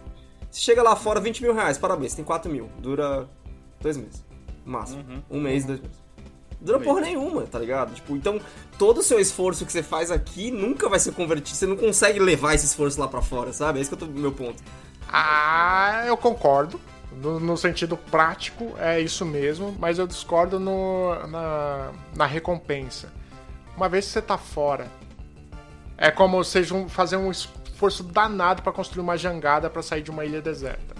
Você 0.49 0.61
chega 0.61 0.81
lá 0.81 0.95
fora, 0.95 1.19
20 1.19 1.41
mil 1.41 1.53
reais, 1.53 1.77
parabéns, 1.77 2.13
tem 2.13 2.25
4 2.25 2.51
mil. 2.51 2.69
Dura 2.79 3.27
dois 3.79 3.97
meses. 3.97 4.25
Máximo. 4.65 5.23
Um 5.29 5.39
mês, 5.39 5.65
dois 5.65 5.79
meses. 5.79 5.97
Dura 6.61 6.79
porra 6.79 7.01
nenhuma, 7.01 7.43
tá 7.43 7.57
ligado? 7.57 7.93
Tipo, 7.93 8.15
então 8.15 8.39
todo 8.77 8.97
o 8.97 9.03
seu 9.03 9.19
esforço 9.19 9.65
que 9.65 9.71
você 9.71 9.81
faz 9.81 10.11
aqui 10.11 10.51
nunca 10.51 10.89
vai 10.89 10.99
ser 10.99 11.13
convertido. 11.13 11.55
Você 11.55 11.65
não 11.65 11.77
consegue 11.77 12.19
levar 12.19 12.53
esse 12.53 12.65
esforço 12.65 12.99
lá 12.99 13.07
pra 13.07 13.21
fora, 13.21 13.53
sabe? 13.53 13.79
É 13.79 13.81
esse 13.81 13.89
que 13.89 13.93
eu 13.93 13.99
tô 13.99 14.05
meu 14.07 14.31
ponto. 14.31 14.61
Ah, 15.07 16.03
eu 16.05 16.17
concordo. 16.17 16.79
No, 17.11 17.39
no 17.39 17.57
sentido 17.57 17.97
prático, 17.97 18.73
é 18.77 19.01
isso 19.01 19.25
mesmo, 19.25 19.75
mas 19.79 19.97
eu 19.97 20.05
discordo 20.05 20.59
no, 20.59 21.15
na, 21.27 21.91
na 22.15 22.25
recompensa. 22.25 23.11
Uma 23.75 23.89
vez 23.89 24.05
que 24.05 24.11
você 24.11 24.21
tá 24.21 24.37
fora, 24.37 24.87
é 25.97 26.11
como 26.11 26.43
você 26.43 26.63
fazer 26.87 27.17
um 27.17 27.31
esforço 27.79 28.03
danado 28.03 28.61
pra 28.61 28.73
construir 28.73 29.01
uma 29.01 29.17
jangada 29.17 29.69
pra 29.69 29.81
sair 29.81 30.01
de 30.01 30.11
uma 30.11 30.25
ilha 30.25 30.41
deserta. 30.41 30.93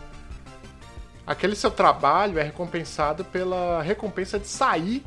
Aquele 1.27 1.55
seu 1.55 1.69
trabalho 1.69 2.39
é 2.39 2.43
recompensado 2.43 3.25
pela 3.25 3.81
recompensa 3.81 4.39
de 4.39 4.47
sair 4.47 5.03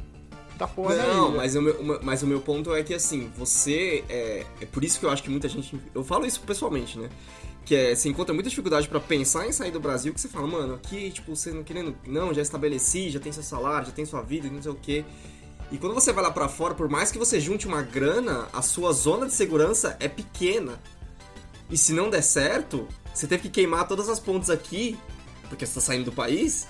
da 0.58 0.68
porra 0.68 0.96
da 0.96 1.06
Não, 1.06 1.28
ilha. 1.30 1.36
mas 1.38 1.56
o, 1.56 1.62
meu, 1.62 2.00
mas 2.02 2.22
o 2.22 2.26
meu 2.26 2.40
ponto 2.40 2.74
é 2.74 2.82
que 2.82 2.92
assim, 2.92 3.32
você. 3.34 4.04
É, 4.08 4.44
é 4.60 4.66
por 4.66 4.84
isso 4.84 5.00
que 5.00 5.06
eu 5.06 5.10
acho 5.10 5.22
que 5.22 5.30
muita 5.30 5.48
gente. 5.48 5.80
Eu 5.94 6.04
falo 6.04 6.26
isso 6.26 6.40
pessoalmente, 6.42 6.98
né? 6.98 7.08
Que 7.64 7.74
é, 7.74 7.94
você 7.94 8.08
encontra 8.08 8.34
muita 8.34 8.50
dificuldade 8.50 8.86
pra 8.86 9.00
pensar 9.00 9.46
em 9.46 9.52
sair 9.52 9.70
do 9.70 9.80
Brasil, 9.80 10.12
que 10.12 10.20
você 10.20 10.28
fala, 10.28 10.46
mano, 10.46 10.74
aqui, 10.74 11.10
tipo, 11.10 11.34
você 11.34 11.52
não 11.52 11.64
querendo. 11.64 11.96
Não, 12.06 12.34
já 12.34 12.42
estabeleci, 12.42 13.08
já 13.08 13.18
tem 13.18 13.32
seu 13.32 13.42
salário, 13.42 13.86
já 13.86 13.92
tem 13.92 14.04
sua 14.04 14.20
vida, 14.20 14.46
não 14.48 14.62
sei 14.62 14.70
o 14.70 14.76
quê. 14.76 15.04
E 15.72 15.78
quando 15.78 15.94
você 15.94 16.12
vai 16.12 16.22
lá 16.22 16.30
pra 16.30 16.48
fora, 16.48 16.74
por 16.74 16.88
mais 16.88 17.10
que 17.10 17.18
você 17.18 17.40
junte 17.40 17.66
uma 17.66 17.80
grana, 17.80 18.46
a 18.52 18.60
sua 18.60 18.92
zona 18.92 19.26
de 19.26 19.32
segurança 19.32 19.96
é 19.98 20.06
pequena. 20.06 20.78
E 21.72 21.78
se 21.78 21.94
não 21.94 22.10
der 22.10 22.22
certo, 22.22 22.86
você 23.14 23.26
teve 23.26 23.44
que 23.44 23.48
queimar 23.48 23.88
todas 23.88 24.08
as 24.10 24.20
pontes 24.20 24.50
aqui, 24.50 24.98
porque 25.48 25.64
você 25.64 25.74
tá 25.74 25.80
saindo 25.80 26.04
do 26.04 26.12
país, 26.12 26.68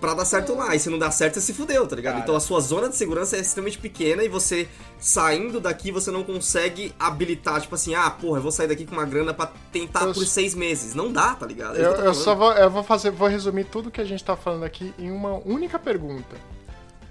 pra 0.00 0.14
dar 0.14 0.24
certo 0.24 0.52
lá. 0.56 0.74
E 0.74 0.80
se 0.80 0.90
não 0.90 0.98
dá 0.98 1.12
certo, 1.12 1.34
você 1.34 1.40
se 1.40 1.54
fudeu, 1.54 1.86
tá 1.86 1.94
ligado? 1.94 2.14
Cara. 2.14 2.24
Então 2.24 2.34
a 2.34 2.40
sua 2.40 2.58
zona 2.60 2.88
de 2.88 2.96
segurança 2.96 3.36
é 3.36 3.40
extremamente 3.40 3.78
pequena 3.78 4.24
e 4.24 4.28
você 4.28 4.68
saindo 4.98 5.60
daqui, 5.60 5.92
você 5.92 6.10
não 6.10 6.24
consegue 6.24 6.92
habilitar, 6.98 7.60
tipo 7.60 7.76
assim, 7.76 7.94
ah, 7.94 8.10
porra, 8.10 8.38
eu 8.38 8.42
vou 8.42 8.50
sair 8.50 8.66
daqui 8.66 8.84
com 8.84 8.96
uma 8.96 9.06
grana 9.06 9.32
pra 9.32 9.52
tentar 9.70 10.06
Eu 10.06 10.12
por 10.12 10.26
seis 10.26 10.56
meses. 10.56 10.92
Não 10.92 11.12
dá, 11.12 11.32
tá 11.36 11.46
ligado? 11.46 11.76
É 11.76 11.84
Eu, 11.84 11.92
eu 11.92 12.14
só 12.14 12.34
vou, 12.34 12.52
eu 12.52 12.68
vou 12.68 12.82
fazer, 12.82 13.12
vou 13.12 13.28
resumir 13.28 13.64
tudo 13.64 13.92
que 13.92 14.00
a 14.00 14.04
gente 14.04 14.24
tá 14.24 14.36
falando 14.36 14.64
aqui 14.64 14.92
em 14.98 15.12
uma 15.12 15.34
única 15.34 15.78
pergunta. 15.78 16.34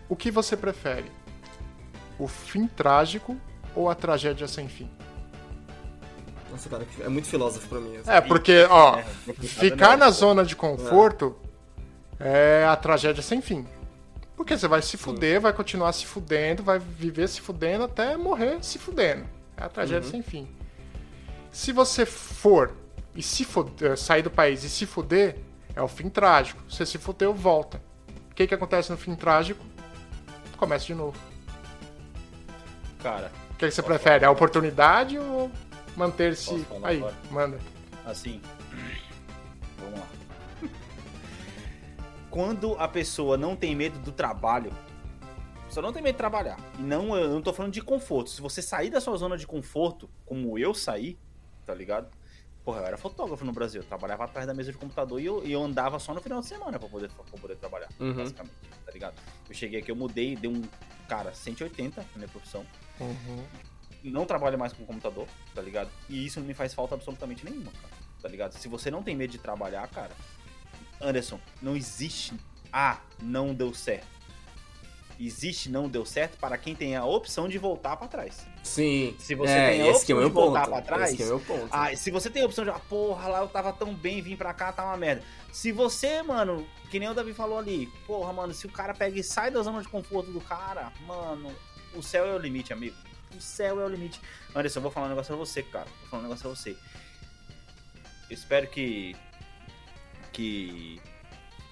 O 0.09 0.17
que 0.17 0.29
você 0.29 0.57
prefere? 0.57 1.09
O 2.19 2.27
fim 2.27 2.67
trágico 2.67 3.37
ou 3.73 3.89
a 3.89 3.95
tragédia 3.95 4.49
sem 4.49 4.67
fim? 4.67 4.89
Nossa, 6.51 6.69
cara, 6.69 6.85
é 6.99 7.09
muito 7.09 7.27
filósofo 7.27 7.67
pra 7.67 7.79
mim. 7.79 7.97
É, 8.05 8.19
porque, 8.21 8.65
ó, 8.69 8.97
É, 8.97 9.03
complicado, 9.25 9.47
ficar 9.59 9.89
né? 9.91 9.95
na 9.97 10.09
zona 10.11 10.43
de 10.43 10.55
conforto 10.55 11.35
é 12.19 12.65
a 12.67 12.75
tragédia 12.75 13.21
sem 13.23 13.41
fim. 13.41 13.65
Porque 14.35 14.57
você 14.57 14.67
vai 14.67 14.81
se 14.81 14.97
fuder, 14.97 15.39
vai 15.39 15.53
continuar 15.53 15.93
se 15.93 16.05
fudendo, 16.05 16.63
vai 16.63 16.79
viver 16.79 17.27
se 17.29 17.39
fudendo 17.41 17.83
até 17.85 18.17
morrer 18.17 18.57
se 18.63 18.77
fudendo. 18.79 19.25
É 19.55 19.63
a 19.63 19.69
tragédia 19.69 20.09
sem 20.09 20.21
fim. 20.21 20.47
Se 21.51 21.71
você 21.71 22.05
for 22.05 22.71
e 23.15 23.21
se 23.21 23.45
fuder, 23.45 23.97
sair 23.97 24.23
do 24.23 24.31
país 24.31 24.63
e 24.63 24.69
se 24.69 24.85
fuder, 24.85 25.37
é 25.75 25.81
o 25.81 25.87
fim 25.87 26.09
trágico. 26.09 26.61
Você 26.69 26.85
se 26.85 26.97
fudeu, 26.97 27.33
volta. 27.33 27.81
O 28.31 28.33
que, 28.35 28.47
que 28.47 28.53
acontece 28.55 28.89
no 28.91 28.97
fim 28.97 29.15
trágico? 29.15 29.63
Começa 30.57 30.85
de 30.85 30.95
novo. 30.95 31.17
Cara, 33.01 33.31
O 33.51 33.55
que, 33.55 33.67
que 33.67 33.71
você 33.71 33.81
prefere? 33.83 34.25
A 34.25 34.31
oportunidade 34.31 35.17
ou 35.19 35.51
manter-se. 35.95 36.65
Aí, 36.83 36.97
agora? 36.97 37.15
manda. 37.29 37.59
assim. 38.05 38.41
Vamos 39.79 39.99
lá. 39.99 40.07
Quando 42.29 42.75
a 42.75 42.87
pessoa 42.87 43.37
não 43.37 43.55
tem 43.55 43.75
medo 43.75 43.99
do 43.99 44.11
trabalho, 44.11 44.71
só 45.69 45.81
não 45.81 45.91
tem 45.91 46.01
medo 46.01 46.13
de 46.13 46.17
trabalhar. 46.17 46.57
E 46.79 46.81
não, 46.81 47.15
eu 47.17 47.29
não 47.29 47.41
tô 47.41 47.51
falando 47.53 47.73
de 47.73 47.81
conforto. 47.81 48.29
Se 48.29 48.41
você 48.41 48.61
sair 48.61 48.89
da 48.89 49.01
sua 49.01 49.17
zona 49.17 49.37
de 49.37 49.45
conforto, 49.45 50.09
como 50.25 50.57
eu 50.57 50.73
saí, 50.73 51.17
tá 51.65 51.73
ligado? 51.73 52.09
Porra, 52.63 52.81
eu 52.81 52.85
era 52.85 52.97
fotógrafo 52.97 53.43
no 53.43 53.51
Brasil, 53.51 53.81
eu 53.81 53.87
trabalhava 53.87 54.23
atrás 54.23 54.45
da 54.45 54.53
mesa 54.53 54.71
de 54.71 54.77
computador 54.77 55.19
e 55.19 55.25
eu, 55.25 55.43
e 55.43 55.51
eu 55.51 55.63
andava 55.63 55.97
só 55.97 56.13
no 56.13 56.21
final 56.21 56.41
de 56.41 56.45
semana 56.47 56.77
pra 56.77 56.87
poder, 56.87 57.09
pra 57.09 57.23
poder 57.39 57.55
trabalhar, 57.55 57.89
Uhum. 57.99 58.13
basicamente. 58.13 58.53
Tá 58.85 58.91
ligado? 58.91 59.15
Eu 59.49 59.55
cheguei 59.55 59.79
aqui, 59.79 59.89
eu 59.91 59.95
mudei, 59.95 60.35
dei 60.35 60.49
um, 60.49 60.61
cara, 61.09 61.33
180 61.33 62.01
na 62.01 62.07
minha 62.17 62.27
profissão. 62.27 62.63
Uhum. 62.99 63.43
Não 64.03 64.25
trabalho 64.25 64.57
mais 64.57 64.73
com 64.73 64.85
computador, 64.85 65.27
tá 65.53 65.61
ligado? 65.61 65.89
E 66.09 66.25
isso 66.25 66.39
não 66.39 66.47
me 66.47 66.53
faz 66.53 66.73
falta 66.73 66.95
absolutamente 66.95 67.45
nenhuma, 67.45 67.71
cara, 67.71 67.93
tá 68.21 68.27
ligado? 68.27 68.53
Se 68.53 68.67
você 68.67 68.89
não 68.89 69.03
tem 69.03 69.15
medo 69.15 69.31
de 69.31 69.37
trabalhar, 69.37 69.87
cara, 69.87 70.11
Anderson, 70.99 71.39
não 71.61 71.75
existe, 71.75 72.33
ah, 72.73 72.99
não 73.21 73.53
deu 73.53 73.73
certo. 73.73 74.21
Existe 75.19 75.69
não 75.69 75.87
deu 75.87 76.03
certo 76.03 76.35
para 76.39 76.57
quem 76.57 76.73
tem 76.73 76.95
a 76.95 77.05
opção 77.05 77.47
de 77.47 77.59
voltar 77.59 77.95
pra 77.95 78.07
trás. 78.07 78.47
Sim. 78.63 79.15
Se 79.19 79.35
você 79.35 79.51
é, 79.51 79.69
tem 79.69 79.81
a 79.83 79.87
esse 79.89 80.03
que 80.03 80.11
é 80.11 80.15
opção 80.15 80.17
meu 80.17 80.29
de 80.29 80.33
voltar 80.33 80.61
ponto. 80.61 80.71
pra 80.71 80.81
trás, 80.81 81.13
Esse 81.13 81.21
é 81.21 81.25
meu 81.27 81.39
ponto. 81.39 81.67
Ah, 81.69 81.95
se 81.95 82.09
você 82.09 82.27
tem 82.27 82.41
a 82.41 82.45
opção 82.47 82.63
de, 82.63 82.71
ah, 82.71 82.79
porra, 82.89 83.27
lá 83.27 83.39
eu 83.41 83.47
tava 83.47 83.71
tão 83.71 83.93
bem, 83.93 84.19
vim 84.19 84.35
pra 84.35 84.51
cá, 84.51 84.71
tá 84.71 84.83
uma 84.83 84.97
merda. 84.97 85.21
Se 85.51 85.71
você, 85.71 86.23
mano, 86.23 86.67
que 86.89 86.97
nem 86.97 87.07
o 87.07 87.13
Davi 87.13 87.33
falou 87.33 87.59
ali, 87.59 87.85
porra, 88.07 88.33
mano, 88.33 88.51
se 88.51 88.65
o 88.65 88.71
cara 88.71 88.95
pega 88.95 89.19
e 89.19 89.23
sai 89.23 89.51
da 89.51 89.61
zona 89.61 89.81
de 89.83 89.87
conforto 89.89 90.31
do 90.31 90.41
cara, 90.41 90.91
mano, 91.05 91.53
o 91.93 92.01
céu 92.01 92.25
é 92.25 92.33
o 92.33 92.39
limite, 92.39 92.73
amigo. 92.73 92.95
O 93.35 93.41
céu 93.41 93.79
é 93.79 93.85
o 93.85 93.89
limite. 93.89 94.19
Anderson, 94.55 94.79
eu 94.79 94.83
vou 94.83 94.91
falar 94.91 95.07
um 95.07 95.09
negócio 95.09 95.35
pra 95.35 95.45
você, 95.45 95.63
cara. 95.63 95.89
Vou 96.01 96.09
falar 96.09 96.21
um 96.21 96.23
negócio 96.23 96.43
pra 96.43 96.55
você. 96.55 96.71
Eu 98.29 98.33
espero 98.33 98.67
que. 98.67 99.15
Que. 100.31 101.01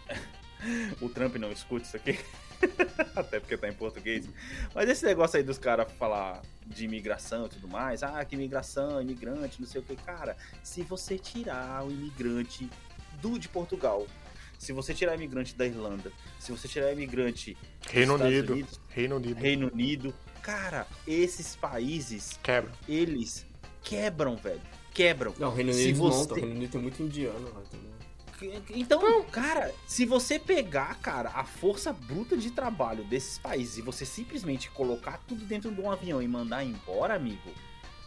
o 1.02 1.10
Trump 1.10 1.36
não 1.36 1.52
escute 1.52 1.86
isso 1.86 1.98
aqui. 1.98 2.20
Até 3.16 3.40
porque 3.40 3.58
tá 3.58 3.68
em 3.68 3.74
português. 3.74 4.28
Mas 4.74 4.90
esse 4.90 5.06
negócio 5.06 5.38
aí 5.38 5.44
dos 5.44 5.58
caras 5.58 5.92
falar 5.94 6.42
de 6.66 6.86
imigração 6.86 7.46
e 7.46 7.50
tudo 7.50 7.68
mais, 7.68 8.04
ah, 8.04 8.24
que 8.24 8.36
imigração, 8.36 9.02
imigrante, 9.02 9.60
não 9.60 9.68
sei 9.68 9.82
o 9.82 9.84
que, 9.84 9.96
cara, 9.96 10.38
se 10.62 10.82
você 10.84 11.18
tirar 11.18 11.86
o 11.86 11.92
imigrante 11.92 12.70
do 13.22 13.40
de 13.40 13.50
Portugal, 13.50 14.06
se 14.58 14.74
você 14.74 14.94
tirar 14.94 15.14
o 15.14 15.16
imigrante 15.16 15.56
da 15.56 15.66
Irlanda, 15.66 16.12
se 16.38 16.52
você 16.52 16.68
tirar 16.68 16.88
o 16.88 16.92
imigrante 16.92 17.58
Reino 17.88 18.16
Unido. 18.16 18.54
Unidos, 18.54 18.82
Reino 18.90 19.16
Unido. 19.16 19.40
Reino 19.40 19.72
Unido, 19.72 20.16
cara, 20.50 20.88
esses 21.08 21.56
países, 21.56 22.40
Quebra. 22.42 22.72
eles 22.88 23.46
quebram, 23.84 24.36
velho. 24.36 24.62
Quebram. 24.94 25.34
Não, 25.38 25.50
o 25.50 25.54
Reino 25.54 25.72
Unido 25.72 26.00
não, 26.00 26.12
você- 26.12 26.28
tá, 26.28 26.34
o 26.34 26.38
Reino 26.38 26.56
Unido 26.56 26.72
tem 26.72 26.82
muito 26.82 27.02
indiano 27.04 27.46
lá 27.54 27.62
também. 27.70 27.90
Então, 28.70 29.22
cara, 29.26 29.74
se 29.86 30.06
você 30.06 30.40
pegar, 30.40 30.96
cara, 31.02 31.30
a 31.36 31.44
força 31.44 31.92
bruta 31.92 32.38
de 32.38 32.52
trabalho 32.52 33.04
desses 33.04 33.38
países 33.38 33.78
e 33.78 33.82
você 33.82 34.06
simplesmente 34.06 34.70
colocar 34.72 35.20
tudo 35.28 35.44
dentro 35.44 35.70
de 35.72 35.82
um 35.82 35.92
avião 35.92 36.22
e 36.22 36.28
mandar 36.28 36.64
embora, 36.64 37.16
amigo, 37.16 37.50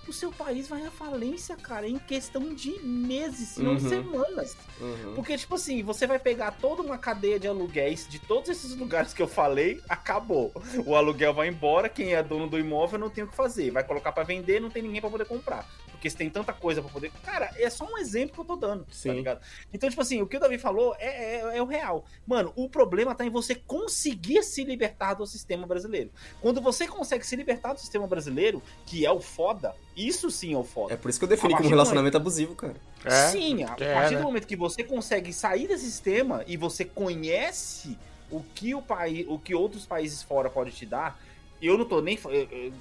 o 0.09 0.13
seu 0.13 0.33
país 0.33 0.69
vai 0.69 0.85
à 0.85 0.91
falência, 0.91 1.57
cara, 1.57 1.87
em 1.89 1.99
questão 1.99 2.55
de 2.55 2.73
meses, 2.83 3.51
se 3.51 3.63
não 3.63 3.73
Uhum. 3.73 3.79
semanas. 3.89 4.57
Uhum. 4.81 5.15
Porque, 5.15 5.37
tipo 5.39 5.55
assim, 5.55 5.83
você 5.83 6.07
vai 6.07 6.19
pegar 6.19 6.53
toda 6.53 6.83
uma 6.83 6.99
cadeia 6.99 7.39
de 7.39 7.47
aluguéis 7.47 8.07
de 8.09 8.19
todos 8.19 8.49
esses 8.51 8.75
lugares 8.77 9.13
que 9.15 9.23
eu 9.23 9.29
falei, 9.29 9.81
acabou. 9.89 10.53
O 10.85 10.97
aluguel 10.97 11.33
vai 11.33 11.49
embora, 11.49 11.89
quem 11.89 12.15
é 12.15 12.23
dono 12.23 12.49
do 12.49 12.59
imóvel 12.59 12.99
não 12.99 13.11
tem 13.11 13.25
o 13.25 13.29
que 13.29 13.37
fazer. 13.37 13.71
Vai 13.71 13.85
colocar 13.85 14.13
pra 14.13 14.25
vender, 14.25 14.61
não 14.61 14.71
tem 14.71 14.83
ninguém 14.83 15.01
pra 15.01 15.11
poder 15.11 15.25
comprar. 15.27 15.69
Porque 15.91 16.11
se 16.11 16.17
tem 16.17 16.29
tanta 16.29 16.53
coisa 16.53 16.83
pra 16.83 16.91
poder. 16.91 17.13
Cara, 17.23 17.53
é 17.57 17.71
só 17.71 17.85
um 17.85 17.97
exemplo 17.97 18.35
que 18.35 18.41
eu 18.41 18.45
tô 18.45 18.57
dando, 18.57 18.85
Sim. 18.91 19.09
tá 19.11 19.15
ligado? 19.15 19.41
Então, 19.73 19.89
tipo 19.89 20.03
assim, 20.03 20.21
o 20.21 20.27
que 20.27 20.37
o 20.37 20.41
Davi 20.41 20.59
falou 20.59 20.97
é, 20.99 21.37
é, 21.37 21.59
é 21.59 21.63
o 21.63 21.67
real. 21.67 22.05
Mano, 22.27 22.53
o 22.57 22.69
problema 22.69 23.15
tá 23.15 23.25
em 23.25 23.31
você 23.31 23.55
conseguir 23.55 24.43
se 24.43 24.65
libertar 24.65 25.15
do 25.15 25.25
sistema 25.27 25.65
brasileiro. 25.65 26.11
Quando 26.41 26.61
você 26.61 26.89
consegue 26.89 27.25
se 27.25 27.37
libertar 27.37 27.73
do 27.75 27.79
sistema 27.79 28.07
brasileiro, 28.09 28.61
que 28.85 29.07
é 29.07 29.13
o 29.13 29.21
foda, 29.21 29.77
isso 29.97 30.31
sim 30.31 30.55
é 30.55 30.57
o 30.57 30.65
foda. 30.65 30.95
É 30.95 30.97
por 30.97 31.09
isso 31.09 31.19
que 31.19 31.25
eu 31.25 31.29
defini 31.29 31.55
como 31.55 31.69
relacionamento 31.69 32.17
abusivo, 32.17 32.55
cara. 32.55 32.77
É, 33.05 33.29
Sim, 33.29 33.65
a 33.65 33.77
é, 33.79 33.95
partir 33.95 34.15
né? 34.15 34.21
do 34.21 34.25
momento 34.25 34.47
que 34.47 34.57
você 34.57 34.83
consegue 34.83 35.33
sair 35.33 35.69
desse 35.69 35.85
sistema 35.85 36.45
e 36.47 36.57
você 36.57 36.85
conhece 36.85 37.99
o 38.31 38.43
que 38.55 38.75
o 38.75 38.81
país, 38.81 39.27
o 39.29 39.39
que 39.39 39.55
outros 39.55 39.85
países 39.85 40.23
fora 40.23 40.49
pode 40.49 40.71
te 40.73 40.87
dar, 40.87 41.21
eu 41.61 41.77
não 41.77 41.85
tô 41.85 42.01
nem 42.01 42.19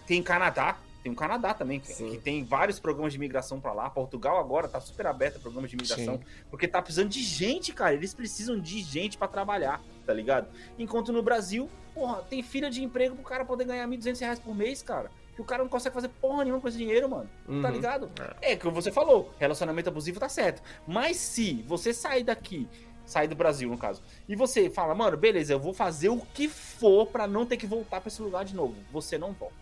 tem 0.07 0.23
Canadá, 0.23 0.77
tem 1.03 1.11
o 1.11 1.15
Canadá 1.15 1.53
também, 1.53 1.79
que, 1.79 1.87
Sim. 1.87 2.11
que 2.11 2.17
tem 2.17 2.43
vários 2.43 2.79
programas 2.79 3.11
de 3.11 3.17
imigração 3.17 3.59
pra 3.59 3.73
lá. 3.73 3.89
Portugal 3.89 4.39
agora 4.39 4.67
tá 4.67 4.79
super 4.79 5.07
aberto 5.07 5.37
a 5.37 5.39
programas 5.39 5.69
de 5.69 5.75
imigração, 5.75 6.19
porque 6.49 6.67
tá 6.67 6.81
precisando 6.81 7.09
de 7.09 7.21
gente, 7.23 7.73
cara. 7.73 7.93
Eles 7.93 8.13
precisam 8.13 8.59
de 8.59 8.81
gente 8.81 9.17
pra 9.17 9.27
trabalhar, 9.27 9.81
tá 10.05 10.13
ligado? 10.13 10.47
Enquanto 10.77 11.11
no 11.11 11.23
Brasil, 11.23 11.69
porra, 11.93 12.21
tem 12.21 12.43
filha 12.43 12.69
de 12.69 12.83
emprego 12.83 13.15
pro 13.15 13.23
cara 13.23 13.43
poder 13.43 13.65
ganhar 13.65 13.87
1.200 13.87 14.19
reais 14.19 14.39
por 14.39 14.55
mês, 14.55 14.81
cara. 14.81 15.11
O 15.41 15.45
cara 15.45 15.63
não 15.63 15.69
consegue 15.69 15.93
fazer 15.95 16.07
porra 16.09 16.43
nenhuma 16.43 16.61
com 16.61 16.67
esse 16.67 16.77
dinheiro, 16.77 17.09
mano. 17.09 17.29
Tá 17.45 17.51
Uhum. 17.51 17.67
ligado? 17.71 18.11
É, 18.41 18.55
que 18.55 18.67
você 18.69 18.91
falou, 18.91 19.33
relacionamento 19.39 19.89
abusivo 19.89 20.19
tá 20.19 20.29
certo. 20.29 20.61
Mas 20.87 21.17
se 21.17 21.63
você 21.67 21.93
sair 21.93 22.23
daqui, 22.23 22.67
sair 23.05 23.27
do 23.27 23.35
Brasil, 23.35 23.67
no 23.69 23.77
caso, 23.77 24.01
e 24.29 24.35
você 24.35 24.69
fala, 24.69 24.93
mano, 24.93 25.17
beleza, 25.17 25.51
eu 25.53 25.59
vou 25.59 25.73
fazer 25.73 26.09
o 26.09 26.21
que 26.33 26.47
for 26.47 27.07
pra 27.07 27.25
não 27.27 27.45
ter 27.45 27.57
que 27.57 27.65
voltar 27.65 27.99
pra 27.99 28.07
esse 28.07 28.21
lugar 28.21 28.45
de 28.45 28.55
novo. 28.55 28.75
Você 28.91 29.17
não 29.17 29.33
volta. 29.33 29.55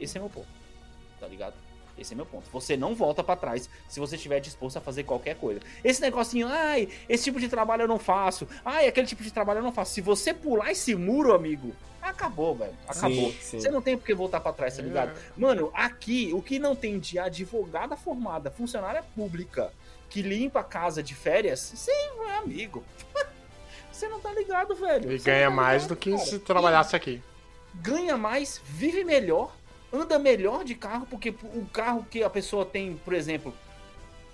Esse 0.00 0.16
é 0.16 0.20
meu 0.20 0.30
ponto. 0.30 0.48
Tá 1.20 1.26
ligado? 1.26 1.54
Esse 1.98 2.12
é 2.12 2.16
meu 2.16 2.26
ponto. 2.26 2.50
Você 2.50 2.76
não 2.76 2.94
volta 2.94 3.24
pra 3.24 3.36
trás 3.36 3.70
se 3.88 3.98
você 4.00 4.16
estiver 4.16 4.38
disposto 4.40 4.76
a 4.76 4.80
fazer 4.80 5.04
qualquer 5.04 5.36
coisa. 5.36 5.60
Esse 5.82 6.00
negocinho, 6.02 6.46
ai, 6.48 6.88
esse 7.08 7.24
tipo 7.24 7.40
de 7.40 7.48
trabalho 7.48 7.82
eu 7.82 7.88
não 7.88 7.98
faço. 7.98 8.46
Ai, 8.64 8.86
aquele 8.86 9.06
tipo 9.06 9.22
de 9.22 9.30
trabalho 9.30 9.58
eu 9.60 9.62
não 9.62 9.72
faço. 9.72 9.94
Se 9.94 10.00
você 10.02 10.34
pular 10.34 10.70
esse 10.72 10.94
muro, 10.94 11.32
amigo, 11.34 11.74
acabou, 12.10 12.54
velho. 12.54 12.74
Acabou. 12.86 13.30
Sim, 13.32 13.38
sim. 13.40 13.60
Você 13.60 13.70
não 13.70 13.82
tem 13.82 13.96
por 13.96 14.04
que 14.04 14.14
voltar 14.14 14.40
pra 14.40 14.52
trás, 14.52 14.76
tá 14.76 14.82
ligado? 14.82 15.18
Mano, 15.36 15.70
aqui, 15.74 16.30
o 16.32 16.42
que 16.42 16.58
não 16.58 16.74
tem 16.74 16.98
de 16.98 17.18
advogada 17.18 17.96
formada, 17.96 18.50
funcionária 18.50 19.02
pública, 19.14 19.72
que 20.08 20.22
limpa 20.22 20.60
a 20.60 20.64
casa 20.64 21.02
de 21.02 21.14
férias, 21.14 21.72
você 21.74 21.90
é 21.90 22.36
amigo. 22.38 22.84
Você 23.92 24.08
não 24.08 24.20
tá 24.20 24.30
ligado, 24.30 24.74
velho. 24.74 25.18
Você 25.18 25.24
ganha 25.24 25.48
tá 25.48 25.50
mais 25.56 25.84
ligado, 25.84 25.96
do 25.96 25.96
que 25.98 26.10
cara. 26.10 26.22
se 26.22 26.38
trabalhasse 26.38 26.94
aqui. 26.94 27.22
E 27.74 27.78
ganha 27.78 28.14
mais, 28.18 28.60
vive 28.62 29.02
melhor, 29.04 29.56
anda 29.90 30.18
melhor 30.18 30.64
de 30.64 30.74
carro, 30.74 31.06
porque 31.08 31.30
o 31.30 31.64
carro 31.72 32.06
que 32.10 32.22
a 32.22 32.28
pessoa 32.28 32.66
tem, 32.66 33.00
por 33.02 33.14
exemplo, 33.14 33.54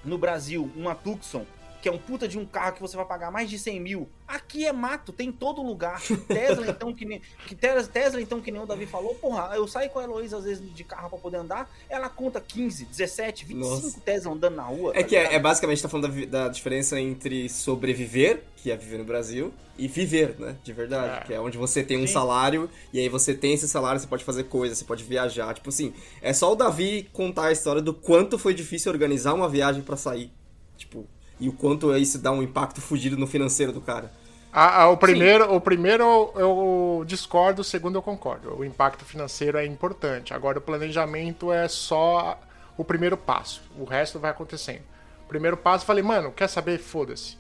no 0.05 0.19
Brasil, 0.19 0.69
uma 0.75 0.97
Tucson, 0.97 1.47
que 1.83 1.89
é 1.89 1.93
um 1.93 1.99
puta 1.99 2.29
de 2.29 2.39
um 2.39 2.47
carro 2.47 2.75
que 2.75 2.81
você 2.81 2.97
vai 2.97 3.05
pagar 3.05 3.33
mais 3.33 3.51
de 3.51 3.59
100 3.59 3.81
mil. 3.81 4.09
Aqui 4.27 4.65
é 4.65 4.73
mato, 4.73 5.13
tem 5.13 5.31
em 5.31 5.33
todo 5.33 5.61
lugar. 5.61 6.01
Tesla, 6.29 6.69
então, 6.69 6.95
que 6.95 7.05
nem, 7.05 7.21
que 7.47 7.57
Tesla, 7.57 7.83
Tesla, 7.83 8.23
então, 8.23 8.41
que 8.41 8.53
nem 8.53 8.63
o 8.63 8.67
Davi 8.67 8.87
falou, 8.87 9.17
porra, 9.17 9.51
eu 9.57 9.67
saio 9.67 9.91
com 9.91 9.99
a 9.99 10.05
Heloísa 10.05 10.39
às 10.39 10.45
vezes 10.45 10.73
de 10.73 10.85
carro 10.85 11.11
pra 11.11 11.19
poder 11.19 11.39
andar, 11.39 11.69
ela 11.91 12.09
conta 12.09 12.41
15, 12.41 12.85
17, 12.85 13.45
25 13.47 13.69
Nossa. 13.69 14.01
Tesla 14.01 14.33
andando 14.33 14.55
na 14.55 14.63
rua. 14.63 14.93
É 14.95 15.03
tá 15.03 15.09
que 15.09 15.17
é, 15.17 15.35
é 15.35 15.39
basicamente 15.41 15.83
tá 15.83 15.89
falando 15.89 16.09
da, 16.27 16.45
da 16.45 16.49
diferença 16.49 17.01
entre 17.01 17.49
sobreviver, 17.49 18.45
que 18.57 18.71
é 18.71 18.77
viver 18.77 18.99
no 18.99 19.05
Brasil, 19.05 19.53
e 19.77 19.89
viver, 19.89 20.39
né? 20.39 20.57
De 20.63 20.73
verdade. 20.73 21.23
É. 21.23 21.25
Que 21.25 21.35
é 21.35 21.41
onde 21.41 21.59
você 21.59 21.83
tem 21.83 21.97
um 21.97 22.07
Sim. 22.07 22.13
salário, 22.13 22.71
e 22.93 23.01
aí 23.01 23.09
você 23.09 23.35
tem 23.35 23.55
esse 23.55 23.69
salário, 23.69 24.01
você 24.01 24.07
pode 24.07 24.23
fazer 24.23 24.45
coisas, 24.45 24.79
você 24.79 24.85
pode 24.85 25.03
viajar. 25.03 25.53
Tipo 25.53 25.71
assim, 25.71 25.93
é 26.21 26.33
só 26.33 26.53
o 26.53 26.55
Davi 26.55 27.09
contar 27.13 27.47
a 27.47 27.53
história 27.53 27.83
do 27.83 27.93
quanto 27.93 28.39
foi 28.39 28.55
difícil 28.55 28.93
organizar 28.93 29.35
uma 29.35 29.49
viagem 29.49 29.83
pra 29.83 29.97
sair. 29.97 30.31
Tipo, 30.77 31.07
e 31.43 31.49
o 31.49 31.53
quanto 31.53 31.95
isso 31.97 32.19
dá 32.19 32.31
um 32.31 32.41
impacto 32.41 32.81
fugido 32.81 33.17
no 33.17 33.27
financeiro 33.27 33.73
do 33.73 33.81
cara. 33.81 34.13
Ah, 34.53 34.83
ah, 34.83 34.89
o 34.91 34.97
primeiro, 34.97 35.53
o 35.53 35.61
primeiro 35.61 36.33
eu 36.37 37.03
discordo, 37.05 37.63
o 37.63 37.65
segundo 37.65 37.97
eu 37.97 38.03
concordo. 38.03 38.55
O 38.57 38.65
impacto 38.65 39.05
financeiro 39.05 39.59
é 39.59 39.67
importante. 39.67 40.33
Agora 40.33 40.59
o 40.59 40.61
planejamento 40.61 41.51
é 41.51 41.67
só 41.67 42.39
o 42.77 42.85
primeiro 42.85 43.17
passo. 43.17 43.63
O 43.77 43.85
resto 43.85 44.21
vai 44.21 44.31
acontecendo. 44.31 44.83
Primeiro 45.27 45.57
passo, 45.57 45.85
falei, 45.85 46.03
mano, 46.03 46.31
quer 46.31 46.49
saber? 46.49 46.79
Foda-se. 46.79 47.37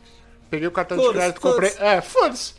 Peguei 0.50 0.66
o 0.66 0.72
cartão 0.72 0.98
de 0.98 1.12
crédito, 1.12 1.40
comprei. 1.40 1.70
É, 1.78 2.00
foda-se. 2.00 2.55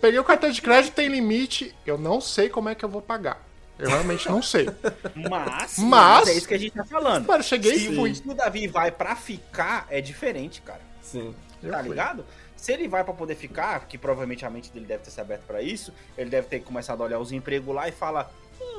Peguei 0.00 0.20
o 0.20 0.24
cartão 0.24 0.50
de 0.50 0.62
crédito, 0.62 0.94
tem 0.94 1.08
limite. 1.08 1.74
Eu 1.84 1.98
não 1.98 2.20
sei 2.20 2.48
como 2.48 2.68
é 2.68 2.74
que 2.74 2.84
eu 2.84 2.88
vou 2.88 3.02
pagar. 3.02 3.45
Eu 3.78 3.88
realmente 3.88 4.28
não 4.28 4.40
sei. 4.42 4.66
Mas, 5.28 5.78
Mas- 5.78 6.28
é 6.28 6.32
isso 6.34 6.48
que 6.48 6.54
a 6.54 6.58
gente 6.58 6.72
tá 6.72 6.84
falando. 6.84 7.26
Mano, 7.26 7.42
cheguei 7.42 7.78
se, 7.78 7.92
e 7.92 7.96
fui. 7.96 8.14
se 8.14 8.22
o 8.26 8.34
Davi 8.34 8.66
vai 8.66 8.90
pra 8.90 9.14
ficar, 9.14 9.86
é 9.90 10.00
diferente, 10.00 10.62
cara. 10.62 10.80
Sim. 11.02 11.34
Tá 11.70 11.80
fui. 11.80 11.90
ligado? 11.90 12.24
Se 12.56 12.72
ele 12.72 12.88
vai 12.88 13.04
pra 13.04 13.12
poder 13.12 13.34
ficar, 13.34 13.86
que 13.86 13.98
provavelmente 13.98 14.44
a 14.46 14.50
mente 14.50 14.70
dele 14.72 14.86
deve 14.86 15.02
ter 15.04 15.10
se 15.10 15.20
aberto 15.20 15.42
pra 15.46 15.60
isso, 15.60 15.92
ele 16.16 16.30
deve 16.30 16.48
ter 16.48 16.60
começado 16.60 17.02
a 17.02 17.06
olhar 17.06 17.18
os 17.18 17.32
empregos 17.32 17.74
lá 17.74 17.86
e 17.86 17.92
falar: 17.92 18.30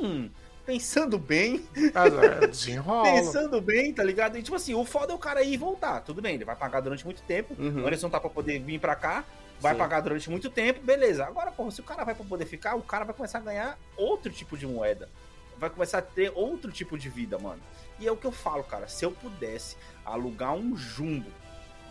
hum, 0.01 0.29
pensando 0.65 1.17
bem, 1.19 1.63
Mas, 1.93 2.13
é, 2.13 2.47
desenrola. 2.47 3.03
pensando 3.13 3.61
bem, 3.61 3.93
tá 3.93 4.03
ligado? 4.03 4.37
E 4.37 4.41
tipo 4.41 4.55
assim, 4.55 4.73
o 4.73 4.83
foda 4.83 5.13
é 5.13 5.15
o 5.15 5.19
cara 5.19 5.43
ir 5.43 5.53
e 5.53 5.57
voltar. 5.57 6.01
Tudo 6.01 6.21
bem, 6.23 6.33
ele 6.35 6.43
vai 6.43 6.55
pagar 6.55 6.81
durante 6.81 7.05
muito 7.05 7.21
tempo. 7.21 7.55
Uhum. 7.57 7.83
O 7.83 7.87
Anderson 7.87 8.09
tá 8.09 8.19
pra 8.19 8.29
poder 8.31 8.59
vir 8.59 8.79
pra 8.79 8.95
cá, 8.95 9.23
vai 9.59 9.73
Sim. 9.73 9.79
pagar 9.79 10.01
durante 10.01 10.29
muito 10.29 10.49
tempo, 10.49 10.81
beleza. 10.81 11.25
Agora, 11.25 11.51
porra, 11.51 11.71
se 11.71 11.81
o 11.81 11.83
cara 11.83 12.03
vai 12.03 12.15
pra 12.15 12.25
poder 12.25 12.45
ficar, 12.45 12.75
o 12.75 12.81
cara 12.81 13.05
vai 13.05 13.15
começar 13.15 13.39
a 13.39 13.41
ganhar 13.41 13.77
outro 13.95 14.31
tipo 14.31 14.57
de 14.57 14.65
moeda. 14.67 15.09
Vai 15.57 15.69
começar 15.69 15.97
a 15.99 16.01
ter 16.01 16.31
outro 16.35 16.71
tipo 16.71 16.97
de 16.97 17.09
vida, 17.09 17.37
mano. 17.39 17.61
E 17.99 18.07
é 18.07 18.11
o 18.11 18.17
que 18.17 18.25
eu 18.25 18.31
falo, 18.31 18.63
cara. 18.63 18.87
Se 18.87 19.03
eu 19.03 19.11
pudesse 19.11 19.75
alugar 20.05 20.53
um 20.53 20.77
jumbo 20.77 21.31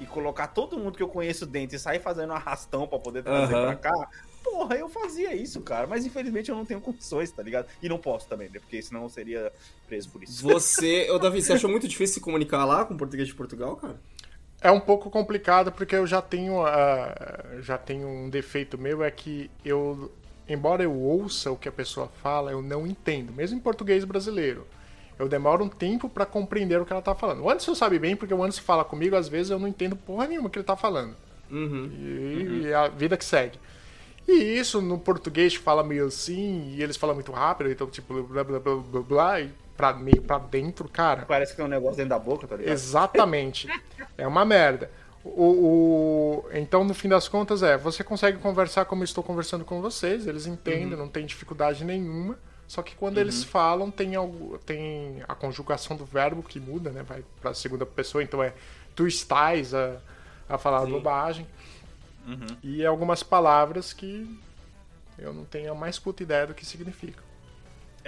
e 0.00 0.06
colocar 0.06 0.46
todo 0.48 0.78
mundo 0.78 0.96
que 0.96 1.02
eu 1.02 1.08
conheço 1.08 1.46
dentro 1.46 1.74
e 1.74 1.78
sair 1.78 2.00
fazendo 2.00 2.32
arrastão 2.32 2.86
pra 2.86 2.98
poder 2.98 3.22
trazer 3.22 3.54
Aham. 3.54 3.66
pra 3.66 3.76
cá, 3.76 4.08
porra, 4.44 4.76
eu 4.76 4.88
fazia 4.88 5.34
isso, 5.34 5.60
cara. 5.62 5.86
Mas 5.86 6.06
infelizmente 6.06 6.50
eu 6.50 6.54
não 6.54 6.64
tenho 6.64 6.80
condições, 6.80 7.32
tá 7.32 7.42
ligado? 7.42 7.66
E 7.82 7.88
não 7.88 7.98
posso 7.98 8.28
também, 8.28 8.48
né? 8.48 8.60
Porque 8.60 8.80
senão 8.80 9.02
eu 9.02 9.08
seria 9.08 9.52
preso 9.88 10.10
por 10.10 10.22
isso. 10.22 10.42
Você, 10.42 11.10
ô 11.10 11.18
Davi, 11.18 11.42
você 11.42 11.54
achou 11.54 11.68
muito 11.70 11.88
difícil 11.88 12.14
se 12.14 12.20
comunicar 12.20 12.64
lá 12.64 12.84
com 12.84 12.94
o 12.94 12.96
português 12.96 13.26
de 13.26 13.34
Portugal, 13.34 13.74
cara? 13.76 13.98
É 14.66 14.70
um 14.70 14.80
pouco 14.80 15.08
complicado 15.08 15.70
porque 15.70 15.94
eu 15.94 16.06
já 16.06 16.20
tenho, 16.20 16.66
ah, 16.66 17.14
já 17.60 17.78
tenho 17.78 18.08
um 18.08 18.28
defeito 18.28 18.76
meu, 18.76 19.04
é 19.04 19.10
que 19.12 19.48
eu, 19.64 20.10
embora 20.48 20.82
eu 20.82 20.92
ouça 20.92 21.52
o 21.52 21.56
que 21.56 21.68
a 21.68 21.72
pessoa 21.72 22.08
fala, 22.20 22.50
eu 22.50 22.60
não 22.60 22.84
entendo, 22.84 23.32
mesmo 23.32 23.56
em 23.56 23.60
português 23.60 24.04
brasileiro. 24.04 24.66
Eu 25.16 25.28
demoro 25.28 25.64
um 25.64 25.68
tempo 25.68 26.08
pra 26.08 26.26
compreender 26.26 26.80
o 26.80 26.84
que 26.84 26.92
ela 26.92 27.00
tá 27.00 27.14
falando. 27.14 27.42
O 27.42 27.48
Anderson 27.48 27.74
sabe 27.74 27.98
bem, 27.98 28.16
porque 28.16 28.34
o 28.34 28.42
Anderson 28.42 28.62
fala 28.62 28.84
comigo, 28.84 29.14
às 29.14 29.28
vezes 29.28 29.50
eu 29.50 29.58
não 29.58 29.68
entendo 29.68 29.94
porra 29.96 30.26
nenhuma 30.26 30.50
que 30.50 30.58
ele 30.58 30.66
tá 30.66 30.76
falando. 30.76 31.14
E, 31.92 32.62
e 32.64 32.74
a 32.74 32.88
vida 32.88 33.16
que 33.16 33.24
segue. 33.24 33.58
E 34.26 34.58
isso 34.58 34.82
no 34.82 34.98
português 34.98 35.54
fala 35.54 35.84
meio 35.84 36.06
assim, 36.06 36.74
e 36.74 36.82
eles 36.82 36.96
falam 36.96 37.14
muito 37.14 37.30
rápido, 37.30 37.70
então 37.70 37.86
tipo, 37.86 38.20
blá 38.24 38.42
blá 38.42 38.58
blá 38.58 38.74
blá 38.74 39.02
blá, 39.02 39.40
e 39.40 39.50
pra, 39.76 39.92
meio 39.92 40.22
pra 40.22 40.38
dentro, 40.38 40.88
cara. 40.88 41.24
Parece 41.26 41.52
que 41.52 41.56
tem 41.56 41.64
um 41.64 41.68
negócio 41.68 41.96
dentro 41.96 42.10
da 42.10 42.18
boca, 42.18 42.46
tá 42.46 42.56
ligado? 42.56 42.72
Exatamente. 42.72 43.68
É 44.18 44.26
uma 44.26 44.44
merda. 44.44 44.90
O, 45.22 45.42
o- 46.44 46.48
então, 46.52 46.84
no 46.84 46.94
fim 46.94 47.08
das 47.08 47.28
contas, 47.28 47.62
é, 47.62 47.76
você 47.76 48.02
consegue 48.04 48.38
conversar 48.38 48.84
como 48.86 49.02
eu 49.02 49.04
estou 49.04 49.22
conversando 49.22 49.64
com 49.64 49.80
vocês, 49.82 50.26
eles 50.26 50.46
entendem, 50.46 50.96
não 50.96 51.08
tem 51.08 51.26
dificuldade 51.26 51.84
nenhuma. 51.84 52.38
Só 52.66 52.82
que 52.82 52.94
quando 52.96 53.18
eles 53.18 53.44
falam, 53.44 53.90
tem, 53.90 54.14
algo, 54.16 54.58
tem 54.64 55.22
a 55.28 55.34
conjugação 55.34 55.96
do 55.96 56.04
verbo 56.04 56.42
que 56.42 56.58
muda, 56.58 56.90
né? 56.90 57.02
Vai 57.02 57.22
pra 57.40 57.52
segunda 57.54 57.84
pessoa, 57.84 58.22
então 58.24 58.42
é 58.42 58.54
tu 58.94 59.06
estás 59.06 59.74
a, 59.74 59.96
a 60.48 60.56
falar 60.58 60.84
bobagem. 60.86 61.46
E 62.62 62.84
algumas 62.84 63.22
palavras 63.22 63.92
que 63.92 64.28
eu 65.18 65.32
não 65.32 65.44
tenho 65.44 65.72
a 65.72 65.74
mais 65.74 65.98
puta 65.98 66.22
ideia 66.22 66.46
do 66.46 66.54
que 66.54 66.64
significam. 66.66 67.22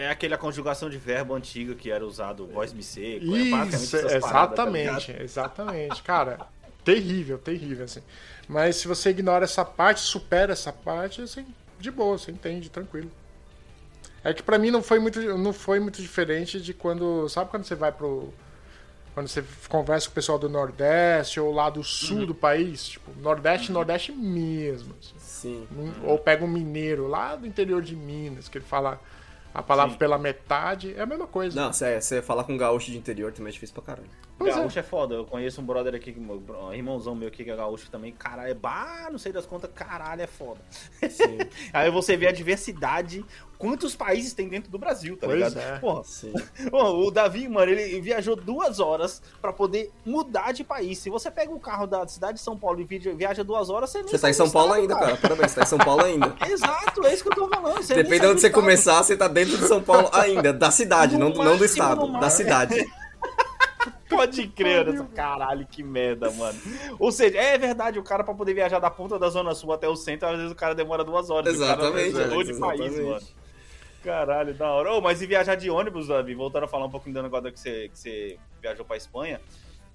É 0.01 0.11
aquela 0.11 0.39
conjugação 0.39 0.89
de 0.89 0.97
verbo 0.97 1.35
antiga 1.35 1.75
que 1.75 1.91
era 1.91 2.07
usado 2.07 2.47
voz 2.47 2.73
me 2.73 2.85
seco. 2.85 3.35
é 3.35 3.41
Isso, 3.41 3.51
paradas, 3.51 3.91
tá 3.91 4.17
exatamente, 4.17 5.07
ligado? 5.09 5.23
exatamente. 5.25 6.03
Cara, 6.05 6.39
terrível, 6.85 7.37
terrível, 7.37 7.85
assim. 7.85 8.01
Mas 8.47 8.77
se 8.77 8.87
você 8.87 9.11
ignora 9.11 9.45
essa 9.45 9.65
parte, 9.65 9.99
supera 9.99 10.53
essa 10.53 10.73
parte, 10.73 11.21
assim, 11.21 11.45
de 11.81 11.91
boa, 11.91 12.17
você 12.17 12.31
entende, 12.31 12.71
tranquilo. 12.71 13.11
É 14.23 14.33
que 14.33 14.41
pra 14.41 14.57
mim 14.57 14.71
não 14.71 14.83
foi 14.85 15.01
muito, 15.01 15.21
não 15.37 15.53
foi 15.53 15.81
muito 15.81 16.01
diferente 16.01 16.61
de 16.61 16.73
quando, 16.73 17.29
sabe 17.29 17.51
quando 17.51 17.65
você 17.65 17.75
vai 17.75 17.91
pro 17.91 18.33
quando 19.15 19.27
você 19.27 19.43
conversa 19.69 20.07
com 20.07 20.13
o 20.13 20.15
pessoal 20.15 20.39
do 20.39 20.49
Nordeste 20.49 21.41
ou 21.41 21.53
lá 21.53 21.69
do 21.69 21.83
sul 21.83 22.25
do 22.25 22.37
país, 22.37 22.87
tipo, 22.87 23.11
Nordeste, 23.21 23.73
Nordeste 23.73 24.13
mesmo. 24.13 24.95
assim. 25.01 25.15
Sim. 25.19 25.67
Ou 26.05 26.17
pega 26.21 26.45
um 26.45 26.49
mineiro 26.49 27.09
lá 27.09 27.35
do 27.35 27.45
interior 27.45 27.83
de 27.83 27.97
Minas, 27.97 28.49
que 28.49 28.59
ele 28.59 28.65
fala 28.65 29.01
a 29.55 29.63
palavra 29.63 29.93
Sim. 29.93 29.99
pela 29.99 30.19
metade, 30.19 30.95
é 30.97 31.03
a 31.03 31.07
mesma 31.07 31.27
coisa. 31.27 31.61
Não, 31.61 31.73
você, 31.73 32.01
você 32.01 32.23
falar 32.23 32.45
com 32.45 32.57
gaúcho 32.57 32.91
de 32.91 32.99
interior 32.99 33.33
também 33.33 33.51
é 33.51 33.53
difícil 33.53 33.75
pra 33.75 33.83
caralho. 33.83 34.09
Pois 34.39 34.55
é. 34.55 34.59
gaúcho 34.61 34.79
é. 34.79 34.83
foda. 34.83 35.15
Eu 35.17 35.25
conheço 35.25 35.61
um 35.61 35.65
brother 35.65 35.95
aqui, 35.95 36.13
que- 36.13 36.21
um 36.21 36.73
irmãozão 36.73 37.15
meu 37.15 37.27
aqui 37.29 37.43
que 37.45 37.51
é 37.51 37.57
gaúcho 37.57 37.91
também. 37.91 38.13
Caralho, 38.13 38.51
é 38.51 38.55
bah, 38.55 39.09
não 39.11 39.19
sei 39.19 39.33
das 39.33 39.45
contas, 39.45 39.69
caralho, 39.75 40.23
é 40.23 40.27
foda. 40.29 40.61
Aí 41.73 41.91
você 41.91 42.17
vê 42.17 42.29
a 42.29 42.33
diversidade, 42.33 43.25
quantos 43.59 43.97
países 43.97 44.33
tem 44.35 44.49
dentro 44.49 44.71
do 44.71 44.79
Brasil, 44.79 45.17
tá 45.17 45.27
Pois 45.27 45.37
ligado? 45.39 45.59
é. 45.59 45.79
Porra, 45.81 46.05
Sim. 46.05 46.33
Pô, 46.71 47.07
o 47.07 47.11
Davi, 47.11 47.49
mano, 47.49 47.71
ele 47.73 48.01
viajou 48.01 48.37
duas 48.37 48.79
horas 48.81 49.21
pra 49.41 49.53
poder 49.53 49.91
mudar 50.07 50.53
de 50.53 50.63
país. 50.63 50.99
Se 50.99 51.11
você 51.11 51.31
pega 51.31 51.53
o 51.53 51.59
carro 51.59 51.87
da 51.87 52.07
cidade 52.07 52.35
de 52.39 52.41
São 52.45 52.57
Paulo 52.57 52.81
e 52.81 52.85
vi- 52.85 52.99
viaja 53.15 53.43
duas 53.43 53.69
horas, 53.71 53.91
você 53.91 53.99
nem 53.99 54.07
Você 54.09 54.19
tá 54.19 54.31
em 54.31 54.33
sai 54.33 54.47
São 54.47 54.51
Paulo 54.51 54.69
estado, 54.77 54.81
ainda, 54.83 54.95
cara. 54.97 55.17
Parabéns, 55.17 55.51
você 55.51 55.57
tá 55.57 55.63
em 55.63 55.67
São 55.69 55.79
Paulo 55.79 56.05
ainda. 56.05 56.37
Exato, 56.49 57.05
é 57.07 57.13
isso 57.15 57.23
que 57.25 57.31
eu 57.31 57.35
tô 57.35 57.49
falando. 57.49 57.77
Você 57.83 57.95
Depende 57.95 58.21
de 58.21 58.27
onde 58.27 58.41
você 58.41 58.47
estado. 58.47 58.61
começar, 58.63 59.03
você 59.03 59.17
tá 59.17 59.27
dentro 59.27 59.59
de 59.59 59.67
São 59.67 59.83
Paulo 59.83 60.09
ainda. 60.13 60.53
Da 60.53 60.71
cidade, 60.71 61.15
No 61.17 61.21
não, 61.21 61.29
não 61.31 61.35
do 61.35 61.41
máximo, 61.49 61.65
estado. 61.65 62.01
Da 62.07 62.07
máximo. 62.13 62.31
cidade. 62.45 62.89
Pode 64.09 64.49
crer, 64.55 64.89
essa- 64.89 65.05
caralho, 65.05 65.67
que 65.67 65.83
merda, 65.83 66.31
mano. 66.33 66.59
Ou 66.99 67.13
seja, 67.13 67.39
é 67.39 67.57
verdade, 67.59 67.99
o 67.99 68.03
cara 68.03 68.25
pra 68.25 68.35
poder 68.35 68.55
viajar 68.55 68.79
da 68.79 68.91
ponta 68.91 69.19
da 69.19 69.29
Zona 69.29 69.55
Sul 69.55 69.73
até 69.73 69.89
o 69.89 69.97
centro, 69.97 70.29
às 70.29 70.37
vezes 70.37 70.53
o 70.53 70.57
cara 70.57 70.75
demora 70.75 71.05
duas 71.05 71.31
horas. 71.31 71.55
Exatamente, 71.55 72.11
O 72.11 72.13
cara 72.15 72.27
mudou 72.29 72.45
de 72.45 72.59
país, 72.59 72.99
mano. 72.99 73.21
Caralho, 74.03 74.55
da 74.55 74.71
hora. 74.71 74.93
Ô, 74.95 75.01
mas 75.01 75.21
e 75.21 75.27
viajar 75.27 75.55
de 75.57 75.69
ônibus, 75.71 76.09
Davi? 76.09 76.35
Voltando 76.35 76.65
a 76.65 76.69
falar 76.69 76.87
um 76.87 76.91
pouquinho 76.91 77.15
do 77.15 77.23
negócio 77.23 77.53
que 77.53 77.59
você, 77.61 77.89
que 77.89 77.99
você 77.99 78.39
viajou 78.63 78.85
pra 78.85 78.97
Espanha. 78.97 79.41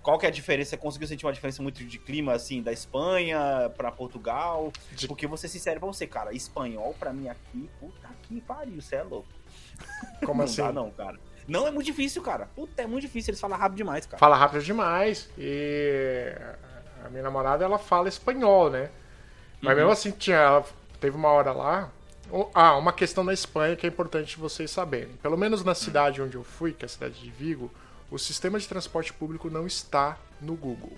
Qual 0.02 0.20
que 0.20 0.26
é 0.26 0.30
a 0.30 0.32
diferença? 0.32 0.72
Você 0.72 0.78
conseguiu 0.78 1.08
sentir 1.08 1.26
uma 1.26 1.32
diferença 1.32 1.64
muito 1.64 1.82
de 1.86 1.98
clima, 1.98 2.34
assim, 2.34 2.62
da 2.62 2.74
Espanha 2.74 3.72
pra 3.78 3.90
Portugal? 3.90 4.72
De- 4.92 5.08
Porque 5.08 5.26
vou 5.26 5.38
ser 5.38 5.48
sincero 5.48 5.80
pra 5.80 5.88
você, 5.88 6.06
cara, 6.06 6.34
espanhol 6.34 6.94
pra 7.00 7.14
mim 7.14 7.30
aqui, 7.30 7.70
puta 7.80 8.10
que 8.24 8.42
pariu, 8.42 8.82
você 8.82 8.98
é 8.98 9.04
louco. 9.04 9.28
Como 10.26 10.40
não 10.40 10.44
assim? 10.46 10.62
dá 10.62 10.74
não, 10.74 10.92
cara. 10.92 11.18
Não, 11.48 11.68
é 11.68 11.72
muito 11.72 11.86
difícil, 11.86 12.22
cara. 12.22 12.48
Puta, 12.56 12.82
é 12.82 12.88
muito 12.88 13.02
difícil, 13.02 13.32
eles 13.32 13.40
falam 13.42 13.58
rápido 13.58 13.78
demais, 13.78 14.06
cara. 14.06 14.18
Fala 14.18 14.36
rápido 14.36 14.64
demais. 14.64 15.30
E 15.38 16.34
a 17.06 17.10
minha 17.10 17.24
namorada, 17.24 17.64
ela 17.66 17.78
fala 17.78 18.08
espanhol, 18.08 18.70
né? 18.70 18.90
Mas 19.62 19.76
mesmo 19.76 19.92
assim, 19.92 20.12
tinha, 20.12 20.38
ela 20.38 20.66
teve 21.00 21.16
uma 21.16 21.30
hora 21.30 21.52
lá. 21.52 21.90
Ah, 22.54 22.78
uma 22.78 22.92
questão 22.94 23.24
na 23.24 23.34
Espanha 23.34 23.76
que 23.76 23.86
é 23.86 23.90
importante 23.90 24.38
vocês 24.40 24.72
saberem. 24.72 25.16
Pelo 25.22 25.38
menos 25.38 25.64
na 25.64 25.76
cidade 25.76 26.22
onde 26.22 26.36
eu 26.36 26.44
fui, 26.44 26.72
que 26.74 26.84
é 26.84 26.88
a 26.88 26.90
cidade 26.90 27.20
de 27.20 27.30
Vigo, 27.30 27.72
o 28.10 28.18
sistema 28.18 28.58
de 28.60 28.68
transporte 28.68 29.14
público 29.14 29.50
não 29.50 29.68
está 29.68 30.18
no 30.42 30.56
Google. 30.56 30.98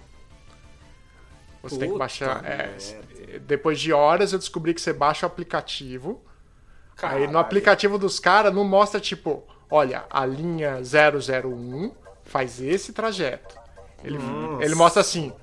Você 1.64 1.78
tem 1.78 1.88
que 1.88 1.94
Puta 1.94 2.00
baixar. 2.00 2.46
é, 2.46 3.40
depois 3.40 3.80
de 3.80 3.92
horas 3.92 4.34
eu 4.34 4.40
descobri 4.40 4.74
que 4.74 4.80
você 4.82 4.94
baixa 4.94 5.26
o 5.26 5.28
aplicativo. 5.28 6.22
Aí 7.02 7.22
no 7.22 7.26
Caralho. 7.26 7.38
aplicativo 7.40 7.98
dos 7.98 8.20
caras 8.20 8.54
não 8.54 8.64
mostra 8.64 9.00
tipo, 9.00 9.44
olha, 9.70 10.06
a 10.10 10.26
linha 10.26 10.80
001 10.82 11.92
faz 12.24 12.62
esse 12.62 12.94
trajeto. 12.94 13.56
Ele, 14.04 14.20
ele 14.62 14.76
mostra 14.76 15.02
assim, 15.02 15.34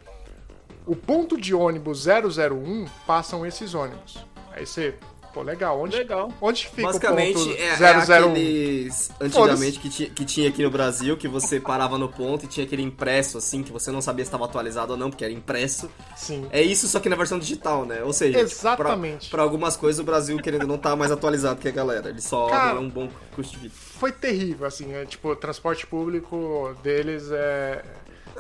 o 0.86 0.94
ponto 0.94 1.40
de 1.40 1.54
ônibus 1.54 2.06
001 2.06 2.86
passam 3.06 3.46
esses 3.46 3.74
ônibus. 3.74 4.24
Aí 4.52 4.66
você, 4.66 4.94
pô, 5.32 5.42
legal, 5.42 5.80
onde, 5.80 5.96
Legal. 5.96 6.30
onde 6.40 6.66
fica 6.66 6.88
Basicamente, 6.88 7.38
o 7.38 7.46
ponto 7.46 7.58
é, 7.58 7.68
é 7.68 7.76
001? 7.76 8.30
aqueles 8.30 9.10
antigamente 9.20 9.78
que 9.80 9.88
tinha, 9.88 10.10
que 10.10 10.24
tinha 10.24 10.48
aqui 10.48 10.62
no 10.62 10.70
Brasil, 10.70 11.16
que 11.16 11.26
você 11.26 11.58
parava 11.58 11.96
no 11.96 12.08
ponto 12.08 12.44
e 12.44 12.48
tinha 12.48 12.66
aquele 12.66 12.82
impresso, 12.82 13.38
assim, 13.38 13.62
que 13.62 13.72
você 13.72 13.90
não 13.90 14.02
sabia 14.02 14.24
se 14.24 14.28
estava 14.28 14.44
atualizado 14.44 14.92
ou 14.92 14.98
não, 14.98 15.08
porque 15.10 15.24
era 15.24 15.32
impresso. 15.32 15.90
Sim. 16.14 16.46
É 16.50 16.60
isso, 16.60 16.86
só 16.86 17.00
que 17.00 17.08
na 17.08 17.16
versão 17.16 17.38
digital, 17.38 17.84
né? 17.86 18.02
Ou 18.02 18.12
seja, 18.12 18.38
Exatamente. 18.38 19.28
Pra, 19.30 19.38
pra 19.38 19.42
algumas 19.42 19.76
coisas 19.76 19.98
o 19.98 20.04
Brasil, 20.04 20.36
querendo 20.38 20.66
não 20.66 20.76
tá 20.76 20.94
mais 20.94 21.10
atualizado 21.10 21.60
que 21.60 21.68
a 21.68 21.72
galera. 21.72 22.10
Ele 22.10 22.20
só 22.20 22.48
Cara, 22.48 22.76
é 22.76 22.80
um 22.80 22.90
bom 22.90 23.08
custo 23.34 23.54
de 23.54 23.68
vida. 23.68 23.74
Foi 24.02 24.10
terrível, 24.10 24.66
assim, 24.66 24.92
é, 24.94 25.04
tipo, 25.06 25.28
o 25.28 25.36
transporte 25.36 25.86
público 25.86 26.76
deles 26.82 27.30
é... 27.30 27.84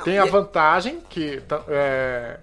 Tem 0.02 0.18
a 0.18 0.26
e- 0.26 0.28
vantagem 0.28 0.98
que 1.00 1.40
tá- 1.42 1.62
é, 1.68 2.40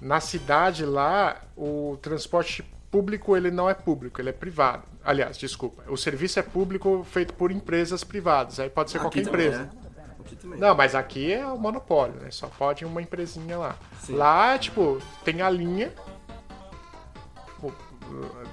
na 0.00 0.20
cidade 0.20 0.84
lá 0.86 1.40
o 1.56 1.98
transporte 2.00 2.62
público 2.92 3.36
ele 3.36 3.50
não 3.50 3.68
é 3.68 3.74
público, 3.74 4.20
ele 4.20 4.28
é 4.28 4.32
privado. 4.32 4.84
Aliás, 5.04 5.36
desculpa, 5.36 5.82
o 5.90 5.96
serviço 5.96 6.38
é 6.38 6.42
público 6.42 7.04
feito 7.10 7.34
por 7.34 7.50
empresas 7.50 8.04
privadas. 8.04 8.60
Aí 8.60 8.70
pode 8.70 8.92
ser 8.92 9.00
qualquer 9.00 9.22
Aqui 9.22 9.28
também, 9.28 9.46
empresa. 9.48 9.70
também. 10.40 10.60
Não, 10.60 10.76
mas 10.76 10.94
aqui 10.94 11.32
é 11.32 11.44
o 11.44 11.58
monopólio, 11.58 12.14
né? 12.20 12.30
Só 12.30 12.46
pode 12.46 12.84
uma 12.84 13.02
empresinha 13.02 13.58
lá. 13.58 13.76
Sim. 14.00 14.14
Lá, 14.14 14.56
tipo, 14.60 15.02
tem 15.24 15.42
a 15.42 15.50
linha. 15.50 15.92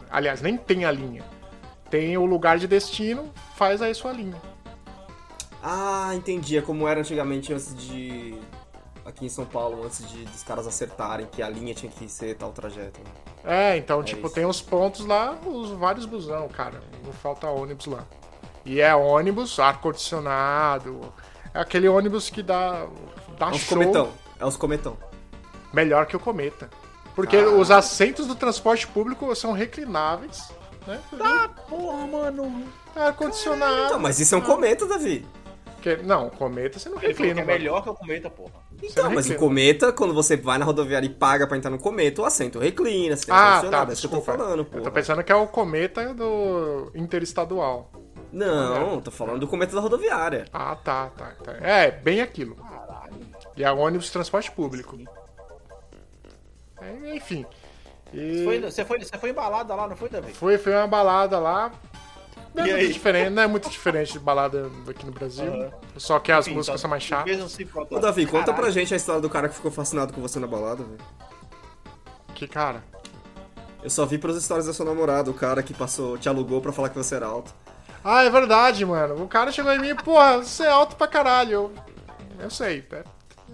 Aliás, 0.09 0.41
nem 0.41 0.57
tem 0.57 0.85
a 0.85 0.91
linha. 0.91 1.23
Tem 1.89 2.17
o 2.17 2.25
lugar 2.25 2.57
de 2.59 2.67
destino, 2.67 3.31
faz 3.55 3.81
aí 3.81 3.93
sua 3.95 4.11
linha. 4.11 4.39
Ah, 5.61 6.11
entendi. 6.15 6.57
É 6.57 6.61
como 6.61 6.87
era 6.87 6.99
antigamente 6.99 7.53
antes 7.53 7.75
de. 7.75 8.35
Aqui 9.05 9.25
em 9.25 9.29
São 9.29 9.45
Paulo, 9.45 9.83
antes 9.83 10.07
de 10.07 10.23
dos 10.25 10.43
caras 10.43 10.67
acertarem 10.67 11.25
que 11.31 11.41
a 11.41 11.49
linha 11.49 11.73
tinha 11.73 11.91
que 11.91 12.07
ser 12.07 12.35
tal 12.35 12.51
trajeto. 12.51 12.99
né? 12.99 13.71
É, 13.71 13.77
então, 13.77 14.03
tipo, 14.03 14.27
isso. 14.27 14.35
tem 14.35 14.45
os 14.45 14.61
pontos 14.61 15.03
lá, 15.05 15.35
os 15.45 15.71
vários 15.71 16.05
busão, 16.05 16.47
cara. 16.47 16.79
Não 17.03 17.11
falta 17.11 17.47
ônibus 17.47 17.87
lá. 17.87 18.05
E 18.63 18.79
é 18.79 18.93
ônibus, 18.93 19.59
ar-condicionado. 19.59 21.01
É 21.53 21.59
aquele 21.59 21.87
ônibus 21.87 22.29
que 22.29 22.43
dá, 22.43 22.85
dá 23.39 23.47
É 23.47 23.51
os 23.51 23.61
show 23.61 23.77
cometão. 23.79 24.09
É 24.39 24.45
os 24.45 24.55
cometão. 24.55 24.97
melhor 25.73 26.05
que 26.05 26.15
o 26.15 26.19
Cometa. 26.19 26.69
Porque 27.15 27.37
os 27.37 27.71
assentos 27.71 28.27
do 28.27 28.35
transporte 28.35 28.87
público 28.87 29.33
são 29.35 29.51
reclináveis, 29.51 30.51
né? 30.87 30.99
Porra, 31.69 32.07
mano. 32.07 32.63
Ar-condicionado. 32.95 33.93
Não, 33.93 33.99
mas 33.99 34.19
isso 34.19 34.35
é 34.35 34.37
um 34.37 34.41
cometa, 34.41 34.85
Davi. 34.85 35.25
Que- 35.81 35.95
não, 35.97 36.27
o 36.27 36.31
Cometa 36.31 36.77
você 36.77 36.89
não 36.89 36.97
reclina. 36.97 37.39
é 37.39 37.45
melhor 37.45 37.81
que 37.81 37.89
o 37.89 37.93
cometa, 37.93 38.29
porra. 38.29 38.51
Não, 38.97 39.11
mas 39.11 39.29
o 39.29 39.35
cometa, 39.35 39.93
quando 39.93 40.13
você 40.13 40.35
vai 40.35 40.57
na 40.57 40.65
rodoviária 40.65 41.05
e 41.05 41.09
paga 41.09 41.47
pra 41.47 41.55
entrar 41.55 41.69
no 41.71 41.79
cometa, 41.79 42.21
o 42.21 42.25
assento 42.25 42.59
reclina, 42.59 43.15
você 43.15 43.25
tem 43.27 43.33
Ah, 43.33 43.63
tá, 43.69 43.85
é 43.89 43.93
isso 43.93 44.09
que 44.09 44.13
eu 44.13 44.19
tô 44.19 44.25
falando, 44.25 44.67
eu 44.73 44.81
tô 44.83 44.91
pensando 44.91 45.23
que 45.23 45.31
é 45.31 45.35
o 45.35 45.47
Cometa 45.47 46.13
do 46.13 46.91
interestadual. 46.93 47.89
Não, 48.31 48.99
tô 48.99 49.09
falando 49.09 49.39
do 49.39 49.47
cometa 49.47 49.73
da 49.73 49.79
rodoviária. 49.81 50.45
Ah, 50.53 50.75
tá, 50.75 51.07
tá, 51.17 51.31
tá. 51.43 51.53
É, 51.61 51.89
bem 51.89 52.19
aquilo. 52.21 52.57
E 53.55 53.63
é 53.63 53.71
ônibus 53.71 54.07
de 54.07 54.11
transporte 54.11 54.51
público. 54.51 54.97
É, 56.81 57.15
enfim. 57.15 57.45
E 58.13 58.43
Foi- 58.43 58.59
Você 58.59 58.83
foi, 58.85 58.99
você 58.99 59.17
foi 59.17 59.29
embalada 59.29 59.73
lá, 59.75 59.87
não 59.87 59.95
foi, 59.95 60.09
Davi? 60.09 60.33
foi, 60.33 60.57
foi 60.57 60.73
uma 60.73 60.87
balada 60.87 61.37
lá. 61.39 61.71
Não 62.53 62.65
é 62.65 62.71
muito 62.77 62.93
diferente, 62.93 63.29
não 63.29 63.43
é 63.43 63.47
muito 63.47 63.69
diferente 63.69 64.13
de 64.13 64.19
balada 64.19 64.69
aqui 64.89 65.05
no 65.05 65.11
Brasil. 65.11 65.53
Aham. 65.53 65.71
Só 65.97 66.17
que 66.19 66.31
as 66.31 66.47
Enfim, 66.47 66.55
músicas 66.57 66.79
só- 66.79 66.83
são 66.83 66.89
mais 66.89 67.03
chatas. 67.03 67.55
Ô, 67.91 67.99
Davi, 67.99 68.25
conta 68.25 68.45
Caralho. 68.45 68.63
pra 68.63 68.71
gente 68.71 68.91
a 68.93 68.97
história 68.97 69.21
do 69.21 69.29
cara 69.29 69.47
que 69.47 69.55
ficou 69.55 69.69
fascinado 69.69 70.11
com 70.13 70.19
você 70.21 70.39
na 70.39 70.47
balada, 70.47 70.83
velho. 70.83 70.97
Que 72.33 72.47
cara. 72.47 72.83
Eu 73.83 73.89
só 73.89 74.05
vi 74.05 74.17
pelas 74.17 74.35
histórias 74.37 74.65
da 74.65 74.73
sua 74.73 74.85
namorada, 74.85 75.29
o 75.29 75.33
cara 75.33 75.61
que 75.61 75.73
passou, 75.73 76.17
te 76.17 76.27
alugou 76.27 76.59
pra 76.59 76.71
falar 76.71 76.89
que 76.89 76.97
você 76.97 77.15
era 77.15 77.27
alto. 77.27 77.53
Ah, 78.03 78.23
é 78.23 78.29
verdade, 78.29 78.83
mano. 78.85 79.23
O 79.23 79.27
cara 79.27 79.51
chegou 79.51 79.71
em 79.71 79.79
mim, 79.79 79.95
porra, 79.95 80.37
você 80.39 80.63
é 80.63 80.69
alto 80.69 80.95
pra 80.95 81.07
caralho. 81.07 81.51
Eu, 81.51 81.71
eu 82.39 82.49
sei? 82.49 82.83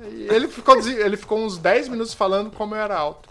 E 0.03 0.27
Ele 0.31 0.47
ficou, 0.47 0.77
ele 0.79 1.17
ficou 1.17 1.39
uns 1.39 1.57
10 1.57 1.87
minutos 1.89 2.13
falando 2.13 2.49
como 2.49 2.73
eu 2.75 2.79
era 2.81 2.95
alto. 2.97 3.29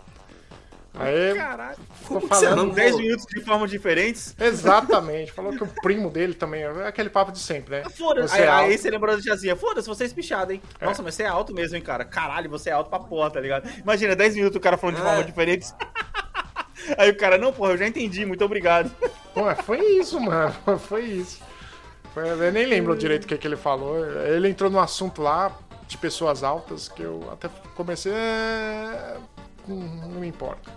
Aí 0.96 1.34
Caralho. 1.34 1.76
ficou 2.02 2.20
Como 2.20 2.20
que 2.20 2.36
você 2.36 2.44
falando. 2.46 2.66
não- 2.68 2.74
10 2.74 2.96
minutos 2.96 3.26
de 3.26 3.40
formas 3.40 3.68
diferentes. 3.70 4.34
Exatamente. 4.38 5.32
Falou 5.32 5.52
que 5.56 5.64
o 5.64 5.66
primo 5.82 6.08
dele 6.08 6.34
também. 6.34 6.62
É 6.62 6.86
aquele 6.86 7.10
papo 7.10 7.32
de 7.32 7.40
sempre, 7.40 7.78
né? 7.82 7.90
Foda-se. 7.90 8.28
Você 8.28 8.40
Aí, 8.40 8.46
é 8.46 8.48
aí 8.48 8.64
alto. 8.70 8.78
você 8.82 8.90
lembrou 8.90 9.16
da 9.16 9.20
tiazinha. 9.22 9.56
Foda-se, 9.56 9.88
você 9.88 10.04
é 10.04 10.06
espichado, 10.06 10.52
hein? 10.52 10.62
É. 10.80 10.84
Nossa, 10.86 11.02
mas 11.02 11.14
você 11.16 11.24
é 11.24 11.26
alto 11.26 11.52
mesmo, 11.52 11.76
hein, 11.76 11.82
cara? 11.82 12.04
Caralho, 12.04 12.48
você 12.48 12.70
é 12.70 12.72
alto 12.72 12.90
pra 12.90 13.00
porra, 13.00 13.28
tá 13.30 13.40
ligado? 13.40 13.68
Imagina, 13.80 14.14
10 14.14 14.36
minutos 14.36 14.56
o 14.56 14.60
cara 14.60 14.76
falando 14.76 14.96
de 14.96 15.02
É. 15.02 15.04
formas 15.04 15.26
diferentes. 15.26 15.74
Aí 16.98 17.10
o 17.10 17.16
cara, 17.16 17.38
não, 17.38 17.52
porra, 17.52 17.72
eu 17.72 17.78
já 17.78 17.86
entendi, 17.88 18.24
muito 18.26 18.44
obrigado. 18.44 18.90
Pô, 19.32 19.52
foi 19.64 19.80
isso, 19.98 20.20
mano. 20.20 20.54
Foi 20.86 21.02
isso. 21.02 21.40
Foi- 22.12 22.28
eu 22.30 22.52
nem 22.52 22.66
lembro 22.66 22.96
direito 22.96 23.24
o 23.24 23.26
que, 23.26 23.36
que 23.36 23.46
ele 23.48 23.56
falou. 23.56 23.98
Ele 24.22 24.48
entrou 24.48 24.70
no 24.70 24.78
assunto 24.78 25.20
lá 25.22 25.50
de 25.88 25.98
pessoas 25.98 26.44
altas 26.44 26.88
que 26.88 27.02
eu 27.02 27.28
até 27.32 27.48
comecei. 27.74 28.12
é, 28.14 29.16
Não 29.66 29.76
me 30.20 30.28
importa. 30.28 30.70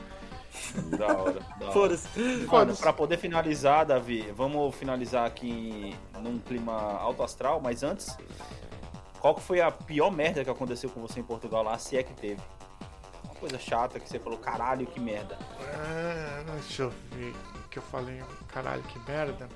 Da 0.98 1.08
hora, 1.08 1.40
da 1.60 1.66
hora. 1.66 1.72
Foda-se. 1.74 2.20
Mano, 2.20 2.48
Foda-se. 2.48 2.82
pra 2.82 2.94
poder 2.94 3.18
finalizar, 3.18 3.86
Davi, 3.86 4.32
vamos 4.36 4.76
finalizar 4.76 5.26
aqui 5.26 5.96
num 6.22 6.38
clima 6.40 6.74
alto 6.74 7.24
astral, 7.24 7.60
mas 7.62 7.84
antes, 7.84 8.18
qual 9.20 9.36
que 9.36 9.42
foi 9.42 9.62
a 9.62 9.72
pior 9.72 10.12
merda 10.12 10.44
que 10.44 10.50
aconteceu 10.50 10.90
com 10.90 11.02
você 11.02 11.20
em 11.20 11.24
Portugal 11.24 11.64
lá, 11.64 11.78
se 11.78 11.98
é 11.98 12.04
que 12.04 12.14
teve? 12.14 12.42
Uma 13.24 13.36
coisa 13.36 13.60
chata 13.60 14.00
que 14.00 14.08
você 14.10 14.18
falou, 14.20 14.38
caralho, 14.40 14.86
que 14.88 15.00
merda. 15.00 15.38
Ah, 15.62 16.44
deixa 16.54 16.84
eu 16.84 16.94
ver 17.12 17.34
o 17.66 17.70
que 17.70 17.78
eu 17.80 17.84
falei. 17.84 18.22
Caralho, 18.48 18.82
que 18.84 18.98
merda. 19.10 19.48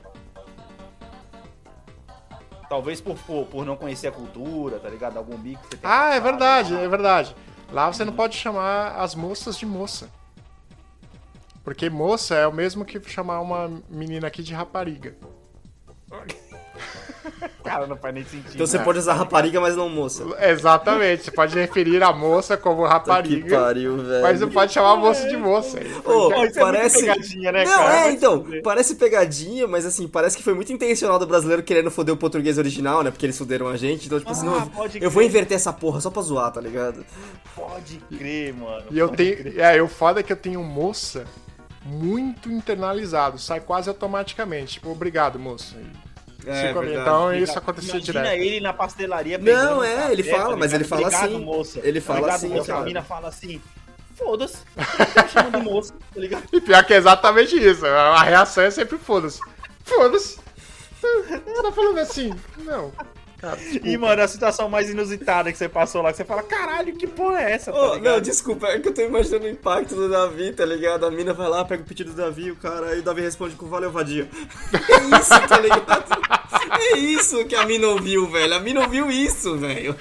Talvez 2.69 3.01
por, 3.01 3.17
por, 3.19 3.45
por 3.47 3.65
não 3.65 3.75
conhecer 3.75 4.07
a 4.07 4.11
cultura, 4.11 4.79
tá 4.79 4.87
ligado? 4.87 5.17
Algum 5.17 5.35
bico 5.37 5.61
que 5.63 5.67
você 5.75 5.77
tem 5.77 5.89
Ah, 5.91 6.13
é 6.15 6.19
verdade, 6.21 6.73
lá. 6.73 6.79
é 6.81 6.87
verdade. 6.87 7.35
Lá 7.69 7.91
você 7.91 8.05
não 8.05 8.13
pode 8.13 8.35
chamar 8.37 8.95
as 8.97 9.13
moças 9.13 9.57
de 9.57 9.65
moça. 9.65 10.09
Porque 11.63 11.89
moça 11.89 12.35
é 12.35 12.47
o 12.47 12.53
mesmo 12.53 12.83
que 12.83 12.99
chamar 13.09 13.39
uma 13.39 13.71
menina 13.89 14.27
aqui 14.27 14.41
de 14.41 14.53
rapariga. 14.53 15.15
Cara, 17.63 17.85
não 17.85 17.95
faz 17.95 18.13
nem 18.13 18.23
sentido. 18.23 18.55
Então 18.55 18.65
você 18.65 18.79
pode 18.79 18.99
usar 18.99 19.13
rapariga, 19.13 19.61
mas 19.61 19.75
não 19.75 19.87
moça. 19.87 20.23
Exatamente, 20.41 21.23
você 21.25 21.31
pode 21.31 21.55
referir 21.55 22.01
a 22.03 22.11
moça 22.11 22.57
como 22.57 22.83
Que 22.83 22.89
rapariga, 22.89 23.59
pariu, 23.59 23.97
velho. 23.97 24.21
mas 24.21 24.39
não 24.39 24.49
pode 24.49 24.73
chamar 24.73 24.91
a 24.91 24.95
moça 24.95 25.27
de 25.27 25.37
moça. 25.37 25.79
É 25.79 26.51
parece. 26.59 27.03
muito 27.03 27.13
pegadinha, 27.13 27.51
né, 27.51 27.63
não, 27.65 27.77
cara? 27.77 28.07
é, 28.07 28.11
então. 28.11 28.45
Parece 28.63 28.95
pegadinha, 28.95 29.67
mas 29.67 29.85
assim, 29.85 30.07
parece 30.07 30.35
que 30.35 30.43
foi 30.43 30.53
muito 30.53 30.73
intencional 30.73 31.19
do 31.19 31.27
brasileiro 31.27 31.61
querendo 31.63 31.91
foder 31.91 32.13
o 32.13 32.17
português 32.17 32.57
original, 32.57 33.03
né? 33.03 33.11
Porque 33.11 33.25
eles 33.25 33.37
fuderam 33.37 33.67
a 33.67 33.77
gente. 33.77 34.07
Então, 34.07 34.19
tipo 34.19 34.31
assim, 34.31 34.47
Ah, 34.47 34.51
não, 34.51 34.67
pode 34.67 35.01
eu 35.01 35.09
vou 35.09 35.21
inverter 35.21 35.55
essa 35.55 35.71
porra 35.71 36.01
só 36.01 36.09
pra 36.09 36.21
zoar, 36.21 36.51
tá 36.51 36.59
ligado? 36.59 37.05
Pode 37.55 37.97
crer, 38.17 38.53
mano. 38.53 38.85
E 38.89 38.97
eu 38.97 39.09
tenho. 39.09 39.37
crer. 39.37 39.59
É, 39.59 39.81
o 39.81 39.87
foda 39.87 40.19
é 40.19 40.23
que 40.23 40.33
eu 40.33 40.37
tenho 40.37 40.63
moça 40.63 41.25
muito 41.83 42.51
internalizado, 42.51 43.37
sai 43.39 43.59
quase 43.59 43.89
automaticamente. 43.89 44.73
Tipo, 44.73 44.91
obrigado, 44.91 45.39
moça. 45.39 45.75
É. 46.45 46.71
Então 46.71 47.33
isso 47.33 47.57
acontecia 47.57 47.95
Imagina 47.97 48.23
direto. 48.23 48.41
ele 48.41 48.59
na 48.59 48.73
pastelaria 48.73 49.37
Não, 49.37 49.83
é, 49.83 49.95
café, 49.95 50.11
ele 50.11 50.23
fala, 50.23 50.57
mas 50.57 50.71
ligado? 50.71 50.73
ele 50.73 50.83
fala 50.83 51.01
Obrigado, 51.01 51.25
assim. 51.25 51.45
moça. 51.45 51.79
Ele 51.83 52.01
fala 52.01 52.19
Obrigado, 52.19 52.37
assim, 52.37 52.49
moça. 52.49 52.75
A 52.75 52.81
mina 52.81 53.03
fala 53.03 53.27
assim, 53.27 53.61
foda-se. 54.15 54.57
Tá 55.13 55.27
chamando 55.27 55.59
de 55.59 55.63
moça, 55.63 55.93
tá 56.13 56.19
ligado? 56.19 56.43
E 56.51 56.59
pior 56.61 56.83
que 56.83 56.93
é 56.93 56.97
exatamente 56.97 57.55
isso. 57.55 57.85
A 57.85 58.23
reação 58.23 58.63
é 58.63 58.71
sempre 58.71 58.97
foda-se. 58.97 59.39
Foda-se. 59.83 60.39
Você 60.99 61.61
tá 61.61 61.71
falando 61.71 61.97
assim? 61.99 62.33
Não. 62.59 62.91
Cara, 63.41 63.57
E, 63.83 63.97
mano, 63.97 64.21
a 64.21 64.27
situação 64.27 64.69
mais 64.69 64.87
inusitada 64.89 65.51
que 65.51 65.57
você 65.57 65.67
passou 65.67 66.03
lá, 66.03 66.11
que 66.11 66.17
você 66.17 66.23
fala, 66.25 66.43
caralho, 66.43 66.95
que 66.95 67.07
porra 67.07 67.41
é 67.41 67.53
essa, 67.53 67.71
tá 67.71 67.77
Ô, 67.79 67.95
ligado? 67.95 68.13
não, 68.13 68.21
desculpa, 68.21 68.67
é 68.67 68.79
que 68.79 68.87
eu 68.87 68.93
tô 68.93 69.01
imaginando 69.01 69.45
o 69.45 69.49
impacto 69.49 69.95
do 69.95 70.07
Davi, 70.07 70.53
tá 70.53 70.63
ligado? 70.63 71.07
A 71.07 71.11
mina 71.11 71.33
vai 71.33 71.49
lá, 71.49 71.65
pega 71.65 71.81
o 71.81 71.85
pedido 71.85 72.11
do 72.11 72.17
Davi, 72.17 72.51
o 72.51 72.55
cara, 72.55 72.87
aí 72.89 72.99
o 72.99 73.03
Davi 73.03 73.21
responde 73.21 73.55
com 73.55 73.67
valeu, 73.67 73.91
vadia. 73.91 74.29
É 74.73 75.17
isso, 75.19 75.47
tá 75.47 75.59
ligado? 75.59 76.21
É 76.93 76.97
isso 76.97 77.43
que 77.45 77.55
a 77.55 77.65
mina 77.65 77.87
ouviu, 77.87 78.29
velho. 78.29 78.53
A 78.53 78.59
mina 78.59 78.81
ouviu 78.81 79.09
isso, 79.09 79.57
velho. 79.57 79.95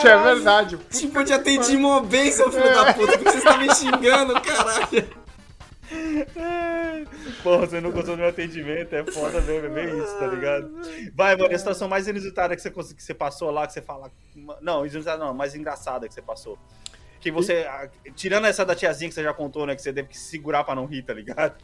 que 0.00 0.08
é 0.08 0.18
verdade. 0.18 0.78
Tipo, 0.90 1.20
eu 1.20 1.24
te 1.24 1.32
atendi 1.32 1.76
mó 1.76 2.00
bem, 2.00 2.30
seu 2.32 2.50
filho 2.50 2.74
da 2.74 2.92
puta, 2.92 3.18
porque 3.18 3.30
você 3.30 3.40
tá 3.40 3.56
me 3.56 3.72
xingando, 3.74 4.34
caralho. 4.40 5.19
Porra, 7.42 7.66
você 7.66 7.80
não 7.80 7.90
gostou 7.90 8.14
do 8.14 8.20
meu 8.20 8.28
atendimento, 8.28 8.94
é 8.94 9.04
foda 9.04 9.40
mesmo, 9.40 9.66
é 9.66 9.70
bem 9.70 9.98
isso, 9.98 10.18
tá 10.18 10.26
ligado? 10.26 10.70
Vai, 11.14 11.36
mano, 11.36 11.54
a 11.54 11.58
situação 11.58 11.88
mais 11.88 12.06
inusitada 12.06 12.54
que 12.54 12.62
você, 12.62 12.70
que 12.70 13.02
você 13.02 13.14
passou 13.14 13.50
lá, 13.50 13.66
que 13.66 13.72
você 13.72 13.82
fala. 13.82 14.10
Não, 14.60 14.86
inusitada 14.86 15.24
não, 15.24 15.34
mais 15.34 15.54
engraçada 15.54 16.06
que 16.06 16.14
você 16.14 16.22
passou. 16.22 16.58
Que 17.20 17.30
você. 17.30 17.66
ah, 17.68 17.88
Tirando 18.14 18.46
essa 18.46 18.64
da 18.64 18.74
tiazinha 18.74 19.08
que 19.08 19.14
você 19.14 19.22
já 19.22 19.34
contou, 19.34 19.66
né? 19.66 19.74
Que 19.74 19.82
você 19.82 19.92
teve 19.92 20.08
que 20.08 20.16
se 20.18 20.30
segurar 20.30 20.64
pra 20.64 20.74
não 20.74 20.86
rir, 20.86 21.02
tá 21.02 21.12
ligado? 21.12 21.54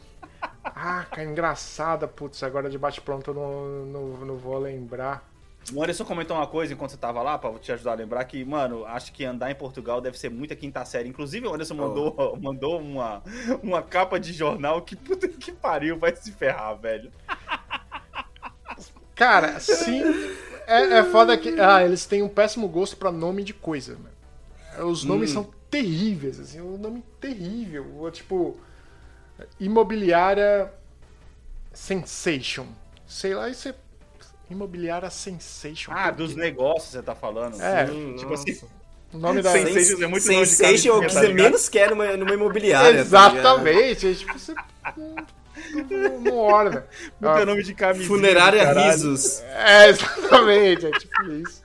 Ah, 0.63 1.05
cara, 1.09 1.23
engraçada, 1.23 2.07
putz, 2.07 2.43
agora 2.43 2.69
de 2.69 2.77
bate-pronto 2.77 3.31
eu 3.31 3.33
não, 3.33 3.85
não, 3.85 4.25
não 4.25 4.35
vou 4.35 4.59
lembrar. 4.59 5.27
O 5.73 5.83
Anderson 5.83 6.05
comentou 6.05 6.37
uma 6.37 6.47
coisa 6.47 6.73
enquanto 6.73 6.91
você 6.91 6.97
tava 6.97 7.21
lá, 7.21 7.37
pra 7.37 7.51
te 7.59 7.71
ajudar 7.71 7.91
a 7.91 7.95
lembrar, 7.95 8.23
que, 8.23 8.43
mano, 8.45 8.85
acho 8.85 9.11
que 9.11 9.25
andar 9.25 9.51
em 9.51 9.55
Portugal 9.55 9.99
deve 9.99 10.17
ser 10.17 10.29
muita 10.29 10.55
quinta 10.55 10.83
série. 10.85 11.09
Inclusive, 11.09 11.45
o 11.45 11.53
Anderson 11.53 11.73
mandou, 11.73 12.37
mandou 12.41 12.79
uma, 12.79 13.21
uma 13.61 13.81
capa 13.81 14.17
de 14.19 14.31
jornal 14.31 14.81
que 14.81 14.95
puta 14.95 15.27
que 15.27 15.51
pariu, 15.51 15.97
vai 15.97 16.15
se 16.15 16.31
ferrar, 16.31 16.77
velho. 16.77 17.11
Cara, 19.13 19.59
sim. 19.59 20.03
É, 20.67 20.99
é 20.99 21.03
foda 21.03 21.37
que. 21.37 21.59
Ah, 21.59 21.83
eles 21.83 22.05
têm 22.05 22.21
um 22.21 22.29
péssimo 22.29 22.67
gosto 22.67 22.95
pra 22.95 23.11
nome 23.11 23.43
de 23.43 23.53
coisa, 23.53 23.97
mano. 23.97 24.89
Os 24.89 25.03
nomes 25.03 25.31
são 25.31 25.49
terríveis, 25.71 26.39
assim, 26.39 26.61
um 26.61 26.77
nome 26.77 27.03
terrível. 27.19 28.09
Tipo. 28.11 28.57
Imobiliária 29.59 30.71
Sensation. 31.73 32.67
Sei 33.07 33.33
lá, 33.33 33.49
isso 33.49 33.69
é. 33.69 33.75
Imobiliária 34.49 35.09
Sensation. 35.09 35.91
Ah, 35.93 36.09
dos 36.11 36.35
negócios 36.35 36.91
você 36.91 37.01
tá 37.01 37.13
falando. 37.15 37.61
É, 37.61 37.85
tipo 38.17 38.33
assim. 38.33 38.59
O 39.13 39.17
nome 39.17 39.41
da. 39.41 39.51
Sensation 39.51 40.03
é 40.03 40.07
muito 40.07 40.23
Sensation 40.23 40.89
é 40.89 40.97
o 40.97 41.01
que 41.01 41.07
tá 41.07 41.13
você 41.21 41.27
ligado? 41.27 41.43
menos 41.45 41.69
quer 41.69 41.89
numa, 41.89 42.17
numa 42.17 42.33
imobiliária. 42.33 42.93
tá? 42.93 42.99
Exatamente. 43.01 44.07
é 44.07 44.13
tipo, 44.13 44.37
você. 44.37 44.53
Não, 45.89 46.19
não 46.21 46.35
orna. 46.37 46.85
Não 47.19 47.35
tem 47.35 47.45
nome 47.45 47.63
de 47.63 47.73
camisinha. 47.73 48.07
Funerária. 48.07 48.71
Risos. 48.73 49.41
É, 49.41 49.89
exatamente, 49.89 50.85
é 50.85 50.91
tipo 50.91 51.23
isso. 51.31 51.61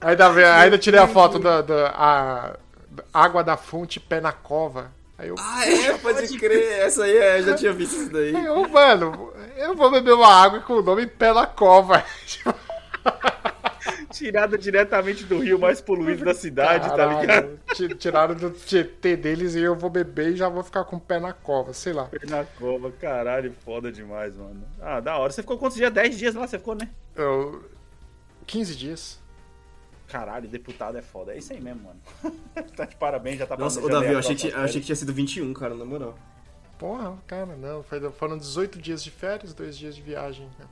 Ainda, 0.00 0.28
ainda 0.62 0.78
tirei 0.78 1.00
a 1.00 1.06
foto 1.08 1.38
da, 1.38 1.60
da 1.62 1.88
a- 1.90 2.56
da 2.90 3.04
água 3.12 3.42
da 3.44 3.56
fonte 3.56 3.98
pé 4.00 4.20
na 4.20 4.32
cova. 4.32 4.90
Aí 5.18 5.28
eu, 5.28 5.34
Ah, 5.38 5.66
é, 5.68 5.92
pode 5.98 6.38
crer. 6.38 6.80
Essa 6.80 7.04
aí, 7.04 7.16
é, 7.16 7.38
eu 7.40 7.42
já 7.44 7.54
tinha 7.54 7.72
visto 7.72 7.96
isso 7.96 8.10
daí. 8.10 8.34
aí 8.34 8.44
eu, 8.46 8.66
mano, 8.68 9.32
eu 9.60 9.76
vou 9.76 9.90
beber 9.90 10.14
uma 10.14 10.28
água 10.28 10.60
com 10.60 10.74
o 10.74 10.82
nome 10.82 11.06
pé 11.06 11.32
na 11.32 11.46
cova. 11.46 12.04
Tirada 14.10 14.58
diretamente 14.58 15.24
do 15.24 15.38
rio 15.38 15.58
mais 15.58 15.80
poluído 15.80 16.24
da 16.24 16.34
cidade, 16.34 16.88
tá 16.88 16.96
caralho, 16.96 17.20
ligado? 17.20 17.60
ti- 17.74 17.94
Tiraram 17.94 18.34
do 18.34 18.50
TT 18.50 19.16
deles 19.16 19.54
e 19.54 19.60
eu 19.60 19.74
vou 19.74 19.88
beber 19.88 20.32
e 20.32 20.36
já 20.36 20.48
vou 20.48 20.62
ficar 20.62 20.84
com 20.84 20.96
o 20.96 21.00
pé 21.00 21.18
na 21.20 21.32
cova, 21.32 21.72
sei 21.72 21.92
lá. 21.92 22.08
Na 22.28 22.44
cova, 22.44 22.90
caralho, 22.92 23.54
foda 23.64 23.90
demais, 23.90 24.36
mano. 24.36 24.62
Ah, 24.80 25.00
da 25.00 25.16
hora. 25.16 25.32
Você 25.32 25.42
ficou 25.42 25.56
quantos 25.56 25.76
dias? 25.76 25.92
10 25.92 26.18
dias 26.18 26.34
lá, 26.34 26.46
você 26.46 26.58
ficou, 26.58 26.74
né? 26.74 26.88
Eu, 27.14 27.64
15 28.46 28.76
dias. 28.76 29.20
Caralho, 30.08 30.48
deputado 30.48 30.98
é 30.98 31.02
foda. 31.02 31.32
É 31.32 31.38
isso 31.38 31.52
aí 31.52 31.60
mesmo, 31.60 31.82
mano. 31.84 32.00
tá 32.76 32.84
de 32.84 32.96
parabéns, 32.96 33.38
já 33.38 33.46
tá 33.46 33.56
Nossa, 33.56 33.80
ô 33.80 33.88
Davi, 33.88 34.08
eu 34.10 34.16
a 34.16 34.18
achei, 34.18 34.34
que, 34.34 34.52
achei 34.52 34.80
que 34.80 34.86
tinha 34.86 34.96
sido 34.96 35.14
21, 35.14 35.52
cara, 35.54 35.74
na 35.74 35.84
moral. 35.84 36.18
Porra, 36.80 37.16
cara, 37.26 37.46
não. 37.56 37.84
Foram 38.12 38.36
18 38.38 38.80
dias 38.80 39.04
de 39.04 39.10
férias, 39.10 39.52
dois 39.54 39.76
dias 39.76 39.94
de 39.94 40.00
viagem. 40.02 40.48
né? 40.58 40.64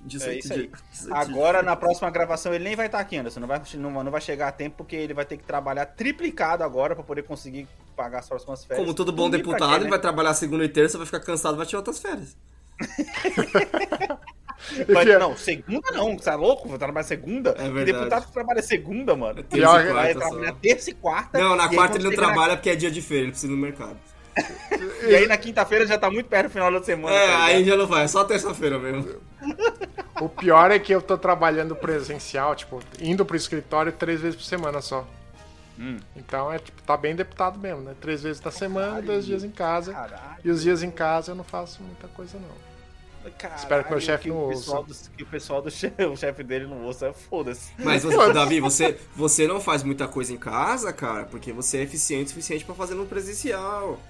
18 0.00 0.30
É 0.30 0.38
isso 0.38 0.52
aí. 0.54 0.66
dias. 0.66 0.80
18 0.92 1.14
Agora, 1.14 1.62
na 1.62 1.76
próxima 1.76 2.10
gravação, 2.10 2.52
ele 2.54 2.64
nem 2.64 2.74
vai 2.74 2.86
estar 2.86 2.98
aqui, 2.98 3.16
Anderson. 3.18 3.38
Não 3.40 3.46
vai, 3.46 3.60
não, 3.74 4.02
não 4.02 4.10
vai 4.10 4.20
chegar 4.20 4.48
a 4.48 4.52
tempo, 4.52 4.78
porque 4.78 4.96
ele 4.96 5.12
vai 5.14 5.24
ter 5.26 5.36
que 5.36 5.44
trabalhar 5.44 5.84
triplicado 5.86 6.64
agora 6.64 6.94
pra 6.96 7.04
poder 7.04 7.22
conseguir 7.22 7.68
pagar 7.94 8.20
as 8.20 8.28
próximas 8.28 8.64
férias. 8.64 8.82
Como 8.84 8.94
todo 8.94 9.12
bom 9.12 9.28
deputado, 9.28 9.68
quê, 9.68 9.74
ele 9.76 9.84
né? 9.84 9.90
vai 9.90 9.98
trabalhar 10.00 10.32
segunda 10.34 10.64
e 10.64 10.68
terça, 10.70 10.96
vai 10.96 11.04
ficar 11.06 11.20
cansado, 11.20 11.56
vai 11.56 11.66
tirar 11.66 11.80
outras 11.80 11.98
férias. 11.98 12.34
Vai- 14.88 15.04
Pior- 15.06 15.20
Não, 15.20 15.36
segunda 15.36 15.90
não, 15.92 16.18
você 16.18 16.30
é 16.30 16.34
louco? 16.34 16.68
Vai 16.68 16.78
trabalhar 16.78 17.04
segunda? 17.04 17.50
É 17.50 17.70
verdade. 17.70 17.92
deputado 17.92 18.26
que 18.26 18.32
trabalha 18.32 18.60
segunda, 18.62 19.14
mano. 19.16 19.42
Terça 19.42 19.48
Pior- 19.56 19.80
e 19.86 19.92
Vai 19.92 20.14
quarta 20.14 20.18
trabalhar 20.28 20.52
só. 20.52 20.58
terça 20.60 20.90
e 20.90 20.94
quarta. 20.94 21.38
Não, 21.38 21.54
na 21.56 21.68
quarta 21.68 21.96
ele 21.96 22.04
não 22.04 22.10
chega 22.10 22.22
na- 22.22 22.28
trabalha 22.28 22.56
porque 22.56 22.70
é 22.70 22.74
dia 22.76 22.90
de 22.90 23.00
feira, 23.00 23.22
ele 23.24 23.30
precisa 23.30 23.52
ir 23.52 23.54
no 23.54 23.62
mercado. 23.62 23.96
E 25.08 25.14
aí 25.14 25.26
na 25.26 25.36
quinta-feira 25.36 25.86
já 25.86 25.96
tá 25.98 26.10
muito 26.10 26.26
perto 26.28 26.48
do 26.48 26.52
final 26.52 26.70
da 26.72 26.82
semana. 26.82 27.14
É, 27.16 27.26
tá 27.28 27.44
aí 27.44 27.64
já 27.64 27.76
não 27.76 27.86
vai, 27.86 28.04
é 28.04 28.08
só 28.08 28.24
terça-feira 28.24 28.78
mesmo. 28.78 29.16
O 30.20 30.28
pior 30.28 30.70
é 30.70 30.78
que 30.78 30.92
eu 30.92 31.00
tô 31.00 31.16
trabalhando 31.16 31.74
presencial, 31.76 32.54
tipo, 32.54 32.80
indo 33.00 33.24
pro 33.24 33.36
escritório 33.36 33.92
três 33.92 34.20
vezes 34.20 34.36
por 34.36 34.44
semana 34.44 34.80
só. 34.80 35.06
Hum. 35.78 35.96
Então 36.16 36.52
é 36.52 36.58
tipo, 36.58 36.82
tá 36.82 36.96
bem 36.96 37.14
deputado 37.14 37.58
mesmo, 37.58 37.82
né? 37.82 37.94
Três 38.00 38.22
vezes 38.22 38.42
na 38.42 38.50
semana, 38.50 39.00
dois 39.00 39.24
dias 39.24 39.44
em 39.44 39.50
casa. 39.50 39.92
Caralho. 39.92 40.36
E 40.44 40.50
os 40.50 40.62
dias 40.62 40.82
em 40.82 40.90
casa 40.90 41.30
eu 41.32 41.36
não 41.36 41.44
faço 41.44 41.80
muita 41.82 42.08
coisa, 42.08 42.36
não. 42.38 42.68
Caralho, 43.38 43.58
Espero 43.60 43.84
que 43.84 43.90
meu 43.90 44.00
chefe 44.00 44.28
não 44.30 44.46
o 44.46 44.48
pessoal 44.48 44.84
ouça. 44.88 45.04
do- 45.10 45.16
Que 45.16 45.22
o 45.22 45.26
pessoal 45.26 45.62
do 45.62 45.70
chefe, 45.70 46.02
o 46.06 46.16
chefe 46.16 46.42
dele 46.42 46.66
não 46.66 46.82
ouça, 46.84 47.12
foda-se. 47.12 47.70
Mas, 47.78 48.02
você, 48.02 48.32
Davi, 48.32 48.58
você, 48.58 48.98
você 49.14 49.46
não 49.46 49.60
faz 49.60 49.82
muita 49.84 50.08
coisa 50.08 50.32
em 50.32 50.36
casa, 50.38 50.92
cara, 50.92 51.26
porque 51.26 51.52
você 51.52 51.78
é 51.78 51.82
eficiente 51.82 52.26
o 52.26 52.28
suficiente 52.30 52.64
pra 52.64 52.74
fazer 52.74 52.94
no 52.94 53.06
presencial. 53.06 54.00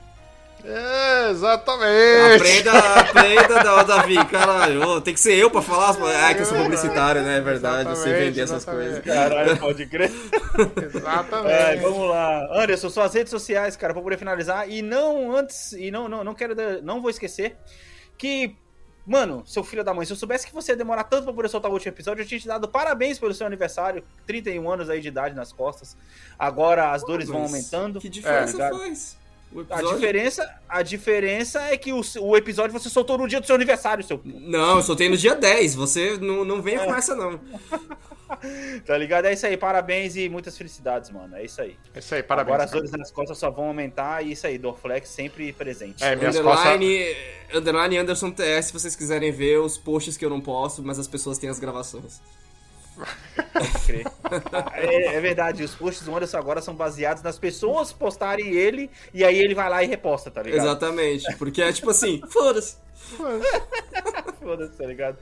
É, 0.64 1.30
exatamente. 1.30 2.36
Aprenda, 2.36 2.78
aprenda, 3.00 3.62
da- 3.62 3.82
Davi, 3.84 4.24
caralho. 4.26 5.00
Tem 5.00 5.14
que 5.14 5.20
ser 5.20 5.34
eu 5.34 5.50
pra 5.50 5.62
falar. 5.62 5.90
as- 5.90 5.98
Ah, 6.00 6.34
que 6.34 6.40
eu 6.42 6.46
sou 6.46 6.58
publicitário, 6.58 7.22
né? 7.22 7.38
É 7.38 7.40
verdade, 7.40 7.90
Exatamente, 7.90 8.24
vender 8.24 8.40
essas 8.42 8.64
coisas. 8.64 8.98
Caralho, 9.04 9.56
pode 9.58 9.86
crer. 9.86 10.10
Exatamente. 10.94 11.52
É, 11.52 11.76
vamos 11.76 12.08
lá. 12.08 12.48
Anderson, 12.62 12.90
suas 12.90 13.14
redes 13.14 13.30
sociais, 13.30 13.76
cara, 13.76 13.92
pra 13.94 14.02
poder 14.02 14.18
finalizar. 14.18 14.68
E 14.68 14.82
não 14.82 15.34
antes, 15.34 15.72
e 15.72 15.90
não, 15.90 16.08
não, 16.08 16.24
não 16.24 16.34
quero, 16.34 16.54
não 16.82 17.00
vou 17.00 17.10
esquecer 17.10 17.56
que, 18.18 18.56
mano, 19.06 19.44
seu 19.46 19.62
filho 19.62 19.84
da 19.84 19.94
mãe, 19.94 20.04
se 20.04 20.12
eu 20.12 20.16
soubesse 20.16 20.46
que 20.46 20.52
você 20.54 20.72
ia 20.72 20.76
demorar 20.76 21.04
tanto 21.04 21.24
pra 21.24 21.32
poder 21.32 21.48
soltar 21.48 21.70
o 21.70 21.74
último 21.74 21.92
episódio, 21.94 22.22
eu 22.22 22.26
tinha 22.26 22.40
te 22.40 22.48
dado 22.48 22.68
parabéns 22.68 23.18
pelo 23.18 23.32
seu 23.32 23.46
aniversário, 23.46 24.02
31 24.26 24.68
anos 24.70 24.90
aí 24.90 25.00
de 25.00 25.08
idade 25.08 25.34
nas 25.34 25.52
costas. 25.52 25.96
Agora 26.38 26.90
as 26.90 27.02
dores 27.04 27.28
vão 27.28 27.42
aumentando. 27.42 28.00
Que 28.00 28.08
diferença 28.08 28.60
É, 28.62 28.70
faz? 28.70 29.16
A 29.70 29.82
diferença, 29.82 30.60
a 30.68 30.82
diferença 30.82 31.60
é 31.62 31.76
que 31.76 31.92
o, 31.92 32.02
o 32.20 32.36
episódio 32.36 32.72
você 32.72 32.90
soltou 32.90 33.16
no 33.16 33.26
dia 33.26 33.40
do 33.40 33.46
seu 33.46 33.54
aniversário, 33.54 34.04
seu. 34.04 34.20
Não, 34.24 34.76
eu 34.76 34.82
soltei 34.82 35.08
no 35.08 35.16
dia 35.16 35.34
10. 35.34 35.74
Você 35.74 36.18
não, 36.18 36.44
não 36.44 36.60
venha 36.60 36.84
com 36.84 36.94
essa, 36.94 37.14
não. 37.14 37.40
Tá 38.84 38.96
ligado? 38.96 39.24
É 39.24 39.32
isso 39.32 39.46
aí, 39.46 39.56
parabéns 39.56 40.14
e 40.14 40.28
muitas 40.28 40.56
felicidades, 40.56 41.08
mano. 41.10 41.34
É 41.34 41.44
isso 41.44 41.62
aí. 41.62 41.76
É 41.94 41.98
isso 41.98 42.14
aí, 42.14 42.22
parabéns. 42.22 42.54
Agora 42.54 42.64
as 42.64 42.70
dores 42.70 42.90
nas 42.90 43.10
costas 43.10 43.38
só 43.38 43.50
vão 43.50 43.68
aumentar 43.68 44.22
e 44.22 44.32
isso 44.32 44.46
aí, 44.46 44.58
Dorflex 44.58 45.08
sempre 45.08 45.50
presente. 45.52 46.04
É, 46.04 46.14
minhas 46.14 46.38
costas. 46.38 46.74
Underline, 46.74 47.16
underline 47.54 47.96
Anderson 47.96 48.30
TS, 48.30 48.66
se 48.66 48.72
vocês 48.72 48.94
quiserem 48.94 49.32
ver 49.32 49.58
os 49.60 49.78
posts 49.78 50.16
que 50.16 50.24
eu 50.24 50.30
não 50.30 50.42
posto, 50.42 50.82
mas 50.82 50.98
as 50.98 51.08
pessoas 51.08 51.38
têm 51.38 51.48
as 51.48 51.58
gravações. 51.58 52.20
Pode 53.52 53.78
crer. 53.86 54.06
É, 54.74 55.14
é 55.16 55.20
verdade, 55.20 55.62
os 55.62 55.74
posts 55.74 56.04
do 56.04 56.14
Anderson 56.14 56.38
agora 56.38 56.60
são 56.60 56.74
baseados 56.74 57.22
nas 57.22 57.38
pessoas 57.38 57.92
postarem 57.92 58.52
ele 58.54 58.90
e 59.12 59.24
aí 59.24 59.38
ele 59.38 59.54
vai 59.54 59.68
lá 59.68 59.82
e 59.82 59.86
reposta, 59.86 60.30
tá 60.30 60.42
ligado? 60.42 60.60
Exatamente. 60.64 61.34
Porque 61.36 61.62
é 61.62 61.72
tipo 61.72 61.90
assim, 61.90 62.20
foda-se. 62.30 62.76
Foda-se, 64.40 64.76
tá 64.76 64.86
ligado? 64.86 65.16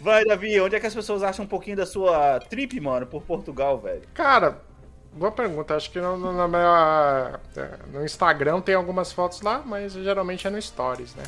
Vai, 0.00 0.24
Davi, 0.24 0.60
onde 0.60 0.76
é 0.76 0.80
que 0.80 0.86
as 0.86 0.94
pessoas 0.94 1.22
acham 1.22 1.44
um 1.44 1.48
pouquinho 1.48 1.76
da 1.76 1.86
sua 1.86 2.40
trip, 2.40 2.78
mano, 2.80 3.06
por 3.06 3.22
Portugal, 3.22 3.78
velho? 3.78 4.02
Cara, 4.14 4.60
boa 5.12 5.30
pergunta. 5.32 5.74
Acho 5.76 5.90
que 5.90 6.00
no, 6.00 6.16
no, 6.16 6.32
na 6.32 6.48
minha- 6.48 7.40
é, 7.56 7.70
no 7.92 8.04
Instagram 8.04 8.60
tem 8.60 8.74
algumas 8.74 9.12
fotos 9.12 9.40
lá, 9.42 9.62
mas 9.64 9.92
geralmente 9.92 10.46
é 10.46 10.50
no 10.50 10.60
Stories, 10.60 11.14
né? 11.14 11.24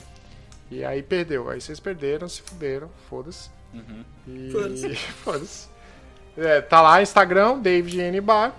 E 0.71 0.85
aí 0.85 1.03
perdeu. 1.03 1.51
Aí 1.51 1.61
vocês 1.61 1.79
perderam, 1.79 2.29
se 2.29 2.43
fuderam, 2.43 2.91
foda-se. 3.09 3.51
E. 4.27 4.51
Foda-se. 4.51 4.95
Foda-se. 5.25 5.69
É, 6.37 6.61
tá 6.61 6.81
lá, 6.81 7.03
Instagram, 7.03 7.59
David 7.59 8.01
N. 8.01 8.21
Bar. 8.21 8.55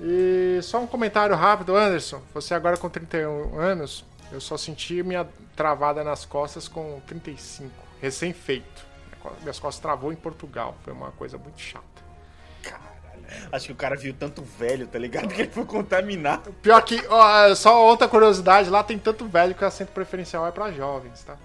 E 0.00 0.60
só 0.62 0.80
um 0.80 0.86
comentário 0.86 1.34
rápido, 1.34 1.76
Anderson. 1.76 2.22
Você 2.32 2.54
agora 2.54 2.76
com 2.76 2.88
31 2.88 3.58
anos, 3.58 4.04
eu 4.30 4.40
só 4.40 4.56
senti 4.56 5.02
minha 5.02 5.26
travada 5.56 6.04
nas 6.04 6.24
costas 6.24 6.68
com 6.68 7.00
35, 7.06 7.70
recém-feito. 8.00 8.86
Minhas 9.40 9.58
costas 9.58 9.82
travou 9.82 10.12
em 10.12 10.16
Portugal. 10.16 10.76
Foi 10.84 10.92
uma 10.92 11.10
coisa 11.10 11.36
muito 11.36 11.60
chata. 11.60 11.86
Acho 13.52 13.66
que 13.66 13.72
o 13.72 13.76
cara 13.76 13.94
viu 13.94 14.14
tanto 14.14 14.42
velho, 14.42 14.86
tá 14.86 14.98
ligado? 14.98 15.28
Que 15.28 15.42
ele 15.42 15.50
foi 15.50 15.66
contaminado. 15.66 16.50
Pior 16.62 16.80
que, 16.82 17.04
ó, 17.08 17.54
só 17.54 17.86
outra 17.86 18.08
curiosidade, 18.08 18.70
lá 18.70 18.82
tem 18.82 18.98
tanto 18.98 19.26
velho 19.26 19.54
que 19.54 19.62
o 19.62 19.66
assento 19.66 19.90
preferencial 19.92 20.46
é 20.46 20.50
pra 20.50 20.72
jovens, 20.72 21.24
tá? 21.24 21.36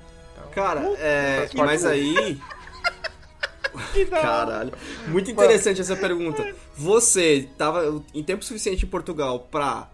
Cara, 0.51 0.81
é. 0.99 1.37
transporte 1.39 1.65
Mas 1.65 1.85
aí. 1.85 2.39
Caralho. 4.09 4.71
Muito 5.07 5.29
interessante 5.31 5.81
essa 5.81 5.95
pergunta. 5.95 6.53
Você 6.75 7.47
tava 7.57 8.03
em 8.13 8.23
tempo 8.23 8.43
suficiente 8.43 8.85
em 8.85 8.89
Portugal 8.89 9.39
pra 9.51 9.89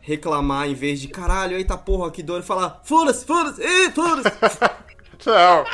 reclamar 0.00 0.68
em 0.68 0.74
vez 0.74 1.00
de 1.00 1.08
caralho, 1.08 1.56
eita 1.56 1.76
porra, 1.76 2.10
que 2.10 2.22
dor, 2.22 2.40
e 2.40 2.42
falar 2.42 2.80
foda-se, 2.84 3.26
foda-se, 3.26 3.62
ih, 3.62 3.90
foda-se, 3.90 4.30
Não, 5.26 5.64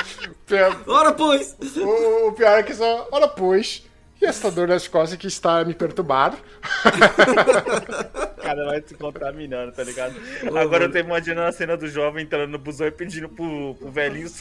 pior- 0.47 0.77
ora 0.89 1.13
pois. 1.13 1.55
o, 1.77 2.29
o 2.29 2.33
pior 2.33 2.59
é 2.59 2.63
que 2.65 2.75
só, 2.75 3.07
olha, 3.13 3.29
pois, 3.29 3.85
e 4.21 4.27
essa 4.27 4.51
dor 4.51 4.67
nas 4.67 4.89
costas 4.89 5.19
que 5.19 5.27
está 5.29 5.65
me 5.65 5.75
perturbando? 5.75 6.37
Cara 8.43 8.65
vai 8.65 8.83
se 8.85 8.95
contaminando, 8.95 9.71
tá 9.73 9.85
ligado? 9.85 10.15
Agora 10.59 10.85
eu 10.85 10.91
tô 10.93 10.99
imaginando 10.99 11.49
a 11.49 11.53
cena 11.53 11.77
do 11.77 11.87
jovem 11.89 12.25
entrando 12.25 12.51
no 12.51 12.59
busão 12.59 12.87
e 12.87 12.91
pedindo 12.91 13.29
pro, 13.29 13.75
pro 13.75 13.91
velhinho 13.91 14.29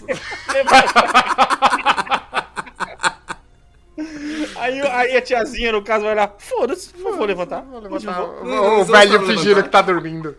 Aí, 4.56 4.82
aí 4.82 5.18
a 5.18 5.22
tiazinha, 5.22 5.72
no 5.72 5.84
caso, 5.84 6.06
vai 6.06 6.16
lá, 6.16 6.34
foda-se, 6.38 6.91
não 6.97 7.18
vou 7.18 7.26
levantar. 7.26 7.62
Vou 7.62 7.80
Hoje 7.80 8.06
levantar, 8.06 8.22
não 8.22 8.28
vou. 8.28 8.41
o, 8.41 8.45
Não, 8.45 8.66
o 8.66 8.78
não 8.78 8.86
velho 8.86 9.26
fingindo 9.26 9.64
que 9.64 9.70
tá 9.70 9.82
dormindo. 9.82 10.36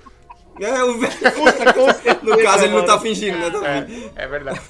É, 0.60 0.82
o 0.84 0.98
velho. 0.98 1.14
No 2.22 2.42
caso, 2.42 2.64
ele 2.64 2.74
não 2.74 2.84
tá 2.84 2.98
fingindo, 3.00 3.60
né? 3.60 3.86
É, 4.16 4.24
é 4.24 4.26
verdade. 4.28 4.60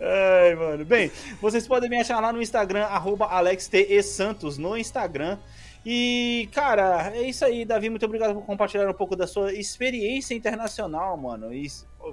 Ai, 0.00 0.54
mano. 0.54 0.84
Bem, 0.84 1.10
vocês 1.40 1.66
podem 1.66 1.88
me 1.88 2.00
achar 2.00 2.20
lá 2.20 2.32
no 2.32 2.42
Instagram, 2.42 2.84
arroba 2.84 3.26
AlexTESantos 3.26 4.58
no 4.58 4.76
Instagram. 4.76 5.38
E, 5.86 6.48
cara, 6.52 7.12
é 7.14 7.22
isso 7.22 7.44
aí, 7.44 7.64
Davi. 7.64 7.90
Muito 7.90 8.06
obrigado 8.06 8.34
por 8.34 8.44
compartilhar 8.44 8.88
um 8.88 8.94
pouco 8.94 9.14
da 9.14 9.26
sua 9.26 9.52
experiência 9.52 10.34
internacional, 10.34 11.16
mano. 11.16 11.52
E 11.52 11.66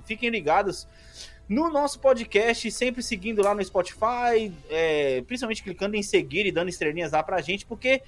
fiquem 0.05 0.29
ligados 0.29 0.87
no 1.51 1.69
nosso 1.69 1.99
podcast, 1.99 2.71
sempre 2.71 3.03
seguindo 3.03 3.41
lá 3.43 3.53
no 3.53 3.61
Spotify, 3.61 4.53
é, 4.69 5.21
principalmente 5.27 5.61
clicando 5.61 5.97
em 5.97 6.01
seguir 6.01 6.45
e 6.45 6.51
dando 6.51 6.69
estrelinhas 6.69 7.11
lá 7.11 7.21
pra 7.21 7.41
gente, 7.41 7.65
porque 7.65 8.01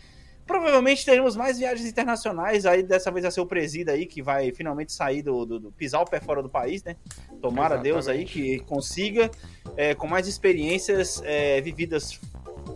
provavelmente 0.47 1.03
teremos 1.03 1.35
mais 1.35 1.59
viagens 1.59 1.85
internacionais. 1.89 2.65
Aí 2.65 2.81
dessa 2.83 3.11
vez 3.11 3.23
vai 3.23 3.31
ser 3.33 3.41
o 3.41 3.45
Presida 3.45 3.91
aí 3.91 4.05
que 4.05 4.21
vai 4.21 4.53
finalmente 4.53 4.93
sair 4.93 5.21
do, 5.21 5.45
do- 5.45 5.59
do- 5.59 5.71
pisar 5.73 6.01
o 6.01 6.05
pé 6.05 6.21
fora 6.21 6.41
do 6.41 6.47
país, 6.49 6.85
né? 6.85 6.95
Tomara 7.41 7.77
Deus 7.77 8.07
aí 8.07 8.23
que 8.23 8.59
consiga 8.61 9.29
é, 9.75 9.93
com 9.93 10.07
mais 10.07 10.25
experiências 10.25 11.21
é, 11.25 11.59
vividas 11.59 12.17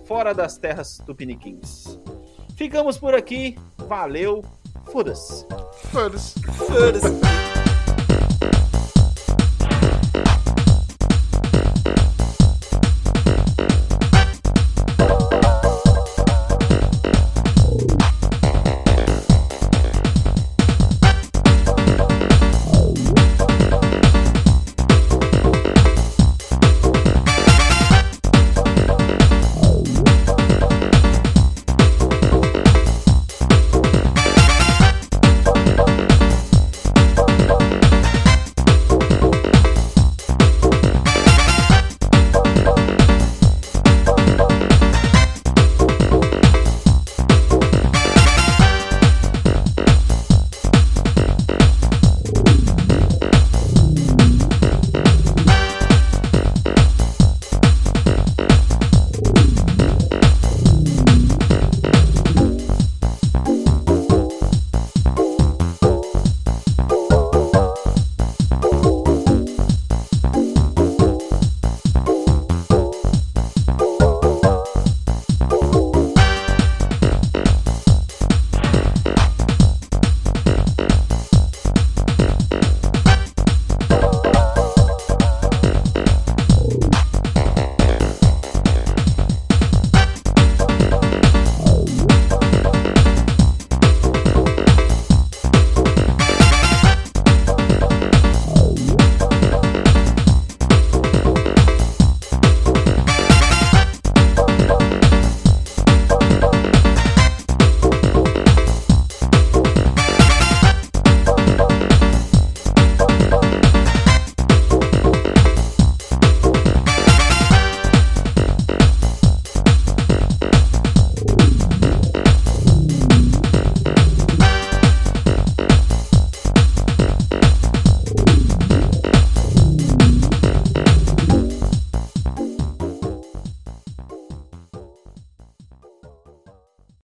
fora 0.06 0.34
das 0.34 0.58
terras 0.58 0.98
tupiniquins. 1.06 1.98
Ficamos 2.58 2.98
por 2.98 3.16
aqui, 3.16 3.58
valeu, 3.78 4.44
foda-se. 4.92 5.46
Foda-se. 5.94 6.34
Foda-se. 6.42 7.77